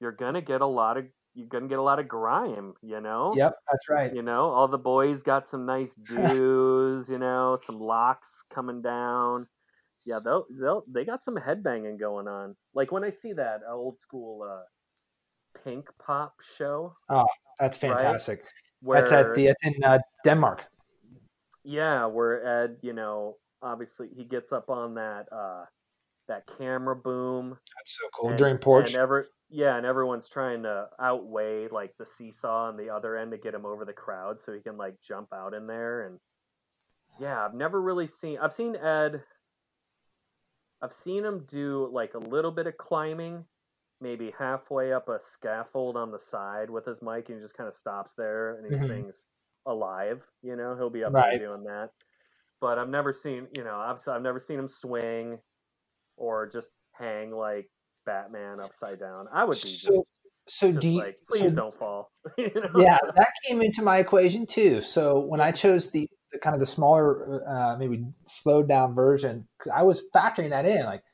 You're 0.00 0.12
going 0.12 0.34
to 0.34 0.40
get 0.40 0.62
a 0.62 0.66
lot 0.66 0.96
of 0.96 1.04
you're 1.34 1.48
gonna 1.48 1.68
get 1.68 1.78
a 1.78 1.82
lot 1.82 1.98
of 1.98 2.08
grime, 2.08 2.74
you 2.82 3.00
know. 3.00 3.34
Yep, 3.36 3.54
that's 3.70 3.88
right. 3.88 4.14
You 4.14 4.22
know, 4.22 4.50
all 4.50 4.68
the 4.68 4.78
boys 4.78 5.22
got 5.22 5.46
some 5.46 5.66
nice 5.66 5.94
dues, 6.06 7.08
you 7.08 7.18
know, 7.18 7.58
some 7.62 7.80
locks 7.80 8.42
coming 8.52 8.82
down. 8.82 9.46
Yeah, 10.04 10.18
they'll, 10.24 10.46
they'll 10.50 10.84
they 10.92 11.04
got 11.04 11.22
some 11.22 11.36
headbanging 11.36 11.98
going 11.98 12.28
on. 12.28 12.56
Like 12.74 12.92
when 12.92 13.04
I 13.04 13.10
see 13.10 13.32
that 13.34 13.60
old 13.68 14.00
school 14.00 14.42
uh, 14.42 14.62
pink 15.64 15.88
pop 16.04 16.34
show. 16.56 16.94
Oh, 17.08 17.26
that's 17.58 17.76
fantastic. 17.76 18.40
Right? 18.40 18.48
Where, 18.82 19.00
that's 19.00 19.12
at 19.12 19.34
the 19.34 19.54
in 19.62 19.84
uh, 19.84 19.98
Denmark. 20.24 20.64
Yeah, 21.64 22.06
where 22.06 22.64
Ed, 22.64 22.78
you 22.82 22.92
know, 22.92 23.36
obviously 23.62 24.08
he 24.16 24.24
gets 24.24 24.52
up 24.52 24.68
on 24.68 24.94
that 24.94 25.26
uh, 25.30 25.64
that 26.32 26.46
camera 26.58 26.96
boom. 26.96 27.58
That's 27.76 27.98
so 27.98 28.08
cool 28.14 28.30
and, 28.30 28.38
during 28.38 28.58
porch. 28.58 28.88
And 28.88 28.96
ever, 28.96 29.28
yeah, 29.50 29.76
and 29.76 29.84
everyone's 29.84 30.28
trying 30.28 30.62
to 30.62 30.86
outweigh 30.98 31.68
like 31.68 31.92
the 31.98 32.06
seesaw 32.06 32.68
on 32.68 32.76
the 32.76 32.88
other 32.88 33.16
end 33.16 33.32
to 33.32 33.38
get 33.38 33.54
him 33.54 33.66
over 33.66 33.84
the 33.84 33.92
crowd 33.92 34.38
so 34.38 34.52
he 34.52 34.60
can 34.60 34.76
like 34.76 34.94
jump 35.06 35.28
out 35.32 35.54
in 35.54 35.66
there. 35.66 36.06
And 36.06 36.18
yeah, 37.20 37.44
I've 37.44 37.54
never 37.54 37.80
really 37.80 38.06
seen. 38.06 38.38
I've 38.40 38.54
seen 38.54 38.76
Ed. 38.76 39.22
I've 40.80 40.92
seen 40.92 41.24
him 41.24 41.44
do 41.48 41.88
like 41.92 42.14
a 42.14 42.18
little 42.18 42.50
bit 42.50 42.66
of 42.66 42.76
climbing, 42.76 43.44
maybe 44.00 44.32
halfway 44.36 44.92
up 44.92 45.08
a 45.08 45.20
scaffold 45.20 45.96
on 45.96 46.10
the 46.10 46.18
side 46.18 46.70
with 46.70 46.86
his 46.86 47.02
mic, 47.02 47.28
and 47.28 47.38
he 47.38 47.42
just 47.42 47.56
kind 47.56 47.68
of 47.68 47.76
stops 47.76 48.14
there 48.16 48.56
and 48.56 48.66
he 48.66 48.76
mm-hmm. 48.76 48.86
sings 48.86 49.26
alive. 49.66 50.22
You 50.42 50.56
know, 50.56 50.74
he'll 50.76 50.90
be 50.90 51.04
up 51.04 51.12
right. 51.12 51.38
there 51.38 51.50
doing 51.50 51.64
that. 51.64 51.90
But 52.60 52.78
I've 52.78 52.88
never 52.88 53.12
seen, 53.12 53.48
you 53.56 53.64
know, 53.64 53.76
I've 53.76 54.00
I've 54.08 54.22
never 54.22 54.40
seen 54.40 54.58
him 54.58 54.68
swing 54.68 55.38
or 56.16 56.48
just 56.48 56.70
hang 56.92 57.32
like 57.32 57.68
Batman 58.06 58.60
upside 58.60 59.00
down. 59.00 59.26
I 59.32 59.44
would 59.44 59.52
be 59.52 59.58
so. 59.58 59.94
Just, 59.94 60.22
so 60.48 60.68
just 60.68 60.80
do 60.80 60.88
you, 60.88 60.98
like, 60.98 61.18
please 61.30 61.50
so, 61.50 61.56
don't 61.56 61.74
fall. 61.74 62.10
you 62.38 62.50
know? 62.54 62.68
Yeah, 62.76 62.98
that 63.14 63.28
came 63.46 63.62
into 63.62 63.82
my 63.82 63.98
equation 63.98 64.46
too. 64.46 64.80
So 64.80 65.20
when 65.20 65.40
I 65.40 65.52
chose 65.52 65.90
the, 65.90 66.08
the 66.32 66.38
kind 66.38 66.54
of 66.54 66.60
the 66.60 66.66
smaller, 66.66 67.44
uh, 67.48 67.76
maybe 67.78 68.04
slowed 68.26 68.68
down 68.68 68.94
version, 68.94 69.46
I 69.72 69.84
was 69.84 70.02
factoring 70.14 70.50
that 70.50 70.66
in. 70.66 70.84
Like, 70.84 71.04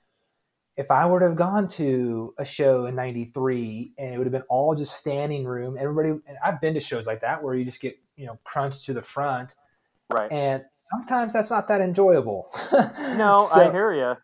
if 0.79 0.91
I 0.91 1.07
were 1.07 1.21
to 1.21 1.27
have 1.27 1.37
gone 1.37 1.69
to 1.71 2.35
a 2.39 2.45
show 2.45 2.87
in 2.87 2.95
'93 2.95 3.93
and 3.99 4.15
it 4.15 4.19
would 4.19 4.27
have 4.27 4.33
been 4.33 4.43
all 4.49 4.75
just 4.75 4.97
standing 4.97 5.45
room, 5.45 5.77
everybody, 5.79 6.11
and 6.11 6.39
I've 6.43 6.61
been 6.61 6.75
to 6.75 6.81
shows 6.81 7.07
like 7.07 7.21
that 7.21 7.43
where 7.43 7.55
you 7.55 7.65
just 7.65 7.81
get 7.81 7.99
you 8.17 8.27
know 8.27 8.39
crunched 8.45 8.87
to 8.87 8.95
the 8.95 9.03
front, 9.03 9.55
right? 10.09 10.31
And 10.33 10.65
sometimes 10.91 11.35
that's 11.35 11.51
not 11.51 11.69
that 11.69 11.81
enjoyable. 11.83 12.49
no, 12.73 13.47
so, 13.53 13.61
I 13.61 13.73
hear 13.73 13.93
you 13.93 14.15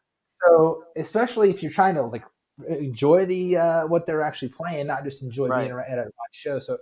so 0.46 0.84
especially 0.96 1.50
if 1.50 1.62
you're 1.62 1.72
trying 1.72 1.94
to 1.96 2.02
like 2.02 2.24
enjoy 2.68 3.26
the 3.26 3.56
uh, 3.56 3.86
what 3.86 4.06
they're 4.06 4.22
actually 4.22 4.48
playing, 4.48 4.86
not 4.86 5.04
just 5.04 5.22
enjoy 5.22 5.48
right. 5.48 5.66
being 5.66 5.78
at 5.88 5.98
a 5.98 6.10
show. 6.32 6.58
So 6.58 6.78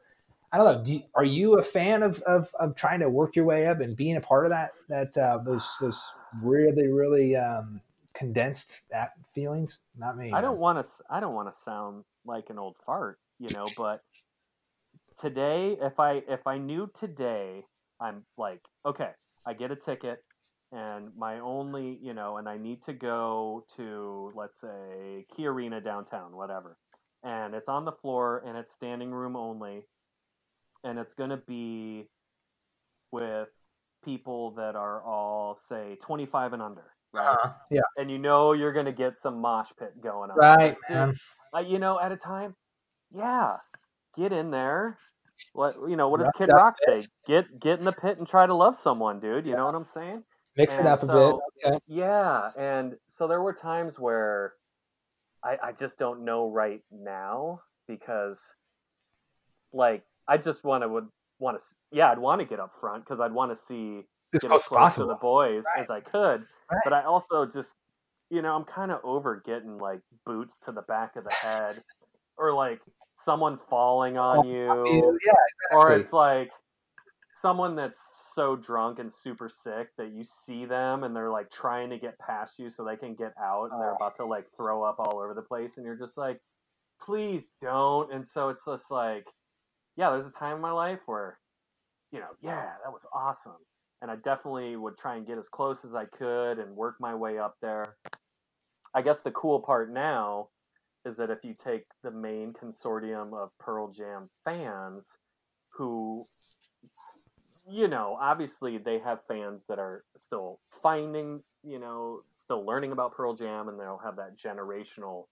I 0.52 0.58
don't 0.58 0.66
know. 0.66 0.84
Do 0.84 0.94
you, 0.94 1.02
are 1.14 1.24
you 1.24 1.58
a 1.58 1.62
fan 1.62 2.02
of, 2.02 2.20
of, 2.22 2.50
of 2.60 2.76
trying 2.76 3.00
to 3.00 3.08
work 3.08 3.36
your 3.36 3.46
way 3.46 3.66
up 3.66 3.80
and 3.80 3.96
being 3.96 4.16
a 4.16 4.20
part 4.20 4.44
of 4.44 4.50
that 4.50 4.72
that 4.88 5.16
uh, 5.16 5.38
those 5.38 5.66
those 5.80 6.02
really 6.42 6.88
really 6.88 7.36
um, 7.36 7.80
condensed 8.14 8.82
that 8.90 9.12
feelings? 9.34 9.80
Not 9.96 10.18
me. 10.18 10.32
I 10.32 10.40
don't 10.40 10.58
want 10.58 10.84
to. 10.84 10.90
I 11.10 11.20
don't 11.20 11.34
want 11.34 11.52
to 11.52 11.58
sound 11.58 12.04
like 12.26 12.50
an 12.50 12.58
old 12.58 12.76
fart, 12.84 13.18
you 13.38 13.50
know. 13.50 13.66
But 13.76 14.02
today, 15.18 15.78
if 15.80 15.98
I 15.98 16.22
if 16.28 16.46
I 16.46 16.58
knew 16.58 16.86
today, 16.92 17.64
I'm 17.98 18.24
like, 18.36 18.60
okay, 18.84 19.10
I 19.46 19.54
get 19.54 19.70
a 19.70 19.76
ticket 19.76 20.22
and 20.73 21.11
my 21.16 21.39
only, 21.41 21.99
you 22.03 22.14
know, 22.14 22.39
and 22.39 22.49
I 22.49 22.57
need 22.57 22.83
to 22.85 22.93
go 22.93 23.64
to, 23.77 24.33
let's 24.35 24.59
say, 24.61 25.27
Key 25.37 25.47
Arena 25.47 25.81
downtown, 25.81 26.35
whatever. 26.37 26.77
and 27.23 27.55
it's 27.55 27.68
on 27.68 27.85
the 27.85 27.93
floor 27.93 28.43
and 28.47 28.57
it's 28.57 28.73
standing 28.73 29.12
room 29.12 29.37
only, 29.37 29.87
and 30.83 30.99
it's 30.99 31.14
gonna 31.14 31.37
be 31.47 32.09
with 33.12 33.49
people 34.05 34.51
that 34.53 34.75
are 34.75 35.03
all 35.05 35.57
say 35.68 35.97
25 36.03 36.55
and 36.55 36.62
under 36.62 36.83
right 37.12 37.37
Uh, 37.45 37.51
yeah. 37.70 37.83
and 37.97 38.11
you 38.11 38.18
know 38.18 38.53
you're 38.53 38.73
gonna 38.73 38.91
get 38.91 39.16
some 39.16 39.39
mosh 39.41 39.68
pit 39.79 39.93
going 40.03 40.31
on 40.33 40.37
Right. 40.39 40.75
Dude, 40.89 40.97
man. 40.97 41.12
like, 41.53 41.68
you 41.68 41.79
know, 41.79 42.01
at 42.01 42.11
a 42.11 42.16
time, 42.16 42.57
yeah, 43.14 43.59
get 44.16 44.33
in 44.33 44.51
there. 44.51 44.97
What 45.53 45.77
you 45.89 45.97
know? 45.97 46.09
What 46.09 46.18
does 46.18 46.27
Rock 46.29 46.39
Kid 46.39 46.49
that 46.49 46.55
Rock 46.57 46.75
say? 46.85 47.03
Get 47.27 47.61
get 47.61 47.79
in 47.79 47.85
the 47.85 47.93
pit 47.93 48.18
and 48.18 48.27
try 48.27 48.47
to 48.47 48.55
love 48.55 48.75
someone, 48.77 49.20
dude. 49.20 49.47
You 49.47 49.55
know 49.55 49.66
what 49.66 49.75
I'm 49.75 49.85
saying? 49.85 50.25
Mix 50.57 50.74
it 50.74 50.80
And 50.80 50.88
up 50.88 51.03
a 51.03 51.07
bit. 51.07 51.66
Okay. 51.66 51.78
Yeah, 51.86 52.50
and 52.59 52.96
so 53.09 53.26
there 53.26 53.40
were 53.42 53.55
times 53.55 53.98
where 53.98 54.55
I, 55.44 55.57
I 55.62 55.72
just 55.72 55.98
don't 55.98 56.24
know 56.24 56.50
right 56.50 56.82
now 56.90 57.61
because, 57.88 58.40
like, 59.72 60.05
I 60.28 60.36
just 60.36 60.62
want 60.64 60.82
to 60.82 60.88
would 60.88 61.09
want 61.38 61.59
to 61.59 61.64
yeah 61.90 62.11
I'd 62.12 62.18
want 62.18 62.40
to 62.40 62.44
get 62.46 62.61
up 62.61 62.72
front 62.80 63.05
because 63.05 63.18
I'd 63.18 63.32
want 63.32 63.50
to 63.50 63.57
see 63.57 64.05
As 64.34 64.40
get 64.42 64.53
as 64.53 64.62
close 64.64 64.94
to 64.94 65.05
the 65.07 65.16
boys 65.16 65.64
Right. 65.74 65.82
as 65.82 65.90
I 65.90 66.00
could, 66.00 66.42
Right. 66.70 66.80
but 66.84 66.92
I 66.92 67.03
also 67.03 67.46
just 67.46 67.74
you 68.30 68.42
know 68.42 68.55
I'm 68.55 68.64
kind 68.64 68.92
of 68.92 69.00
over 69.03 69.42
getting 69.44 69.78
like 69.78 70.00
boots 70.24 70.59
to 70.61 70.72
the 70.72 70.82
back 70.82 71.16
of 71.16 71.24
the 71.24 71.32
head 71.32 71.82
or 72.38 72.53
like 72.55 72.80
someone 73.14 73.59
falling 73.68 74.16
on 74.18 74.46
you 74.46 74.86
You- 74.86 75.18
Yeah, 75.26 75.76
or 75.76 75.92
it's 75.94 76.12
like 76.12 76.50
someone 77.43 77.74
that's 77.74 78.30
so 78.34 78.55
drunk 78.55 79.01
and 79.01 79.12
super 79.12 79.49
sick 79.49 79.88
that 79.99 80.12
you 80.12 80.22
see 80.24 80.64
them 80.64 81.03
and 81.03 81.14
they're 81.14 81.30
like 81.30 81.51
trying 81.51 81.90
to 81.90 81.99
get 81.99 82.16
past 82.20 82.57
you 82.59 82.70
so 82.70 82.84
they 82.84 82.97
can 82.97 83.16
get 83.16 83.32
out 83.43 83.68
and 83.72 83.80
they're 83.80 83.97
about 83.97 84.14
to 84.16 84.24
like 84.24 84.47
throw 84.57 84.84
up 84.84 84.95
all 85.01 85.18
over 85.18 85.34
the 85.34 85.43
place 85.43 85.76
and 85.76 85.84
you're 85.84 85.99
just 85.99 86.16
like 86.16 86.40
please 87.05 87.51
don't. 87.61 88.12
And 88.12 88.24
so 88.24 88.49
it's 88.49 88.64
just 88.64 88.90
like 88.93 89.26
yeah 89.97 90.11
there's 90.11 90.28
a 90.28 90.30
time 90.30 90.57
in 90.57 90.62
my 90.62 90.70
life 90.70 91.01
where 91.07 91.38
you 92.12 92.20
know 92.20 92.30
yeah 92.40 92.70
that 92.84 92.93
was 92.93 93.05
awesome. 93.12 93.59
And 94.01 94.11
i 94.11 94.16
definitely 94.16 94.76
would 94.76 94.97
try 94.97 95.16
and 95.16 95.26
get 95.26 95.38
as 95.38 95.49
close 95.49 95.84
as 95.84 95.95
i 95.95 96.05
could 96.05 96.59
and 96.59 96.76
work 96.76 96.95
my 97.01 97.14
way 97.14 97.38
up 97.38 97.57
there. 97.61 97.97
I 98.95 99.03
guess 99.03 99.20
the 99.20 99.32
cool 99.32 99.61
part 99.61 99.93
now 99.93 100.49
is 101.05 101.16
that 101.16 101.30
if 101.30 101.38
you 101.43 101.55
take 101.55 101.82
the 102.05 102.12
main 102.12 102.53
consortium 102.53 103.34
of 103.34 103.51
Pearl 103.59 103.90
Jam 103.90 104.30
fans 104.45 105.09
who 105.70 106.22
you 107.68 107.88
know, 107.88 108.16
obviously 108.20 108.78
they 108.78 108.98
have 108.98 109.20
fans 109.26 109.66
that 109.66 109.78
are 109.78 110.04
still 110.16 110.60
finding, 110.82 111.42
you 111.62 111.78
know, 111.78 112.22
still 112.44 112.64
learning 112.64 112.92
about 112.92 113.12
Pearl 113.14 113.34
Jam 113.34 113.68
and 113.68 113.78
they'll 113.78 114.00
have 114.02 114.16
that 114.16 114.36
generational 114.36 115.26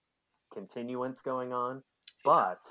continuance 0.53 1.21
going 1.21 1.53
on. 1.53 1.83
But 2.23 2.61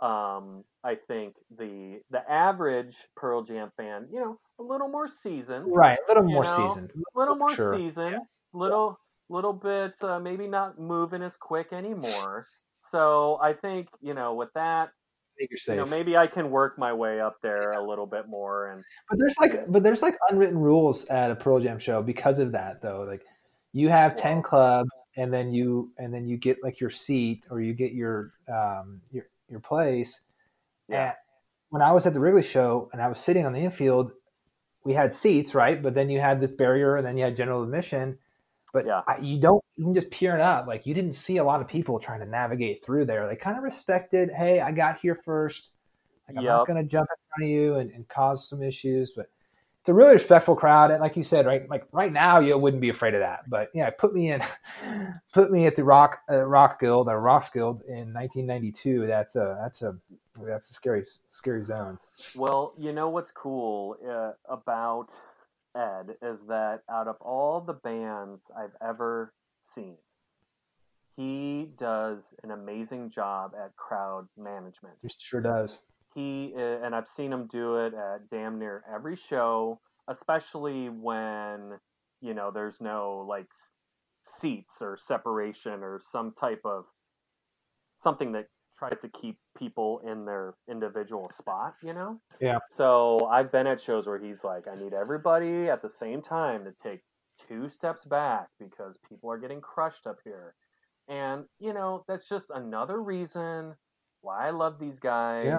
um, 0.00 0.64
I 0.82 0.96
think 0.96 1.36
the 1.56 2.00
the 2.10 2.30
average 2.30 2.96
Pearl 3.16 3.42
Jam 3.42 3.72
fan, 3.76 4.08
you 4.12 4.20
know, 4.20 4.40
a 4.58 4.62
little 4.62 4.88
more 4.88 5.08
seasoned, 5.08 5.66
right. 5.66 5.98
A 5.98 6.08
little 6.08 6.28
more 6.30 6.44
know, 6.44 6.68
seasoned. 6.68 6.92
a 6.94 7.18
little 7.18 7.36
more 7.36 7.54
Sure. 7.54 7.74
seasoned, 7.74 8.22
little 8.52 8.98
little 9.28 9.52
bit 9.52 9.94
uh, 10.02 10.18
maybe 10.20 10.46
not 10.46 10.78
moving 10.78 11.22
as 11.22 11.36
quick 11.36 11.72
anymore. 11.72 12.46
So 12.76 13.38
I 13.40 13.54
think 13.54 13.88
you 14.00 14.14
know 14.14 14.34
with 14.34 14.52
that, 14.54 14.90
I 15.34 15.38
think 15.38 15.50
you're 15.50 15.74
you 15.74 15.80
know, 15.80 15.86
maybe 15.86 16.16
I 16.16 16.26
can 16.26 16.50
work 16.50 16.78
my 16.78 16.92
way 16.92 17.20
up 17.20 17.38
there 17.42 17.72
a 17.72 17.86
little 17.86 18.06
bit 18.06 18.28
more. 18.28 18.70
And 18.70 18.84
But 19.10 19.18
there's 19.18 19.36
like, 19.40 19.52
but 19.68 19.82
there's 19.82 20.02
like 20.02 20.16
unwritten 20.30 20.58
rules 20.58 21.04
at 21.06 21.30
a 21.30 21.34
Pearl 21.34 21.58
Jam 21.58 21.78
show 21.78 22.02
because 22.02 22.38
of 22.38 22.52
that, 22.52 22.80
though. 22.82 23.02
Like, 23.02 23.24
you 23.72 23.88
have 23.88 24.16
ten 24.16 24.42
club, 24.42 24.86
and 25.16 25.32
then 25.32 25.52
you 25.52 25.92
and 25.98 26.14
then 26.14 26.28
you 26.28 26.36
get 26.36 26.62
like 26.62 26.80
your 26.80 26.90
seat 26.90 27.44
or 27.50 27.60
you 27.60 27.74
get 27.74 27.92
your 27.92 28.30
um 28.48 29.00
your 29.10 29.26
your 29.48 29.60
place. 29.60 30.22
Yeah. 30.88 31.06
And 31.06 31.14
when 31.70 31.82
I 31.82 31.92
was 31.92 32.06
at 32.06 32.14
the 32.14 32.20
Wrigley 32.20 32.42
show 32.42 32.88
and 32.92 33.02
I 33.02 33.08
was 33.08 33.18
sitting 33.18 33.44
on 33.44 33.52
the 33.52 33.60
infield, 33.60 34.12
we 34.84 34.92
had 34.92 35.12
seats, 35.12 35.54
right? 35.54 35.82
But 35.82 35.94
then 35.94 36.10
you 36.10 36.20
had 36.20 36.40
this 36.40 36.52
barrier, 36.52 36.94
and 36.96 37.06
then 37.06 37.16
you 37.16 37.24
had 37.24 37.36
general 37.36 37.62
admission. 37.62 38.18
But 38.74 38.86
Yeah. 38.86 39.02
I, 39.06 39.18
you 39.18 39.38
don't 39.38 39.64
even 39.78 39.94
just 39.94 40.10
peering 40.10 40.42
up. 40.42 40.66
Like 40.66 40.84
you 40.84 40.92
didn't 40.92 41.14
see 41.14 41.38
a 41.38 41.44
lot 41.44 41.62
of 41.62 41.68
people 41.68 41.98
trying 41.98 42.20
to 42.20 42.26
navigate 42.26 42.84
through 42.84 43.06
there. 43.06 43.26
They 43.26 43.36
kind 43.36 43.56
of 43.56 43.62
respected, 43.62 44.30
hey, 44.30 44.60
I 44.60 44.72
got 44.72 44.98
here 44.98 45.14
first. 45.14 45.70
Like, 46.28 46.38
I'm 46.38 46.44
not 46.44 46.66
going 46.66 46.82
to 46.82 46.88
jump 46.88 47.08
in 47.08 47.16
front 47.28 47.44
of 47.44 47.56
you 47.56 47.74
and, 47.76 47.90
and 47.92 48.08
cause 48.08 48.48
some 48.48 48.62
issues, 48.62 49.12
but 49.12 49.28
it's 49.84 49.90
a 49.90 49.94
really 49.94 50.14
respectful 50.14 50.56
crowd. 50.56 50.90
And 50.90 51.00
like 51.02 51.14
you 51.14 51.22
said, 51.22 51.44
right, 51.44 51.68
like 51.68 51.86
right 51.92 52.10
now, 52.12 52.40
you 52.40 52.56
wouldn't 52.56 52.80
be 52.80 52.88
afraid 52.88 53.12
of 53.14 53.20
that. 53.20 53.48
But 53.48 53.68
yeah, 53.74 53.90
put 53.90 54.14
me 54.14 54.32
in, 54.32 54.42
put 55.34 55.52
me 55.52 55.66
at 55.66 55.76
the 55.76 55.84
Rock 55.84 56.20
uh, 56.28 56.46
Roskilde 56.46 57.06
or 57.06 57.20
Roskilde 57.20 57.82
in 57.86 58.12
1992. 58.12 59.06
That's 59.06 59.36
a 59.36 59.58
that's 59.60 59.82
a 59.82 59.96
that's 60.42 60.70
a 60.70 60.72
scary 60.72 61.04
scary 61.28 61.62
zone. 61.62 61.98
well, 62.34 62.72
you 62.78 62.92
know 62.92 63.10
what's 63.10 63.30
cool 63.30 63.98
uh, 64.08 64.32
about 64.50 65.12
Ed 65.76 66.16
is 66.22 66.46
that 66.48 66.80
out 66.90 67.08
of 67.08 67.16
all 67.20 67.60
the 67.60 67.72
bands 67.72 68.50
I've 68.56 68.76
ever 68.86 69.32
seen, 69.70 69.96
he 71.16 71.68
does 71.78 72.34
an 72.42 72.50
amazing 72.50 73.10
job 73.10 73.52
at 73.54 73.76
crowd 73.76 74.26
management. 74.36 74.94
He 75.02 75.08
sure 75.18 75.40
does. 75.40 75.82
he 76.14 76.52
uh, 76.56 76.84
and 76.84 76.94
I've 76.94 77.08
seen 77.08 77.32
him 77.32 77.46
do 77.46 77.76
it 77.76 77.94
at 77.94 78.30
damn 78.30 78.58
near 78.58 78.82
every 78.92 79.16
show, 79.16 79.80
especially 80.08 80.88
when 80.88 81.78
you 82.20 82.34
know 82.34 82.50
there's 82.52 82.80
no 82.80 83.24
like 83.28 83.48
seats 84.22 84.78
or 84.80 84.96
separation 84.96 85.82
or 85.82 86.00
some 86.02 86.32
type 86.38 86.62
of 86.64 86.84
something 87.96 88.32
that 88.32 88.46
tries 88.76 89.00
to 89.00 89.08
keep 89.08 89.38
people 89.56 90.00
in 90.06 90.24
their 90.24 90.54
individual 90.68 91.28
spot, 91.28 91.74
you 91.82 91.92
know? 91.92 92.20
Yeah. 92.40 92.58
So 92.70 93.26
I've 93.30 93.52
been 93.52 93.66
at 93.66 93.80
shows 93.80 94.06
where 94.06 94.18
he's 94.18 94.44
like, 94.44 94.66
I 94.68 94.74
need 94.74 94.94
everybody 94.94 95.68
at 95.68 95.82
the 95.82 95.88
same 95.88 96.22
time 96.22 96.64
to 96.64 96.74
take 96.82 97.00
two 97.48 97.68
steps 97.68 98.04
back 98.04 98.48
because 98.58 98.98
people 99.08 99.30
are 99.30 99.38
getting 99.38 99.60
crushed 99.60 100.06
up 100.06 100.16
here. 100.24 100.54
And, 101.08 101.44
you 101.58 101.72
know, 101.72 102.04
that's 102.08 102.28
just 102.28 102.46
another 102.54 103.02
reason 103.02 103.74
why 104.22 104.48
I 104.48 104.50
love 104.50 104.78
these 104.78 104.98
guys 104.98 105.46
Yeah, 105.46 105.58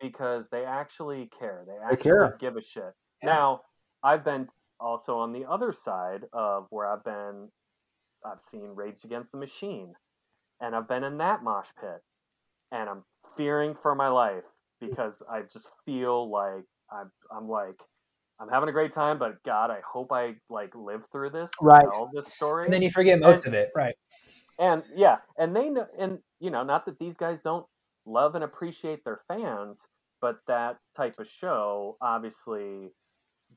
because 0.00 0.48
they 0.50 0.64
actually 0.64 1.30
care. 1.38 1.64
They 1.66 1.72
They 1.74 1.84
actually 1.84 2.02
care. 2.10 2.36
give 2.40 2.56
a 2.56 2.62
shit. 2.62 2.92
Yeah. 3.22 3.28
Now, 3.30 3.60
I've 4.02 4.24
been 4.24 4.48
also 4.80 5.18
on 5.18 5.32
the 5.32 5.44
other 5.48 5.72
side 5.72 6.24
of 6.32 6.66
where 6.70 6.86
I've 6.90 7.04
been 7.04 7.48
I've 8.24 8.40
seen 8.40 8.70
Rage 8.74 9.04
Against 9.04 9.32
the 9.32 9.38
Machine 9.38 9.94
and 10.60 10.74
I've 10.74 10.88
been 10.88 11.04
in 11.04 11.18
that 11.18 11.42
mosh 11.42 11.68
pit 11.80 12.00
and 12.72 12.88
I'm 12.88 13.04
fearing 13.36 13.74
for 13.74 13.94
my 13.94 14.08
life 14.08 14.44
because 14.80 15.22
I 15.30 15.42
just 15.52 15.66
feel 15.84 16.30
like 16.30 16.64
I'm 16.92 17.10
I'm 17.34 17.48
like 17.48 17.78
I'm 18.40 18.48
having 18.48 18.68
a 18.70 18.72
great 18.72 18.92
time, 18.94 19.18
but 19.18 19.42
God, 19.44 19.70
I 19.70 19.80
hope 19.86 20.10
I 20.12 20.34
like 20.48 20.74
live 20.74 21.02
through 21.12 21.30
this, 21.30 21.50
Right. 21.60 21.84
Tell 21.92 22.10
this 22.14 22.32
story, 22.32 22.64
And 22.64 22.72
then 22.72 22.80
you 22.82 22.90
forget 22.90 23.18
most 23.20 23.46
of 23.46 23.52
it, 23.54 23.70
right? 23.76 23.94
and 24.58 24.82
yeah, 24.94 25.18
and 25.38 25.54
they 25.54 25.68
know, 25.68 25.86
and 25.98 26.18
you 26.38 26.50
know, 26.50 26.62
not 26.62 26.84
that 26.86 26.98
these 26.98 27.16
guys 27.16 27.40
don't 27.42 27.66
love 28.06 28.34
and 28.34 28.44
appreciate 28.44 29.04
their 29.04 29.20
fans, 29.28 29.86
but 30.22 30.38
that 30.48 30.78
type 30.96 31.18
of 31.18 31.28
show 31.28 31.96
obviously 32.00 32.88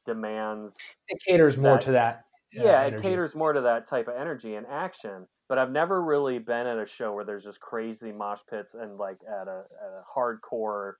demands. 0.06 0.76
It 1.08 1.22
caters 1.26 1.58
more 1.58 1.76
That- 1.76 1.82
to 1.84 1.92
that. 1.94 2.16
uh, 2.60 2.64
Yeah, 2.64 2.82
it 2.84 3.02
caters 3.02 3.36
more 3.36 3.54
to 3.54 3.62
that 3.62 3.88
type 3.88 4.08
of 4.08 4.16
energy 4.16 4.56
and 4.56 4.66
action. 4.68 5.28
But 5.54 5.60
I've 5.60 5.70
never 5.72 6.02
really 6.02 6.40
been 6.40 6.66
at 6.66 6.80
a 6.80 6.88
show 6.88 7.14
where 7.14 7.24
there's 7.24 7.44
just 7.44 7.60
crazy 7.60 8.12
mosh 8.12 8.40
pits 8.50 8.74
and 8.74 8.98
like 8.98 9.20
at 9.30 9.48
a, 9.48 9.66
at 9.84 9.92
a 9.92 10.02
hardcore 10.18 10.94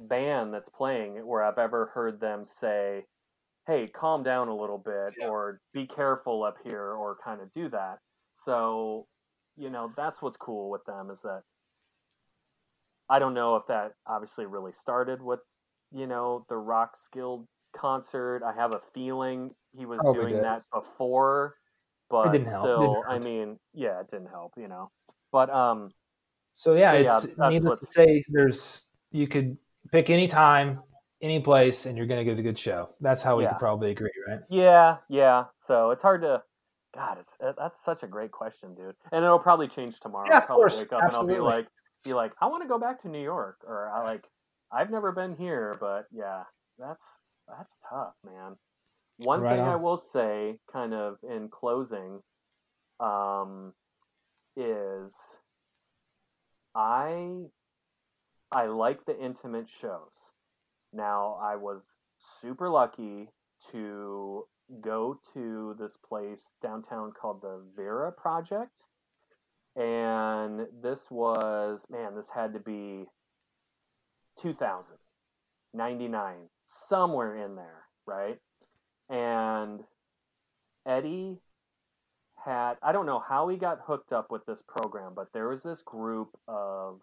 band 0.00 0.52
that's 0.52 0.68
playing 0.68 1.24
where 1.24 1.44
I've 1.44 1.56
ever 1.56 1.86
heard 1.94 2.18
them 2.18 2.44
say, 2.44 3.06
"Hey, 3.68 3.86
calm 3.86 4.24
down 4.24 4.48
a 4.48 4.56
little 4.56 4.78
bit," 4.78 5.14
Yeah. 5.16 5.28
or 5.28 5.60
"Be 5.72 5.86
careful 5.86 6.42
up 6.42 6.56
here," 6.64 6.90
or 6.90 7.18
kind 7.24 7.40
of 7.40 7.52
do 7.52 7.68
that. 7.68 8.00
So, 8.32 9.06
you 9.54 9.70
know, 9.70 9.92
that's 9.96 10.20
what's 10.20 10.36
cool 10.36 10.68
with 10.68 10.84
them 10.84 11.08
is 11.12 11.22
that 11.22 11.44
I 13.08 13.20
don't 13.20 13.34
know 13.34 13.54
if 13.54 13.66
that 13.68 13.92
obviously 14.08 14.46
really 14.46 14.72
started 14.72 15.22
with, 15.22 15.38
you 15.92 16.08
know, 16.08 16.44
the 16.48 16.56
Rock 16.56 16.96
Guild 17.12 17.46
concert. 17.76 18.42
I 18.42 18.52
have 18.54 18.74
a 18.74 18.80
feeling 18.92 19.54
he 19.72 19.86
was 19.86 20.00
Probably 20.00 20.20
doing 20.20 20.34
did. 20.34 20.42
that 20.42 20.64
before, 20.72 21.54
but 22.10 22.32
didn't 22.32 22.46
help. 22.48 22.64
still, 22.64 23.02
I 23.08 23.18
mean, 23.18 23.58
yeah, 23.74 24.00
it 24.00 24.08
didn't 24.10 24.28
help, 24.28 24.52
you 24.56 24.68
know. 24.68 24.90
But 25.32 25.50
um, 25.50 25.90
So 26.56 26.74
yeah, 26.74 26.92
But 26.92 27.04
yeah, 27.04 27.18
it's 27.18 27.38
needless 27.38 27.80
to 27.80 27.86
say, 27.86 28.24
there's 28.28 28.84
you 29.10 29.26
could 29.28 29.56
pick 29.92 30.10
any 30.10 30.28
time, 30.28 30.80
any 31.22 31.40
place, 31.40 31.86
and 31.86 31.96
you're 31.96 32.06
going 32.06 32.24
to 32.24 32.24
get 32.24 32.38
a 32.38 32.42
good 32.42 32.58
show. 32.58 32.90
That's 33.00 33.22
how 33.22 33.36
we 33.36 33.44
Yeah. 33.44 33.50
could 33.50 33.58
probably 33.58 33.90
agree, 33.90 34.10
right? 34.28 34.40
yeah, 34.50 34.96
yeah. 35.08 35.44
So 35.56 35.90
it's 35.90 36.02
hard 36.02 36.22
to. 36.22 36.42
God, 36.94 37.18
it's 37.18 37.36
uh, 37.44 37.52
that's 37.58 37.84
such 37.84 38.02
a 38.02 38.06
great 38.06 38.30
question, 38.30 38.74
dude. 38.74 38.94
And 39.12 39.22
it'll 39.22 39.38
probably 39.38 39.68
change 39.68 40.00
tomorrow. 40.00 40.30
Yeah, 40.30 40.36
I'll 40.40 40.46
probably 40.46 40.62
course, 40.62 40.78
wake 40.78 40.92
up 40.94 41.02
and 41.02 41.14
I'll 41.14 41.26
be 41.26 41.38
like, 41.38 41.66
be 42.04 42.14
like, 42.14 42.32
I 42.40 42.46
want 42.46 42.62
to 42.62 42.68
go 42.68 42.78
back 42.78 43.02
to 43.02 43.08
New 43.08 43.22
York, 43.22 43.58
or 43.66 43.90
I 43.90 44.02
like, 44.02 44.24
I've 44.72 44.90
never 44.90 45.12
been 45.12 45.36
here, 45.36 45.76
but 45.78 46.06
yeah, 46.10 46.44
that's 46.78 47.04
that's 47.46 47.78
tough, 47.90 48.14
man. 48.24 48.56
One 49.24 49.40
Right 49.40 49.56
thing 49.56 49.64
I 49.64 49.76
will 49.76 49.96
say, 49.96 50.58
kind 50.70 50.92
of 50.92 51.18
in 51.22 51.48
closing, 51.48 52.20
um, 53.00 53.72
is 54.56 55.14
I 56.74 57.44
I 58.52 58.66
like 58.66 59.04
the 59.04 59.18
intimate 59.18 59.68
shows. 59.68 60.14
Now 60.92 61.38
I 61.42 61.56
was 61.56 61.98
super 62.40 62.68
lucky 62.68 63.28
to 63.72 64.46
go 64.80 65.18
to 65.32 65.76
this 65.78 65.96
place 65.96 66.54
downtown 66.62 67.12
called 67.12 67.42
the 67.42 67.62
Vera 67.74 68.12
Project. 68.12 68.82
And 69.76 70.66
this 70.82 71.10
was, 71.10 71.84
man, 71.90 72.14
this 72.14 72.30
had 72.34 72.54
to 72.54 72.60
be 72.60 73.04
2000, 74.40 74.96
99, 75.74 76.36
somewhere 76.64 77.36
in 77.36 77.56
there, 77.56 77.84
right? 78.06 78.38
And 79.08 79.80
Eddie 80.86 81.38
had, 82.44 82.74
I 82.82 82.92
don't 82.92 83.06
know 83.06 83.22
how 83.26 83.48
he 83.48 83.56
got 83.56 83.80
hooked 83.86 84.12
up 84.12 84.30
with 84.30 84.44
this 84.46 84.62
program, 84.66 85.12
but 85.14 85.28
there 85.32 85.48
was 85.48 85.62
this 85.62 85.82
group 85.82 86.28
of 86.48 87.00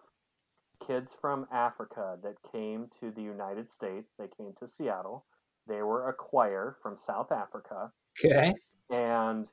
kids 0.86 1.16
from 1.20 1.48
Africa 1.52 2.18
that 2.24 2.36
came 2.52 2.88
to 3.00 3.12
the 3.12 3.22
United 3.22 3.70
States. 3.70 4.16
They 4.18 4.28
came 4.38 4.54
to 4.60 4.68
Seattle. 4.68 5.26
They 5.68 5.82
were 5.82 6.10
a 6.10 6.14
choir 6.14 6.78
from 6.82 6.98
South 6.98 7.32
Africa. 7.32 7.92
Okay. 8.24 8.54
And 8.90 9.46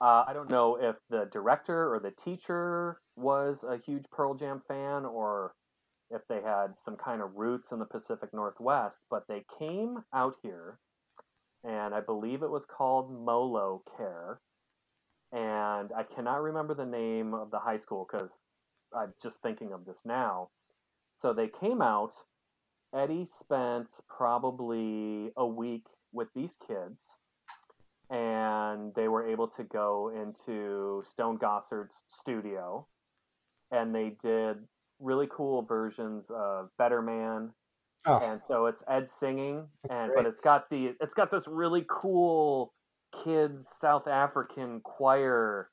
uh, 0.00 0.24
I 0.26 0.32
don't 0.32 0.50
know 0.50 0.76
if 0.76 0.96
the 1.08 1.28
director 1.32 1.92
or 1.92 2.00
the 2.00 2.10
teacher 2.10 3.00
was 3.16 3.64
a 3.64 3.78
huge 3.78 4.04
Pearl 4.10 4.34
Jam 4.34 4.62
fan 4.68 5.04
or 5.04 5.54
if 6.10 6.22
they 6.28 6.40
had 6.42 6.78
some 6.78 6.96
kind 6.96 7.22
of 7.22 7.34
roots 7.34 7.72
in 7.72 7.78
the 7.78 7.84
Pacific 7.86 8.30
Northwest, 8.32 9.00
but 9.10 9.24
they 9.28 9.44
came 9.58 9.98
out 10.14 10.34
here, 10.42 10.78
and 11.64 11.94
I 11.94 12.00
believe 12.00 12.42
it 12.42 12.50
was 12.50 12.64
called 12.64 13.12
Molo 13.12 13.82
Care. 13.96 14.40
And 15.32 15.90
I 15.96 16.02
cannot 16.02 16.42
remember 16.42 16.74
the 16.74 16.86
name 16.86 17.34
of 17.34 17.50
the 17.50 17.58
high 17.58 17.76
school 17.76 18.06
because 18.10 18.44
I'm 18.96 19.12
just 19.22 19.42
thinking 19.42 19.72
of 19.72 19.84
this 19.84 20.02
now. 20.04 20.50
So 21.16 21.32
they 21.32 21.48
came 21.48 21.82
out. 21.82 22.12
Eddie 22.94 23.26
spent 23.26 23.90
probably 24.08 25.32
a 25.36 25.46
week 25.46 25.86
with 26.12 26.28
these 26.34 26.56
kids, 26.66 27.04
and 28.10 28.94
they 28.94 29.08
were 29.08 29.26
able 29.26 29.48
to 29.48 29.64
go 29.64 30.12
into 30.14 31.02
Stone 31.04 31.38
Gossard's 31.38 32.04
studio, 32.06 32.86
and 33.70 33.94
they 33.94 34.10
did 34.22 34.58
really 35.00 35.28
cool 35.30 35.62
versions 35.62 36.30
of 36.30 36.70
Better 36.78 37.02
Man. 37.02 37.52
Oh, 38.04 38.18
And 38.18 38.40
so 38.42 38.66
it's 38.66 38.82
Ed 38.88 39.08
singing, 39.08 39.66
and 39.90 40.12
great. 40.12 40.16
but 40.24 40.26
it's 40.26 40.40
got 40.40 40.68
the 40.70 40.94
it's 41.00 41.14
got 41.14 41.30
this 41.30 41.48
really 41.48 41.84
cool 41.88 42.72
kids 43.24 43.68
South 43.68 44.06
African 44.06 44.80
choir 44.80 45.70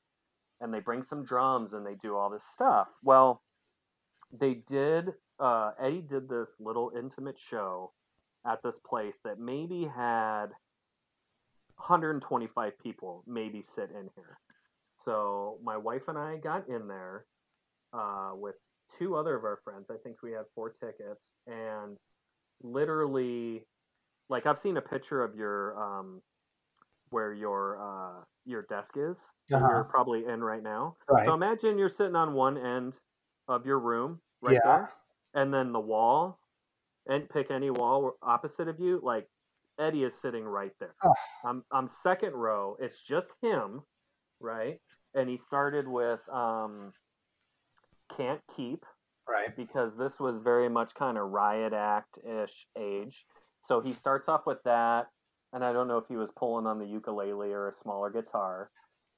and 0.60 0.72
they 0.72 0.80
bring 0.80 1.02
some 1.02 1.24
drums 1.24 1.74
and 1.74 1.86
they 1.86 1.94
do 1.94 2.16
all 2.16 2.30
this 2.30 2.44
stuff. 2.44 2.88
Well, 3.02 3.42
they 4.32 4.54
did. 4.54 5.10
Uh, 5.38 5.72
Eddie 5.78 6.00
did 6.00 6.28
this 6.28 6.56
little 6.58 6.92
intimate 6.96 7.38
show 7.38 7.92
at 8.46 8.62
this 8.62 8.78
place 8.78 9.20
that 9.24 9.38
maybe 9.38 9.84
had 9.84 10.46
125 11.76 12.78
people 12.78 13.24
maybe 13.26 13.62
sit 13.62 13.90
in 13.90 14.08
here. 14.14 14.38
So 14.92 15.58
my 15.62 15.76
wife 15.76 16.08
and 16.08 16.16
I 16.16 16.36
got 16.36 16.68
in 16.68 16.86
there 16.88 17.26
uh, 17.92 18.30
with 18.34 18.54
two 18.98 19.16
other 19.16 19.34
of 19.36 19.44
our 19.44 19.58
friends. 19.64 19.86
I 19.90 19.96
think 20.02 20.22
we 20.22 20.32
had 20.32 20.44
four 20.54 20.70
tickets, 20.70 21.32
and 21.46 21.96
literally, 22.64 23.64
like 24.28 24.46
I've 24.46 24.58
seen 24.58 24.76
a 24.76 24.82
picture 24.82 25.22
of 25.22 25.36
your 25.36 25.80
um, 25.80 26.22
where 27.10 27.32
your 27.32 27.78
uh, 27.80 28.24
your 28.44 28.62
desk 28.62 28.94
is. 28.96 29.28
Uh-huh. 29.52 29.64
You're 29.68 29.84
probably 29.84 30.24
in 30.26 30.42
right 30.42 30.62
now. 30.62 30.96
Right. 31.08 31.24
So 31.26 31.34
imagine 31.34 31.78
you're 31.78 31.88
sitting 31.88 32.16
on 32.16 32.32
one 32.32 32.58
end 32.58 32.94
of 33.46 33.66
your 33.66 33.78
room, 33.78 34.20
right 34.40 34.54
Yeah. 34.54 34.60
there, 34.64 34.90
and 35.34 35.52
then 35.52 35.72
the 35.72 35.80
wall, 35.80 36.40
and 37.06 37.28
pick 37.28 37.50
any 37.50 37.70
wall 37.70 38.16
opposite 38.22 38.66
of 38.66 38.80
you. 38.80 39.00
Like 39.02 39.28
Eddie 39.78 40.04
is 40.04 40.14
sitting 40.14 40.44
right 40.44 40.72
there. 40.80 40.94
Oh. 41.04 41.14
I'm 41.44 41.62
I'm 41.70 41.86
second 41.86 42.32
row. 42.32 42.76
It's 42.80 43.02
just 43.02 43.32
him, 43.42 43.82
right? 44.40 44.80
And 45.14 45.28
he 45.28 45.36
started 45.36 45.86
with 45.86 46.26
um, 46.30 46.92
"Can't 48.16 48.40
Keep." 48.56 48.84
Right. 49.28 49.54
because 49.56 49.96
this 49.96 50.18
was 50.18 50.38
very 50.38 50.68
much 50.68 50.94
kind 50.94 51.18
of 51.18 51.30
riot 51.30 51.72
act 51.72 52.18
ish 52.18 52.66
age. 52.78 53.24
So 53.60 53.80
he 53.80 53.92
starts 53.92 54.28
off 54.28 54.42
with 54.46 54.62
that, 54.64 55.06
and 55.52 55.64
I 55.64 55.72
don't 55.72 55.88
know 55.88 55.98
if 55.98 56.06
he 56.08 56.16
was 56.16 56.30
pulling 56.36 56.66
on 56.66 56.78
the 56.78 56.86
ukulele 56.86 57.52
or 57.52 57.68
a 57.68 57.72
smaller 57.72 58.10
guitar. 58.10 58.70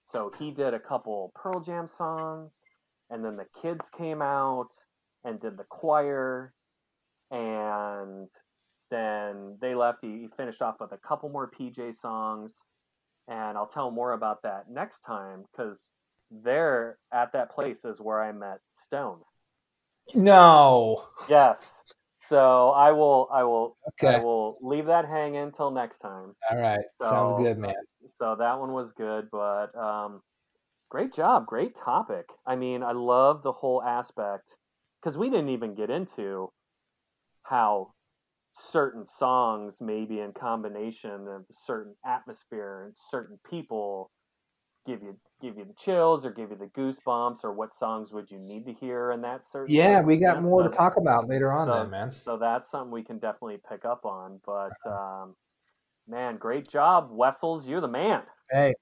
So 0.05 0.33
he 0.39 0.53
did 0.53 0.73
a 0.73 0.79
couple 0.79 1.33
Pearl 1.35 1.61
Jam 1.61 1.89
songs, 1.89 2.63
and 3.11 3.25
then 3.25 3.37
the 3.37 3.47
kids 3.61 3.91
came 3.91 4.23
out 4.23 4.71
and 5.25 5.41
did 5.41 5.57
the 5.57 5.65
choir, 5.65 6.55
and 7.31 8.29
then 8.91 9.59
they 9.61 9.75
left. 9.75 9.99
He, 10.03 10.21
he 10.21 10.29
finished 10.37 10.63
off 10.63 10.77
with 10.79 10.93
a 10.93 10.99
couple 10.99 11.29
more 11.29 11.51
PJ 11.51 11.97
songs, 11.97 12.57
and 13.27 13.59
I'll 13.59 13.67
tell 13.67 13.91
more 13.91 14.13
about 14.13 14.43
that 14.43 14.71
next 14.71 15.01
time 15.01 15.45
because 15.51 15.91
there 16.31 16.99
at 17.13 17.33
that 17.33 17.51
place 17.51 17.85
is 17.85 18.01
where 18.01 18.23
I 18.23 18.33
met 18.33 18.59
Stone. 18.73 19.21
No. 20.15 21.05
Yes. 21.29 21.83
So 22.21 22.71
I 22.71 22.93
will 22.93 23.29
I 23.33 23.45
will 23.45 23.77
okay. 24.03 24.17
I 24.17 24.19
will 24.19 24.59
leave 24.61 24.87
that 24.87 25.07
hanging 25.07 25.37
until 25.43 25.71
next 25.71 25.99
time. 25.99 26.33
All 26.51 26.59
right. 26.59 26.85
So, 27.01 27.09
Sounds 27.09 27.43
good, 27.45 27.59
man. 27.59 27.75
So 28.19 28.37
that 28.37 28.59
one 28.59 28.73
was 28.73 28.93
good, 28.93 29.29
but 29.31 29.75
um 29.77 30.21
great 30.89 31.13
job, 31.13 31.47
great 31.47 31.75
topic. 31.75 32.27
I 32.47 32.57
mean, 32.57 32.83
I 32.83 32.93
love 32.93 33.43
the 33.43 33.53
whole 33.53 33.83
aspect 33.83 34.57
cuz 35.03 35.17
we 35.19 35.31
didn't 35.31 35.51
even 35.51 35.75
get 35.75 35.91
into 35.91 36.51
how 37.45 37.93
certain 38.53 39.05
songs 39.05 39.81
maybe 39.81 40.21
in 40.21 40.33
combination 40.33 41.29
of 41.29 41.45
certain 41.51 41.95
atmosphere 42.05 42.85
and 42.87 42.95
certain 43.11 43.39
people 43.49 44.11
give 44.87 45.03
you 45.03 45.19
give 45.41 45.59
you 45.59 45.65
the 45.65 45.75
chills 45.75 46.25
or 46.25 46.31
give 46.31 46.51
you 46.51 46.57
the 46.57 46.67
goosebumps 46.67 47.45
or 47.45 47.53
what 47.53 47.75
songs 47.75 48.13
would 48.13 48.31
you 48.31 48.39
need 48.39 48.65
to 48.65 48.73
hear 48.73 49.13
in 49.13 49.21
that 49.21 49.45
certain 49.45 49.75
Yeah, 49.75 50.01
we 50.01 50.17
got 50.17 50.43
more 50.43 50.63
to 50.63 50.69
talk 50.69 50.97
about 50.97 51.29
later 51.29 51.53
on, 51.53 51.67
so- 51.67 51.75
then, 51.75 51.91
man. 51.91 52.11
so 52.11 52.37
that's 52.37 52.71
something 52.71 52.91
we 52.91 53.03
can 53.03 53.19
definitely 53.19 53.59
pick 53.69 53.85
up 53.85 54.05
on. 54.05 54.41
But 54.47 54.73
um, 54.91 55.35
man, 56.09 56.37
great 56.37 56.69
job, 56.69 57.09
Wessels. 57.11 57.67
You're 57.67 57.81
the 57.81 57.89
man. 57.89 58.23
Hey, 58.51 58.75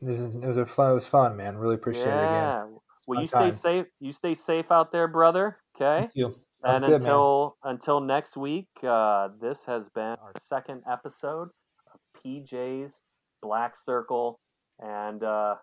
this 0.00 0.20
is, 0.20 0.34
it 0.34 0.44
was 0.44 0.56
a 0.56 0.66
fun. 0.66 0.92
It 0.92 0.94
was 0.94 1.08
fun, 1.08 1.36
man. 1.36 1.56
Really 1.56 1.74
appreciate 1.74 2.06
it 2.06 2.08
again. 2.08 2.32
yeah. 2.32 2.64
Well, 3.06 3.20
you 3.20 3.28
stay 3.28 3.50
safe. 3.50 3.86
You 4.00 4.12
stay 4.12 4.34
safe 4.34 4.72
out 4.72 4.90
there, 4.90 5.06
brother. 5.06 5.58
Okay. 5.76 6.00
Thank 6.00 6.12
you. 6.14 6.32
Sounds 6.32 6.42
and 6.64 6.80
good, 6.80 6.90
man. 6.90 6.94
until 7.02 7.56
until 7.62 8.00
next 8.00 8.36
week, 8.36 8.68
uh, 8.82 9.28
this 9.40 9.64
has 9.64 9.88
been 9.88 10.16
our 10.22 10.32
second 10.40 10.82
episode 10.90 11.48
of 11.92 12.00
PJ's 12.24 13.00
Black 13.42 13.76
Circle, 13.76 14.40
and 14.80 15.22
uh, 15.22 15.56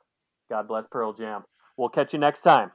God 0.54 0.68
bless 0.68 0.86
Pearl 0.86 1.14
Jam. 1.14 1.45
We'll 1.78 1.89
catch 1.89 2.14
you 2.14 2.20
next 2.20 2.43
time. 2.43 2.70